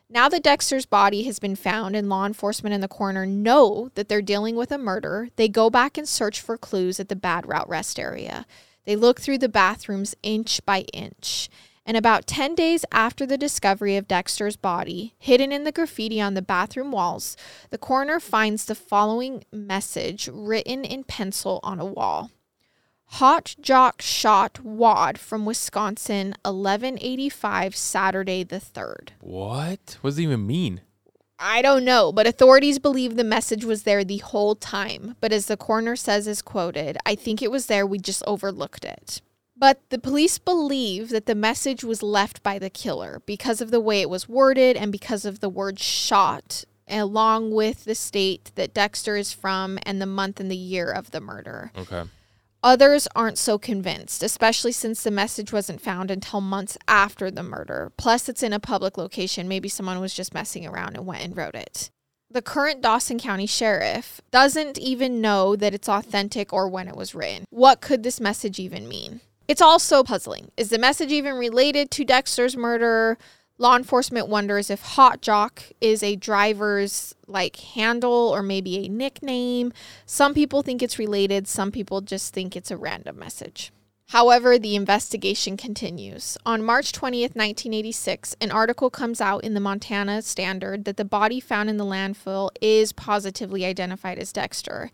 Now 0.09 0.29
that 0.29 0.43
Dexter's 0.43 0.85
body 0.85 1.23
has 1.23 1.37
been 1.37 1.57
found 1.57 1.93
and 1.93 2.07
law 2.07 2.25
enforcement 2.25 2.73
and 2.73 2.81
the 2.81 2.87
coroner 2.87 3.25
know 3.25 3.89
that 3.95 4.07
they're 4.07 4.21
dealing 4.21 4.55
with 4.55 4.71
a 4.71 4.77
murder, 4.77 5.27
they 5.35 5.49
go 5.49 5.69
back 5.69 5.97
and 5.97 6.07
search 6.07 6.39
for 6.39 6.57
clues 6.57 6.97
at 7.01 7.09
the 7.09 7.15
bad 7.15 7.45
route 7.45 7.67
rest 7.67 7.99
area. 7.99 8.45
They 8.85 8.95
look 8.95 9.19
through 9.19 9.39
the 9.39 9.49
bathrooms 9.49 10.15
inch 10.23 10.65
by 10.65 10.81
inch. 10.93 11.49
And 11.85 11.97
about 11.97 12.25
10 12.25 12.55
days 12.55 12.85
after 12.89 13.25
the 13.25 13.37
discovery 13.37 13.97
of 13.97 14.07
Dexter's 14.07 14.55
body, 14.55 15.13
hidden 15.19 15.51
in 15.51 15.65
the 15.65 15.73
graffiti 15.73 16.21
on 16.21 16.35
the 16.35 16.41
bathroom 16.41 16.91
walls, 16.91 17.35
the 17.69 17.77
coroner 17.77 18.21
finds 18.21 18.63
the 18.63 18.75
following 18.75 19.43
message 19.51 20.29
written 20.31 20.85
in 20.85 21.03
pencil 21.03 21.59
on 21.63 21.81
a 21.81 21.85
wall. 21.85 22.31
Hot 23.11 23.55
Jock 23.59 24.01
shot 24.01 24.63
Wad 24.63 25.17
from 25.17 25.45
Wisconsin, 25.45 26.35
1185, 26.43 27.75
Saturday 27.75 28.43
the 28.43 28.59
3rd. 28.59 29.09
What? 29.21 29.97
What 30.01 30.11
does 30.11 30.19
it 30.19 30.23
even 30.23 30.45
mean? 30.45 30.81
I 31.39 31.61
don't 31.61 31.85
know, 31.85 32.11
but 32.11 32.27
authorities 32.27 32.79
believe 32.79 33.15
the 33.15 33.23
message 33.23 33.63
was 33.63 33.83
there 33.83 34.03
the 34.03 34.17
whole 34.17 34.55
time. 34.55 35.15
But 35.19 35.31
as 35.31 35.45
the 35.45 35.57
coroner 35.57 35.95
says, 35.95 36.27
is 36.27 36.41
quoted, 36.41 36.97
I 37.05 37.15
think 37.15 37.41
it 37.41 37.51
was 37.51 37.67
there, 37.67 37.85
we 37.85 37.99
just 37.99 38.23
overlooked 38.27 38.85
it. 38.85 39.21
But 39.55 39.81
the 39.89 39.99
police 39.99 40.37
believe 40.37 41.09
that 41.09 41.25
the 41.25 41.35
message 41.35 41.83
was 41.83 42.03
left 42.03 42.43
by 42.43 42.59
the 42.59 42.69
killer 42.69 43.21
because 43.25 43.61
of 43.61 43.71
the 43.71 43.79
way 43.79 44.01
it 44.01 44.09
was 44.09 44.29
worded 44.29 44.77
and 44.77 44.91
because 44.91 45.25
of 45.25 45.39
the 45.39 45.49
word 45.49 45.79
shot, 45.79 46.63
along 46.87 47.51
with 47.51 47.85
the 47.85 47.95
state 47.95 48.51
that 48.55 48.73
Dexter 48.73 49.15
is 49.15 49.33
from 49.33 49.79
and 49.83 49.99
the 49.99 50.05
month 50.05 50.39
and 50.39 50.51
the 50.51 50.55
year 50.55 50.91
of 50.91 51.09
the 51.11 51.21
murder. 51.21 51.71
Okay. 51.75 52.03
Others 52.67 53.07
aren't 53.15 53.37
so 53.37 53.57
convinced, 53.57 54.21
especially 54.21 54.73
since 54.73 55.01
the 55.01 55.09
message 55.09 55.53
wasn't 55.53 55.79
found 55.79 56.11
until 56.11 56.41
months 56.41 56.77
after 56.85 57.31
the 57.31 57.41
murder. 57.41 57.93
Plus, 57.95 58.27
it's 58.27 58.43
in 58.43 58.51
a 58.51 58.59
public 58.59 58.97
location. 58.97 59.47
Maybe 59.47 59.69
someone 59.69 60.01
was 60.01 60.13
just 60.13 60.33
messing 60.33 60.67
around 60.67 60.97
and 60.97 61.05
went 61.05 61.23
and 61.23 61.37
wrote 61.37 61.55
it. 61.55 61.89
The 62.29 62.41
current 62.41 62.81
Dawson 62.81 63.19
County 63.19 63.45
Sheriff 63.45 64.19
doesn't 64.31 64.77
even 64.77 65.21
know 65.21 65.55
that 65.55 65.73
it's 65.73 65.87
authentic 65.87 66.51
or 66.51 66.67
when 66.67 66.89
it 66.89 66.97
was 66.97 67.15
written. 67.15 67.45
What 67.51 67.79
could 67.79 68.03
this 68.03 68.19
message 68.19 68.59
even 68.59 68.89
mean? 68.89 69.21
It's 69.47 69.61
also 69.61 70.03
puzzling. 70.03 70.51
Is 70.57 70.69
the 70.69 70.77
message 70.77 71.13
even 71.13 71.35
related 71.35 71.89
to 71.91 72.03
Dexter's 72.03 72.57
murder? 72.57 73.17
Law 73.59 73.75
enforcement 73.75 74.27
wonders 74.27 74.69
if 74.69 74.81
Hot 74.81 75.21
Jock 75.21 75.63
is 75.81 76.03
a 76.03 76.15
driver's 76.15 77.15
like 77.25 77.55
handle 77.55 78.29
or 78.29 78.43
maybe 78.43 78.85
a 78.85 78.89
nickname. 78.89 79.73
Some 80.05 80.35
people 80.35 80.61
think 80.61 80.83
it's 80.83 80.99
related, 80.99 81.47
some 81.47 81.71
people 81.71 82.01
just 82.01 82.33
think 82.33 82.55
it's 82.55 82.69
a 82.69 82.77
random 82.77 83.17
message. 83.17 83.71
However, 84.11 84.57
the 84.57 84.75
investigation 84.75 85.57
continues. 85.57 86.37
On 86.45 86.63
March 86.63 86.93
20th, 86.93 87.35
1986, 87.35 88.35
an 88.39 88.51
article 88.51 88.89
comes 88.89 89.19
out 89.19 89.43
in 89.43 89.53
the 89.53 89.59
Montana 89.59 90.21
Standard 90.21 90.85
that 90.85 90.95
the 90.95 91.03
body 91.03 91.41
found 91.41 91.69
in 91.69 91.75
the 91.75 91.83
landfill 91.83 92.51
is 92.61 92.93
positively 92.93 93.65
identified 93.65 94.17
as 94.17 94.31
Dexter. 94.31 94.91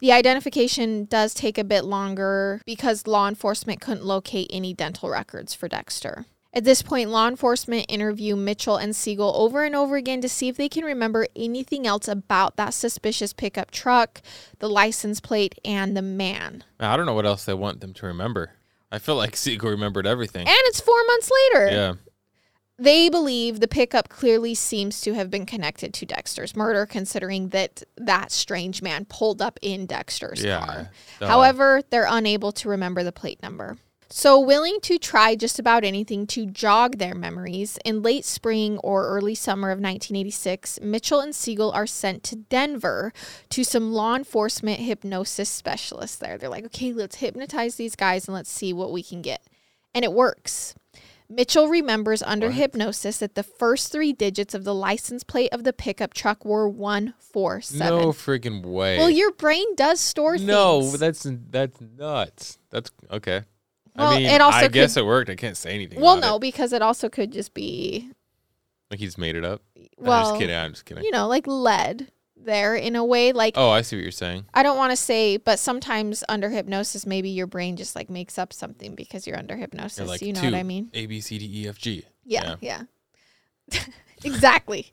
The 0.00 0.10
identification 0.10 1.04
does 1.04 1.34
take 1.34 1.56
a 1.56 1.62
bit 1.62 1.84
longer 1.84 2.60
because 2.64 3.06
law 3.06 3.28
enforcement 3.28 3.80
couldn't 3.80 4.04
locate 4.04 4.48
any 4.50 4.74
dental 4.74 5.08
records 5.08 5.54
for 5.54 5.68
Dexter. 5.68 6.24
At 6.58 6.64
this 6.64 6.82
point, 6.82 7.10
law 7.10 7.28
enforcement 7.28 7.86
interview 7.88 8.34
Mitchell 8.34 8.78
and 8.78 8.96
Siegel 8.96 9.32
over 9.36 9.62
and 9.62 9.76
over 9.76 9.94
again 9.94 10.20
to 10.22 10.28
see 10.28 10.48
if 10.48 10.56
they 10.56 10.68
can 10.68 10.82
remember 10.84 11.28
anything 11.36 11.86
else 11.86 12.08
about 12.08 12.56
that 12.56 12.74
suspicious 12.74 13.32
pickup 13.32 13.70
truck, 13.70 14.20
the 14.58 14.68
license 14.68 15.20
plate, 15.20 15.54
and 15.64 15.96
the 15.96 16.02
man. 16.02 16.64
I 16.80 16.96
don't 16.96 17.06
know 17.06 17.14
what 17.14 17.26
else 17.26 17.44
they 17.44 17.54
want 17.54 17.80
them 17.80 17.94
to 17.94 18.06
remember. 18.06 18.54
I 18.90 18.98
feel 18.98 19.14
like 19.14 19.36
Siegel 19.36 19.70
remembered 19.70 20.04
everything. 20.04 20.48
And 20.48 20.56
it's 20.64 20.80
four 20.80 21.00
months 21.06 21.30
later. 21.52 21.70
Yeah. 21.70 21.94
They 22.76 23.08
believe 23.08 23.60
the 23.60 23.68
pickup 23.68 24.08
clearly 24.08 24.56
seems 24.56 25.00
to 25.02 25.14
have 25.14 25.30
been 25.30 25.46
connected 25.46 25.94
to 25.94 26.06
Dexter's 26.06 26.56
murder, 26.56 26.86
considering 26.86 27.50
that 27.50 27.84
that 27.96 28.32
strange 28.32 28.82
man 28.82 29.04
pulled 29.04 29.40
up 29.40 29.60
in 29.62 29.86
Dexter's 29.86 30.42
Yeah. 30.42 30.66
car. 30.66 30.90
However, 31.20 31.82
they're 31.90 32.08
unable 32.10 32.50
to 32.50 32.68
remember 32.68 33.04
the 33.04 33.12
plate 33.12 33.40
number. 33.44 33.78
So, 34.10 34.40
willing 34.40 34.80
to 34.82 34.98
try 34.98 35.36
just 35.36 35.58
about 35.58 35.84
anything 35.84 36.26
to 36.28 36.46
jog 36.46 36.96
their 36.96 37.14
memories, 37.14 37.78
in 37.84 38.00
late 38.00 38.24
spring 38.24 38.78
or 38.78 39.06
early 39.06 39.34
summer 39.34 39.68
of 39.68 39.76
1986, 39.76 40.80
Mitchell 40.80 41.20
and 41.20 41.34
Siegel 41.34 41.70
are 41.72 41.86
sent 41.86 42.22
to 42.24 42.36
Denver 42.36 43.12
to 43.50 43.64
some 43.64 43.92
law 43.92 44.16
enforcement 44.16 44.80
hypnosis 44.80 45.50
specialists 45.50 46.16
there. 46.16 46.38
They're 46.38 46.48
like, 46.48 46.64
okay, 46.66 46.94
let's 46.94 47.16
hypnotize 47.16 47.74
these 47.74 47.96
guys 47.96 48.26
and 48.26 48.34
let's 48.34 48.50
see 48.50 48.72
what 48.72 48.92
we 48.92 49.02
can 49.02 49.20
get. 49.20 49.42
And 49.94 50.06
it 50.06 50.12
works. 50.14 50.74
Mitchell 51.28 51.68
remembers 51.68 52.22
under 52.22 52.46
What? 52.46 52.56
hypnosis 52.56 53.18
that 53.18 53.34
the 53.34 53.42
first 53.42 53.92
three 53.92 54.14
digits 54.14 54.54
of 54.54 54.64
the 54.64 54.74
license 54.74 55.22
plate 55.22 55.52
of 55.52 55.64
the 55.64 55.74
pickup 55.74 56.14
truck 56.14 56.46
were 56.46 56.66
147. 56.66 57.86
no 57.86 58.12
freaking 58.12 58.64
way. 58.64 58.96
Well, 58.96 59.10
your 59.10 59.32
brain 59.32 59.74
does 59.74 60.00
store 60.00 60.38
no, 60.38 60.80
things. 60.80 60.92
No, 60.92 60.96
that's 60.96 61.26
that's 61.50 61.80
nuts. 61.98 62.58
That's 62.70 62.90
okay. 63.10 63.42
Well, 63.98 64.12
I 64.12 64.18
mean, 64.18 64.26
it 64.26 64.40
also 64.40 64.58
I 64.58 64.68
guess 64.68 64.96
it 64.96 65.04
worked. 65.04 65.28
I 65.28 65.34
can't 65.34 65.56
say 65.56 65.74
anything. 65.74 66.00
Well, 66.00 66.16
no, 66.16 66.36
it. 66.36 66.40
because 66.40 66.72
it 66.72 66.82
also 66.82 67.08
could 67.08 67.32
just 67.32 67.52
be, 67.52 68.10
like 68.90 69.00
he's 69.00 69.18
made 69.18 69.36
it 69.36 69.44
up. 69.44 69.62
I'm 69.76 69.88
well, 69.98 70.30
just 70.30 70.40
kidding. 70.40 70.54
I'm 70.54 70.72
just 70.72 70.84
kidding. 70.84 71.04
you 71.04 71.10
know, 71.10 71.26
like 71.26 71.46
lead 71.46 72.10
there 72.36 72.74
in 72.76 72.96
a 72.96 73.04
way. 73.04 73.32
Like, 73.32 73.54
Oh, 73.56 73.70
I 73.70 73.82
see 73.82 73.96
what 73.96 74.02
you're 74.02 74.12
saying. 74.12 74.46
I 74.54 74.62
don't 74.62 74.76
want 74.76 74.92
to 74.92 74.96
say, 74.96 75.36
but 75.36 75.58
sometimes 75.58 76.22
under 76.28 76.48
hypnosis, 76.50 77.06
maybe 77.06 77.28
your 77.30 77.46
brain 77.46 77.76
just 77.76 77.96
like 77.96 78.08
makes 78.08 78.38
up 78.38 78.52
something 78.52 78.94
because 78.94 79.26
you're 79.26 79.38
under 79.38 79.56
hypnosis. 79.56 79.98
You're 79.98 80.06
like 80.06 80.22
you 80.22 80.32
know 80.32 80.42
what 80.42 80.54
I 80.54 80.62
mean? 80.62 80.90
A 80.94 81.06
B 81.06 81.20
C 81.20 81.38
D 81.38 81.62
E 81.62 81.68
F 81.68 81.78
G. 81.78 82.04
Yeah, 82.24 82.56
yeah. 82.60 82.82
exactly. 84.24 84.92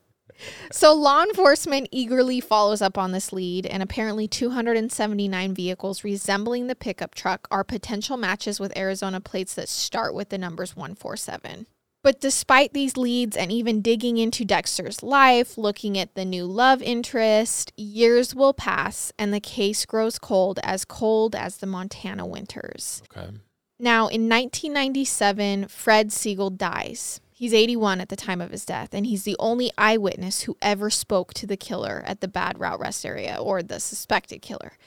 So 0.72 0.94
law 0.94 1.24
enforcement 1.24 1.88
eagerly 1.92 2.40
follows 2.42 2.82
up 2.82 2.98
on 2.98 3.12
this 3.12 3.32
lead, 3.32 3.66
and 3.66 3.82
apparently 3.82 4.28
279 4.28 5.54
vehicles 5.54 6.04
resembling 6.04 6.68
the 6.68 6.76
pickup 6.76 7.16
truck 7.16 7.48
are 7.52 7.64
potential 7.64 8.18
matches 8.18 8.60
with 8.60 8.78
Arizona 8.78 9.22
plates 9.22 9.54
that 9.56 9.70
start 9.70 10.14
with 10.14 10.30
the 10.30 10.38
numbers 10.38 10.76
147. 10.76 11.68
But 12.04 12.22
despite 12.22 12.74
these 12.74 12.98
leads 12.98 13.36
and 13.36 13.52
even 13.52 13.82
digging 13.82 14.18
into 14.18 14.46
Dexter's 14.46 15.02
life, 15.02 15.58
looking 15.58 15.98
at 15.98 16.14
the 16.14 16.24
new 16.24 16.46
love 16.46 16.84
interest, 16.84 17.74
years 17.78 18.36
will 18.36 18.54
pass 18.54 19.12
and 19.18 19.34
the 19.34 19.40
case 19.40 19.88
grows 19.88 20.20
cold, 20.20 20.60
as 20.62 20.86
cold 20.86 21.34
as 21.36 21.58
the 21.58 21.66
Montana 21.66 22.28
winters. 22.28 23.02
Okay. 23.12 23.32
Now, 23.80 24.02
in 24.02 24.30
1997, 24.30 25.68
Fred 25.68 26.12
Siegel 26.12 26.52
dies. 26.52 27.22
He's 27.38 27.54
81 27.54 28.00
at 28.00 28.08
the 28.08 28.16
time 28.16 28.40
of 28.40 28.52
his 28.52 28.66
death, 28.66 28.94
and 28.94 29.06
he's 29.06 29.24
the 29.24 29.36
only 29.40 29.70
eyewitness 29.78 30.44
who 30.44 30.56
ever 30.62 30.90
spoke 30.90 31.34
to 31.34 31.46
the 31.46 31.58
killer 31.58 32.02
at 32.08 32.22
the 32.22 32.30
Bad 32.30 32.62
Route 32.62 32.80
Rest 32.80 33.06
area 33.06 33.36
or 33.38 33.62
the 33.62 33.82
suspected 33.82 34.42
killer. 34.42 34.78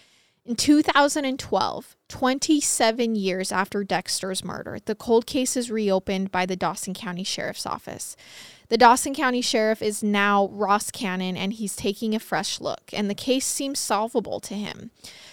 In 0.46 0.56
2012, 0.56 1.96
27 2.08 3.14
years 3.14 3.52
after 3.52 3.84
Dexter's 3.84 4.42
murder, 4.42 4.78
the 4.82 4.94
cold 4.94 5.26
case 5.26 5.58
is 5.58 5.70
reopened 5.70 6.32
by 6.32 6.46
the 6.46 6.56
Dawson 6.56 6.94
County 6.94 7.22
Sheriff's 7.22 7.66
Office. 7.66 8.16
The 8.70 8.78
Dawson 8.78 9.14
County 9.14 9.42
Sheriff 9.42 9.82
is 9.82 10.02
now 10.02 10.48
Ross 10.48 10.90
Cannon, 10.90 11.36
and 11.36 11.52
he's 11.52 11.76
taking 11.76 12.14
a 12.14 12.18
fresh 12.18 12.62
look, 12.62 12.90
and 12.94 13.10
the 13.10 13.14
case 13.14 13.44
seems 13.44 13.78
solvable 13.78 14.40
to 14.40 14.54
him. 14.54 14.90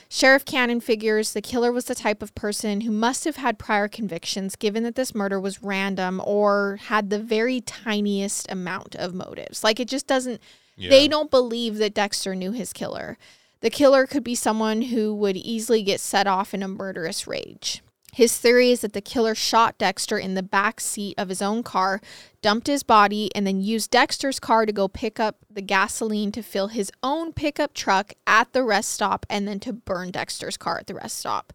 Sheriff 0.10 0.46
Cannon 0.46 0.80
figures 0.80 1.34
the 1.34 1.42
killer 1.42 1.72
was 1.72 1.86
the 1.86 1.96
type 1.96 2.22
of 2.22 2.34
person 2.36 2.82
who 2.82 2.92
must 2.92 3.26
have 3.26 3.38
had 3.38 3.58
prior 3.58 3.88
convictions, 3.88 4.56
given 4.56 4.84
that 4.84 4.96
this 4.96 5.16
murder 5.16 5.40
was 5.40 5.64
random 5.64 6.22
or 6.24 6.80
had 6.84 7.10
the 7.10 7.20
very 7.20 7.60
tiniest 7.62 8.50
amount 8.52 8.96
of 8.96 9.14
motives. 9.14 9.64
Like 9.64 9.80
it 9.80 9.88
just 9.88 10.08
doesn't, 10.08 10.42
Yeah. 10.78 10.90
they 10.90 11.08
don't 11.08 11.32
believe 11.32 11.78
that 11.78 11.94
Dexter 11.94 12.36
knew 12.36 12.52
his 12.52 12.72
killer. 12.72 13.18
The 13.62 13.70
killer 13.70 14.06
could 14.06 14.24
be 14.24 14.36
someone 14.36 14.84
who 14.84 15.14
would 15.16 15.38
easily 15.38 15.82
get 15.82 16.00
set 16.00 16.28
off 16.28 16.54
in 16.54 16.62
a 16.62 16.68
murderous 16.68 17.26
rage. 17.26 17.82
His 18.16 18.38
theory 18.38 18.72
is 18.72 18.80
that 18.80 18.94
the 18.94 19.02
killer 19.02 19.36
shot 19.36 19.78
Dexter 19.78 20.18
in 20.18 20.36
the 20.36 20.42
back 20.42 20.80
seat 20.80 21.16
of 21.18 21.28
his 21.28 21.42
own 21.42 21.64
car, 21.64 22.00
dumped 22.42 22.68
his 22.68 22.82
body, 22.82 23.30
and 23.36 23.46
then 23.46 23.60
used 23.60 23.92
Dexter's 23.92 24.40
car 24.40 24.66
to 24.66 24.72
go 24.72 24.88
pick 24.88 25.20
up 25.20 25.40
the 25.50 25.62
gasoline 25.62 26.32
to 26.32 26.42
fill 26.42 26.70
his 26.70 26.94
own 27.04 27.34
pickup 27.34 27.74
truck 27.74 28.14
at 28.26 28.54
the 28.54 28.64
rest 28.64 28.92
stop 28.92 29.26
and 29.30 29.46
then 29.46 29.60
to 29.60 29.74
burn 29.74 30.12
Dexter's 30.12 30.56
car 30.56 30.78
at 30.78 30.88
the 30.88 30.96
rest 30.96 31.18
stop. 31.18 31.52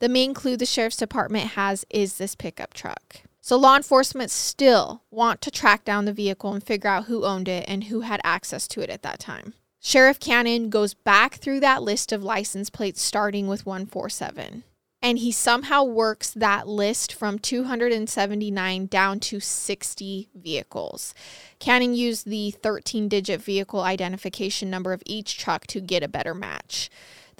The 0.00 0.08
main 0.08 0.34
clue 0.34 0.56
the 0.56 0.66
sheriff's 0.66 0.96
department 0.96 1.50
has 1.50 1.86
is 1.90 2.18
this 2.18 2.34
pickup 2.34 2.74
truck. 2.74 3.18
So 3.40 3.56
law 3.56 3.76
enforcement 3.76 4.32
still 4.32 5.04
want 5.12 5.40
to 5.42 5.50
track 5.52 5.84
down 5.84 6.06
the 6.06 6.12
vehicle 6.12 6.52
and 6.52 6.60
figure 6.60 6.90
out 6.90 7.04
who 7.04 7.24
owned 7.24 7.46
it 7.46 7.64
and 7.68 7.84
who 7.84 8.00
had 8.00 8.20
access 8.24 8.66
to 8.66 8.80
it 8.80 8.90
at 8.90 9.02
that 9.02 9.20
time. 9.20 9.54
Sheriff 9.78 10.18
Cannon 10.18 10.70
goes 10.70 10.92
back 10.92 11.36
through 11.36 11.60
that 11.60 11.84
list 11.84 12.10
of 12.10 12.24
license 12.24 12.68
plates 12.68 13.00
starting 13.00 13.46
with 13.46 13.64
147 13.64 14.64
and 15.02 15.18
he 15.18 15.32
somehow 15.32 15.82
works 15.82 16.30
that 16.30 16.68
list 16.68 17.12
from 17.12 17.38
279 17.38 18.86
down 18.86 19.20
to 19.20 19.40
60 19.40 20.28
vehicles. 20.34 21.14
Cannon 21.58 21.94
used 21.94 22.28
the 22.28 22.50
13 22.50 23.08
digit 23.08 23.40
vehicle 23.40 23.80
identification 23.80 24.70
number 24.70 24.92
of 24.92 25.02
each 25.06 25.38
truck 25.38 25.66
to 25.68 25.80
get 25.80 26.02
a 26.02 26.08
better 26.08 26.34
match. 26.34 26.90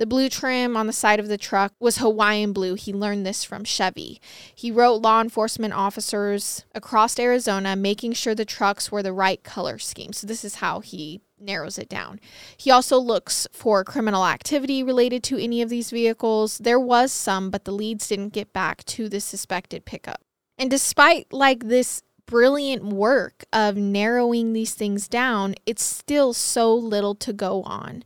The 0.01 0.07
blue 0.07 0.31
trim 0.31 0.79
on 0.79 0.87
the 0.87 0.95
side 0.95 1.21
of 1.21 1.29
the 1.29 1.37
truck 1.37 1.75
was 1.79 1.99
Hawaiian 1.99 2.55
blue. 2.55 2.75
He 2.75 2.91
learned 2.91 3.27
this 3.27 3.45
from 3.45 3.65
Chevy. 3.65 4.19
He 4.55 4.71
wrote 4.71 5.03
law 5.03 5.21
enforcement 5.21 5.75
officers 5.75 6.65
across 6.75 7.19
Arizona 7.19 7.77
making 7.77 8.15
sure 8.15 8.35
the 8.35 8.47
trucks 8.47 8.91
were 8.91 9.03
the 9.03 9.13
right 9.13 9.43
color 9.45 9.79
scheme. 9.79 10.15
So, 10.15 10.27
this 10.27 10.43
is 10.43 10.57
how 10.57 10.81
he 10.81 11.21
narrows 11.41 11.79
it 11.79 11.89
down. 11.89 12.21
He 12.57 12.71
also 12.71 12.99
looks 12.99 13.47
for 13.53 13.85
criminal 13.85 14.27
activity 14.27 14.83
related 14.83 15.23
to 15.25 15.43
any 15.43 15.63
of 15.63 15.69
these 15.69 15.91
vehicles. 15.91 16.59
There 16.59 16.81
was 16.81 17.13
some, 17.13 17.51
but 17.51 17.65
the 17.65 17.73
leads 17.73 18.09
didn't 18.09 18.33
get 18.33 18.53
back 18.53 18.85
to 18.85 19.09
the 19.09 19.21
suspected 19.21 19.85
pickup. 19.85 20.21
And 20.59 20.71
despite 20.71 21.33
like 21.33 21.69
this 21.69 22.03
brilliant 22.27 22.85
work 22.85 23.45
of 23.53 23.77
narrowing 23.77 24.53
these 24.53 24.75
things 24.75 25.09
down, 25.09 25.55
it's 25.67 25.83
still 25.83 26.33
so 26.33 26.75
little 26.75 27.15
to 27.17 27.33
go 27.33 27.63
on. 27.63 28.05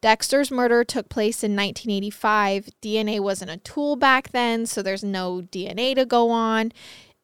Dexter's 0.00 0.50
murder 0.50 0.84
took 0.84 1.08
place 1.08 1.42
in 1.42 1.56
1985. 1.56 2.68
DNA 2.82 3.20
wasn't 3.20 3.50
a 3.50 3.56
tool 3.56 3.96
back 3.96 4.32
then, 4.32 4.66
so 4.66 4.82
there's 4.82 5.02
no 5.02 5.40
DNA 5.40 5.94
to 5.94 6.04
go 6.04 6.28
on. 6.28 6.72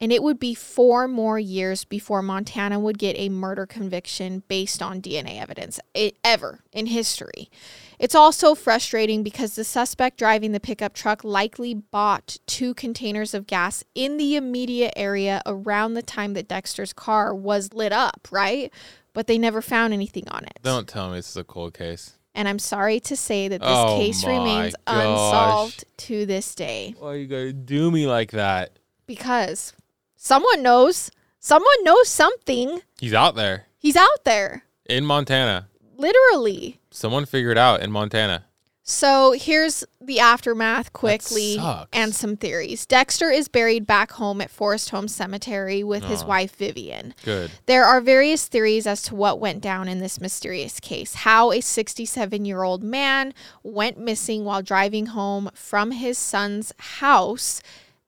And 0.03 0.13
it 0.13 0.23
would 0.23 0.39
be 0.39 0.55
four 0.55 1.07
more 1.07 1.39
years 1.39 1.85
before 1.85 2.23
Montana 2.23 2.81
would 2.81 2.99
get 2.99 3.19
a 3.19 3.29
murder 3.29 3.67
conviction 3.67 4.43
based 4.49 4.81
on 4.81 5.03
DNA 5.03 5.39
evidence, 5.41 5.79
it, 5.93 6.17
ever 6.25 6.61
in 6.73 6.87
history. 6.87 7.51
It's 7.99 8.15
also 8.15 8.55
frustrating 8.55 9.23
because 9.23 9.57
the 9.57 9.65
suspect 9.65 10.17
driving 10.17 10.53
the 10.53 10.61
pickup 10.61 10.95
truck 10.95 11.23
likely 11.23 11.75
bought 11.75 12.39
two 12.47 12.73
containers 12.73 13.35
of 13.35 13.47
gas 13.47 13.85
in 13.95 14.17
the 14.17 14.37
immediate 14.37 14.95
area 14.97 15.43
around 15.45 15.93
the 15.93 16.03
time 16.03 16.33
that 16.33 16.49
Dexter's 16.49 16.95
car 16.95 17.35
was 17.35 17.75
lit 17.75 17.93
up, 17.93 18.27
right? 18.31 18.73
But 19.13 19.27
they 19.27 19.37
never 19.37 19.61
found 19.61 19.93
anything 19.93 20.27
on 20.29 20.45
it. 20.45 20.61
Don't 20.63 20.89
tell 20.89 21.11
me 21.11 21.17
this 21.17 21.29
is 21.29 21.37
a 21.37 21.45
cold 21.45 21.75
case. 21.75 22.17
And 22.35 22.49
I'm 22.49 22.59
sorry 22.61 23.01
to 23.01 23.17
say 23.17 23.49
that 23.49 23.61
this 23.61 23.69
Oh 23.71 23.99
case 23.99 24.25
remains 24.25 24.75
gosh. 24.87 24.97
unsolved 24.97 25.85
to 25.99 26.25
this 26.25 26.55
day 26.55 26.95
Why 26.99 27.17
you 27.17 27.27
gotta 27.27 27.53
do 27.53 27.91
me 27.91 28.07
like 28.07 28.31
that? 28.31 28.79
because 29.07 29.75
someone 30.21 30.63
knows. 30.63 31.11
Someone 31.43 31.83
knows 31.85 32.09
something. 32.09 32.83
He's 32.99 33.15
out 33.15 33.35
there 33.35 33.67
He's 33.79 33.97
out 33.97 34.25
there, 34.25 34.65
in 34.85 35.07
Montana. 35.07 35.69
literally. 35.97 36.81
Someone 36.91 37.25
figured 37.25 37.57
out 37.57 37.81
in 37.81 37.91
Montana. 37.91 38.45
So 38.83 39.33
here's 39.33 39.85
the 40.01 40.21
aftermath 40.21 40.93
quickly 40.93 41.57
and 41.93 42.15
some 42.15 42.37
theories. 42.37 42.85
Dexter 42.85 43.31
is 43.31 43.49
buried 43.49 43.87
back 43.87 44.13
home 44.13 44.41
at 44.41 44.51
Forest 44.51 44.91
Home 44.91 45.07
Cemetery 45.07 45.85
with 45.85 46.05
his 46.05 46.25
oh. 46.25 46.27
wife 46.27 46.57
Vivian. 46.57 47.15
Good. 47.25 47.53
There 47.67 47.85
are 47.85 48.01
various 48.01 48.49
theories 48.49 48.87
as 48.87 49.01
to 49.03 49.15
what 49.15 49.39
went 49.39 49.63
down 49.63 49.89
in 49.89 50.01
this 50.01 50.21
mysterious 50.21 50.81
case. 50.81 51.15
How 51.15 51.53
a 51.53 51.61
67 51.61 52.45
year 52.45 52.65
old 52.65 52.83
man 52.83 53.33
went 53.63 53.99
missing 53.99 54.45
while 54.45 54.61
driving 54.61 55.07
home 55.07 55.51
from 55.55 55.93
his 55.93 56.19
son's 56.19 56.73
house 56.79 57.63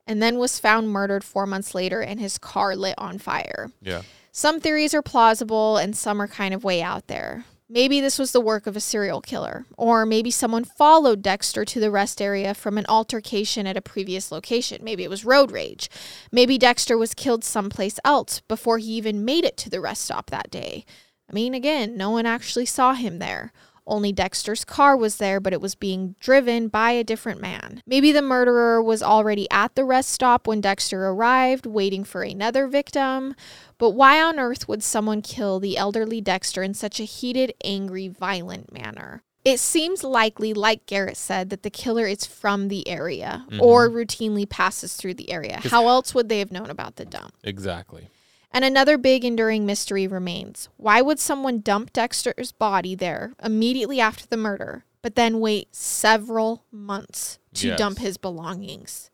and 0.06 0.22
then 0.22 0.38
was 0.38 0.58
found 0.58 0.90
murdered 0.90 1.24
four 1.24 1.46
months 1.46 1.74
later 1.74 2.00
and 2.00 2.20
his 2.20 2.38
car 2.38 2.74
lit 2.76 2.94
on 2.98 3.18
fire. 3.18 3.70
Yeah. 3.80 4.02
Some 4.32 4.60
theories 4.60 4.94
are 4.94 5.02
plausible 5.02 5.76
and 5.76 5.96
some 5.96 6.20
are 6.20 6.28
kind 6.28 6.54
of 6.54 6.64
way 6.64 6.82
out 6.82 7.06
there. 7.06 7.44
Maybe 7.68 8.02
this 8.02 8.18
was 8.18 8.32
the 8.32 8.40
work 8.40 8.66
of 8.66 8.76
a 8.76 8.80
serial 8.80 9.22
killer, 9.22 9.64
or 9.78 10.04
maybe 10.04 10.30
someone 10.30 10.64
followed 10.64 11.22
Dexter 11.22 11.64
to 11.64 11.80
the 11.80 11.90
rest 11.90 12.20
area 12.20 12.52
from 12.52 12.76
an 12.76 12.84
altercation 12.86 13.66
at 13.66 13.78
a 13.78 13.80
previous 13.80 14.30
location. 14.30 14.84
Maybe 14.84 15.04
it 15.04 15.10
was 15.10 15.24
road 15.24 15.50
rage. 15.50 15.88
Maybe 16.30 16.58
Dexter 16.58 16.98
was 16.98 17.14
killed 17.14 17.44
someplace 17.44 17.98
else 18.04 18.40
before 18.40 18.76
he 18.76 18.92
even 18.92 19.24
made 19.24 19.44
it 19.44 19.56
to 19.56 19.70
the 19.70 19.80
rest 19.80 20.02
stop 20.02 20.28
that 20.28 20.50
day. 20.50 20.84
I 21.30 21.32
mean, 21.32 21.54
again, 21.54 21.96
no 21.96 22.10
one 22.10 22.26
actually 22.26 22.66
saw 22.66 22.92
him 22.92 23.20
there. 23.20 23.54
Only 23.86 24.12
Dexter's 24.12 24.64
car 24.64 24.96
was 24.96 25.16
there, 25.16 25.40
but 25.40 25.52
it 25.52 25.60
was 25.60 25.74
being 25.74 26.14
driven 26.20 26.68
by 26.68 26.92
a 26.92 27.04
different 27.04 27.40
man. 27.40 27.82
Maybe 27.86 28.12
the 28.12 28.22
murderer 28.22 28.82
was 28.82 29.02
already 29.02 29.50
at 29.50 29.74
the 29.74 29.84
rest 29.84 30.10
stop 30.10 30.46
when 30.46 30.60
Dexter 30.60 31.08
arrived, 31.08 31.66
waiting 31.66 32.04
for 32.04 32.22
another 32.22 32.68
victim. 32.68 33.34
But 33.78 33.90
why 33.90 34.22
on 34.22 34.38
earth 34.38 34.68
would 34.68 34.82
someone 34.82 35.22
kill 35.22 35.58
the 35.58 35.76
elderly 35.76 36.20
Dexter 36.20 36.62
in 36.62 36.74
such 36.74 37.00
a 37.00 37.04
heated, 37.04 37.52
angry, 37.64 38.08
violent 38.08 38.72
manner? 38.72 39.22
It 39.44 39.58
seems 39.58 40.04
likely, 40.04 40.54
like 40.54 40.86
Garrett 40.86 41.16
said, 41.16 41.50
that 41.50 41.64
the 41.64 41.70
killer 41.70 42.06
is 42.06 42.24
from 42.24 42.68
the 42.68 42.86
area 42.88 43.44
mm-hmm. 43.48 43.60
or 43.60 43.88
routinely 43.90 44.48
passes 44.48 44.94
through 44.94 45.14
the 45.14 45.32
area. 45.32 45.60
How 45.64 45.88
else 45.88 46.14
would 46.14 46.28
they 46.28 46.38
have 46.38 46.52
known 46.52 46.70
about 46.70 46.94
the 46.94 47.04
dump? 47.04 47.34
Exactly. 47.42 48.08
And 48.54 48.64
another 48.64 48.98
big 48.98 49.24
enduring 49.24 49.64
mystery 49.64 50.06
remains. 50.06 50.68
Why 50.76 51.00
would 51.00 51.18
someone 51.18 51.60
dump 51.60 51.92
Dexter's 51.92 52.52
body 52.52 52.94
there 52.94 53.32
immediately 53.42 53.98
after 54.00 54.26
the 54.26 54.36
murder, 54.36 54.84
but 55.00 55.14
then 55.14 55.40
wait 55.40 55.74
several 55.74 56.64
months 56.70 57.38
to 57.54 57.68
Yes. 57.68 57.78
dump 57.78 57.98
his 57.98 58.18
belongings 58.18 59.10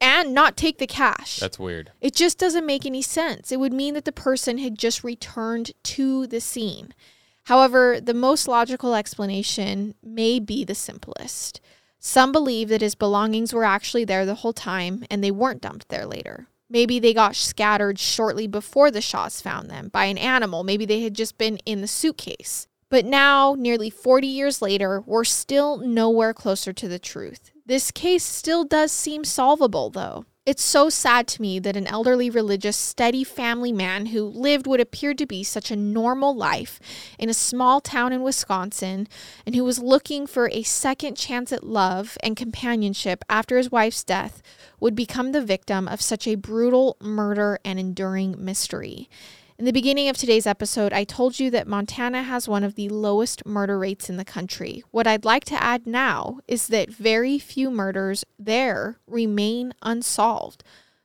and 0.00 0.32
not 0.32 0.56
take 0.56 0.78
the 0.78 0.86
cash? 0.86 1.40
That's 1.40 1.58
weird. 1.58 1.90
It 2.00 2.14
just 2.14 2.38
doesn't 2.38 2.64
make 2.64 2.86
any 2.86 3.02
sense. 3.02 3.50
It 3.50 3.58
would 3.58 3.72
mean 3.72 3.94
that 3.94 4.04
the 4.04 4.12
person 4.12 4.58
had 4.58 4.78
just 4.78 5.02
returned 5.02 5.72
to 5.82 6.28
the 6.28 6.40
scene. 6.40 6.94
However, 7.44 8.00
the 8.00 8.14
most 8.14 8.46
logical 8.46 8.94
explanation 8.94 9.94
may 10.02 10.38
be 10.38 10.64
the 10.64 10.74
simplest. 10.76 11.60
Some 11.98 12.30
believe 12.30 12.68
that 12.68 12.82
his 12.82 12.94
belongings 12.94 13.52
were 13.52 13.64
actually 13.64 14.04
there 14.04 14.24
the 14.24 14.36
whole 14.36 14.52
time 14.52 15.04
and 15.10 15.24
they 15.24 15.30
weren't 15.32 15.62
dumped 15.62 15.88
there 15.88 16.06
later. 16.06 16.46
Maybe 16.68 16.98
they 16.98 17.14
got 17.14 17.36
scattered 17.36 17.98
shortly 17.98 18.46
before 18.46 18.90
the 18.90 19.00
Shaws 19.00 19.40
found 19.40 19.70
them 19.70 19.88
by 19.88 20.06
an 20.06 20.18
animal. 20.18 20.64
Maybe 20.64 20.84
they 20.84 21.02
had 21.02 21.14
just 21.14 21.38
been 21.38 21.58
in 21.64 21.80
the 21.80 21.86
suitcase. 21.86 22.66
But 22.88 23.04
now, 23.04 23.54
nearly 23.58 23.90
40 23.90 24.26
years 24.26 24.62
later, 24.62 25.02
we're 25.06 25.24
still 25.24 25.78
nowhere 25.78 26.32
closer 26.32 26.72
to 26.72 26.88
the 26.88 26.98
truth. 26.98 27.50
This 27.64 27.90
case 27.90 28.24
still 28.24 28.64
does 28.64 28.92
seem 28.92 29.24
solvable, 29.24 29.90
though. 29.90 30.24
It's 30.46 30.62
so 30.62 30.88
sad 30.88 31.26
to 31.26 31.42
me 31.42 31.58
that 31.58 31.76
an 31.76 31.88
elderly, 31.88 32.30
religious, 32.30 32.76
steady 32.76 33.24
family 33.24 33.72
man 33.72 34.06
who 34.06 34.22
lived 34.22 34.68
what 34.68 34.80
appeared 34.80 35.18
to 35.18 35.26
be 35.26 35.42
such 35.42 35.72
a 35.72 35.76
normal 35.76 36.36
life 36.36 36.78
in 37.18 37.28
a 37.28 37.34
small 37.34 37.80
town 37.80 38.12
in 38.12 38.22
Wisconsin 38.22 39.08
and 39.44 39.56
who 39.56 39.64
was 39.64 39.80
looking 39.80 40.24
for 40.24 40.48
a 40.52 40.62
second 40.62 41.16
chance 41.16 41.52
at 41.52 41.64
love 41.64 42.16
and 42.22 42.36
companionship 42.36 43.24
after 43.28 43.56
his 43.56 43.72
wife's 43.72 44.04
death 44.04 44.40
would 44.78 44.94
become 44.94 45.32
the 45.32 45.44
victim 45.44 45.88
of 45.88 46.00
such 46.00 46.28
a 46.28 46.36
brutal 46.36 46.96
murder 47.00 47.58
and 47.64 47.80
enduring 47.80 48.36
mystery. 48.38 49.10
In 49.58 49.64
the 49.64 49.72
beginning 49.72 50.10
of 50.10 50.18
today's 50.18 50.46
episode, 50.46 50.92
I 50.92 51.04
told 51.04 51.40
you 51.40 51.50
that 51.50 51.66
Montana 51.66 52.24
has 52.24 52.46
one 52.46 52.62
of 52.62 52.74
the 52.74 52.90
lowest 52.90 53.46
murder 53.46 53.78
rates 53.78 54.10
in 54.10 54.18
the 54.18 54.24
country. 54.24 54.84
What 54.90 55.06
I'd 55.06 55.24
like 55.24 55.44
to 55.46 55.62
add 55.62 55.86
now 55.86 56.40
is 56.46 56.66
that 56.66 56.90
very 56.90 57.38
few 57.38 57.70
murders 57.70 58.22
there 58.38 58.98
remain 59.06 59.72
unsolved. 59.80 60.62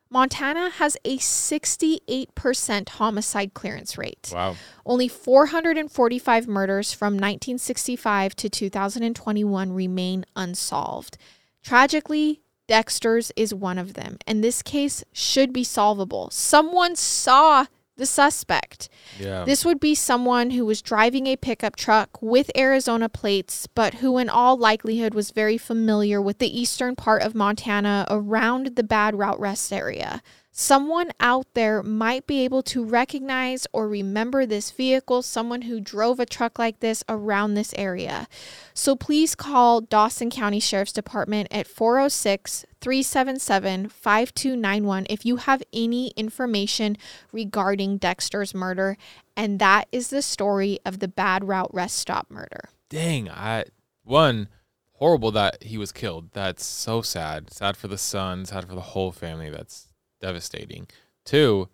Montana 0.10 0.70
has 0.72 0.98
a 1.06 1.18
68% 1.18 2.90
homicide 2.90 3.54
clearance 3.54 3.98
rate. 3.98 4.32
Wow. 4.34 4.58
Only 4.86 5.08
445 5.08 6.48
murders 6.50 6.92
from 6.92 7.14
1965 7.14 8.36
to 8.36 8.50
2021 8.50 9.72
remain 9.72 10.26
unsolved. 10.36 11.18
Tragically, 11.64 12.42
Dexter's 12.68 13.32
is 13.38 13.54
one 13.54 13.78
of 13.78 13.94
them, 13.94 14.18
and 14.28 14.44
this 14.44 14.62
case 14.62 15.06
should 15.14 15.54
be 15.54 15.64
solvable. 15.64 16.30
Someone 16.32 16.98
saw 16.98 17.68
the 18.02 18.06
suspect. 18.08 18.90
Yeah. 19.20 19.46
This 19.46 19.64
would 19.64 19.80
be 19.80 19.94
someone 19.94 20.50
who 20.50 20.66
was 20.66 20.82
driving 20.82 21.28
a 21.28 21.36
pickup 21.38 21.76
truck 21.76 22.20
with 22.20 22.50
Arizona 22.58 23.08
plates, 23.08 23.68
but 23.68 23.96
who, 23.96 24.18
in 24.18 24.28
all 24.28 24.58
likelihood, 24.58 25.14
was 25.14 25.30
very 25.30 25.58
familiar 25.58 26.20
with 26.20 26.40
the 26.40 26.60
eastern 26.60 26.96
part 26.96 27.22
of 27.22 27.36
Montana 27.36 28.08
around 28.10 28.76
the 28.76 28.84
Bad 28.84 29.16
Route 29.16 29.40
Rest 29.40 29.72
area. 29.72 30.24
Someone 30.54 31.12
out 31.22 31.48
there 31.54 31.82
might 31.82 32.28
be 32.28 32.44
able 32.44 32.62
to 32.64 32.84
recognize 32.84 33.66
or 33.72 33.88
remember 33.88 34.46
this 34.46 34.70
vehicle, 34.70 35.22
someone 35.22 35.62
who 35.62 35.80
drove 35.80 36.20
a 36.20 36.26
truck 36.26 36.60
like 36.60 36.82
this 36.82 37.06
around 37.08 37.54
this 37.54 37.74
area. 37.78 38.28
So 38.74 38.98
please 38.98 39.34
call 39.34 39.80
Dawson 39.80 40.30
County 40.30 40.60
Sheriff's 40.60 40.92
Department 40.92 41.48
at 41.52 41.68
406 41.68 42.66
377 42.82 43.88
5291 43.88 45.08
if 45.10 45.26
you 45.26 45.38
have 45.38 45.64
any 45.72 46.10
information 46.18 46.98
regarding 47.32 47.98
Dexter's 47.98 48.54
murder. 48.54 48.98
And 49.38 49.58
that 49.60 49.88
is 49.94 50.10
the 50.10 50.22
story 50.22 50.80
of 50.86 51.00
the 51.00 51.08
Bad 51.08 51.46
Route 51.46 51.74
Rest 51.74 51.98
Stop 51.98 52.30
murder. 52.30 52.70
Dang. 52.90 53.30
I 53.30 53.66
one 54.04 54.50
horrible 54.96 55.32
that 55.32 55.64
he 55.64 55.78
was 55.78 55.94
killed. 55.94 56.32
That's 56.34 56.66
so 56.66 57.02
sad. 57.02 57.54
Sad 57.54 57.78
for 57.78 57.88
the 57.88 57.98
son. 57.98 58.46
Sad 58.46 58.68
for 58.68 58.76
the 58.76 58.82
whole 58.82 59.14
family. 59.14 59.50
That's 59.50 59.88
devastating. 60.22 60.88
Two, 61.26 61.68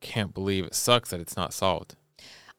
can't 0.00 0.32
believe 0.34 0.64
it 0.64 0.74
sucks 0.74 1.10
that 1.10 1.20
it's 1.20 1.36
not 1.36 1.52
solved. 1.52 1.96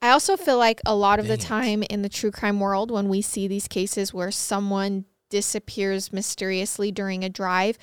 I 0.02 0.10
also 0.10 0.38
feel 0.38 0.58
like 0.58 0.82
a 0.86 0.94
lot 0.96 1.20
of 1.20 1.28
the 1.28 1.38
Dang 1.38 1.46
it. 1.46 1.48
time 1.48 1.84
in 1.84 2.02
the 2.02 2.10
true 2.10 2.32
crime 2.32 2.60
world, 2.60 2.92
when 2.92 3.10
we 3.10 3.22
see 3.22 3.48
these 3.48 3.68
cases 3.68 4.14
where 4.14 4.32
someone 4.32 5.06
disappears 5.30 6.14
mysteriously 6.14 6.92
during 6.92 7.24
a 7.24 7.30
drive, 7.30 7.78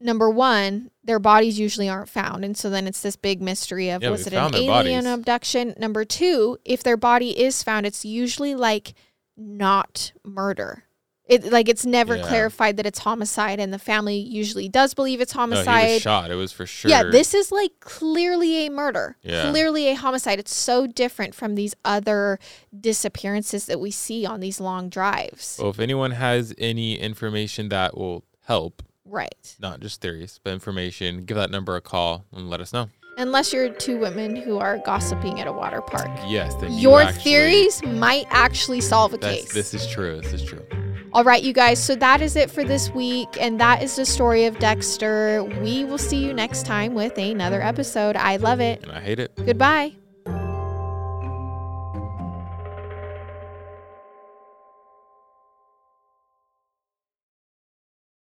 number 0.00 0.28
one, 0.28 0.90
their 1.02 1.18
bodies 1.18 1.58
usually 1.58 1.88
aren't 1.88 2.08
found. 2.10 2.44
And 2.44 2.56
so 2.56 2.68
then 2.68 2.86
it's 2.86 3.00
this 3.00 3.16
big 3.16 3.40
mystery 3.40 3.88
of 3.90 4.02
Yeah, 4.02 4.10
was 4.10 4.26
it 4.26 4.32
an 4.34 4.54
alien 4.54 5.04
bodies. 5.04 5.06
abduction? 5.06 5.74
Number 5.78 6.04
two, 6.04 6.58
if 6.64 6.82
their 6.82 6.96
body 6.98 7.38
is 7.40 7.62
found, 7.62 7.86
it's 7.86 8.04
usually 8.04 8.54
like 8.54 8.94
not 9.36 10.12
murder. 10.24 10.84
It 11.28 11.52
like 11.52 11.68
it's 11.68 11.84
never 11.84 12.16
Yeah. 12.16 12.26
clarified 12.26 12.78
that 12.78 12.86
it's 12.86 13.00
homicide, 13.00 13.60
and 13.60 13.72
the 13.72 13.78
family 13.78 14.16
usually 14.16 14.68
does 14.68 14.94
believe 14.94 15.20
it's 15.20 15.32
homicide. 15.32 15.66
No, 15.82 15.86
he 15.88 15.92
was 15.94 16.02
shot. 16.02 16.30
It 16.30 16.36
was 16.36 16.52
for 16.52 16.64
sure. 16.64 16.90
Yeah, 16.90 17.02
this 17.04 17.34
is 17.34 17.52
like 17.52 17.72
clearly 17.80 18.66
a 18.66 18.70
murder. 18.70 19.16
Yeah. 19.22 19.50
Clearly 19.50 19.88
a 19.88 19.94
homicide. 19.94 20.38
It's 20.38 20.54
so 20.54 20.86
different 20.86 21.34
from 21.34 21.54
these 21.54 21.74
other 21.84 22.38
disappearances 22.80 23.66
that 23.66 23.78
we 23.78 23.90
see 23.90 24.24
on 24.24 24.40
these 24.40 24.60
long 24.60 24.88
drives. 24.88 25.58
Well, 25.60 25.70
if 25.70 25.78
anyone 25.78 26.12
has 26.12 26.54
any 26.56 26.98
information 26.98 27.68
that 27.68 27.96
will 27.96 28.24
help, 28.46 28.82
Right. 29.04 29.56
not 29.60 29.80
just 29.80 30.00
theories, 30.00 30.40
but 30.42 30.52
information, 30.54 31.24
give 31.26 31.36
that 31.36 31.50
number 31.50 31.76
a 31.76 31.80
call 31.82 32.24
and 32.34 32.48
let 32.48 32.60
us 32.62 32.72
know. 32.72 32.88
Unless 33.18 33.52
you're 33.52 33.68
two 33.68 33.98
women 33.98 34.36
who 34.36 34.58
are 34.58 34.78
gossiping 34.78 35.40
at 35.40 35.46
a 35.46 35.52
water 35.52 35.82
park. 35.82 36.08
Yes, 36.26 36.54
then 36.54 36.72
you 36.72 36.78
Your 36.78 37.02
actually- 37.02 37.22
theories 37.22 37.82
might 37.84 38.26
actually 38.30 38.80
solve 38.80 39.12
a 39.12 39.18
case. 39.18 39.52
this 39.52 39.74
is 39.74 39.86
true. 39.88 40.20
This 40.22 40.32
is 40.32 40.42
true. 40.44 40.64
All 41.18 41.24
right, 41.24 41.42
you 41.42 41.52
guys. 41.52 41.82
So 41.82 41.96
that 41.96 42.22
is 42.22 42.36
it 42.36 42.48
for 42.48 42.62
this 42.62 42.90
week. 42.90 43.28
And 43.40 43.58
that 43.58 43.82
is 43.82 43.96
the 43.96 44.06
story 44.06 44.44
of 44.44 44.56
Dexter. 44.60 45.42
We 45.60 45.82
will 45.82 45.98
see 45.98 46.24
you 46.24 46.32
next 46.32 46.64
time 46.64 46.94
with 46.94 47.18
another 47.18 47.60
episode. 47.60 48.14
I 48.14 48.36
love 48.36 48.60
it. 48.60 48.84
And 48.84 48.92
I 48.92 49.00
hate 49.00 49.18
it. 49.18 49.32
Goodbye. 49.34 49.94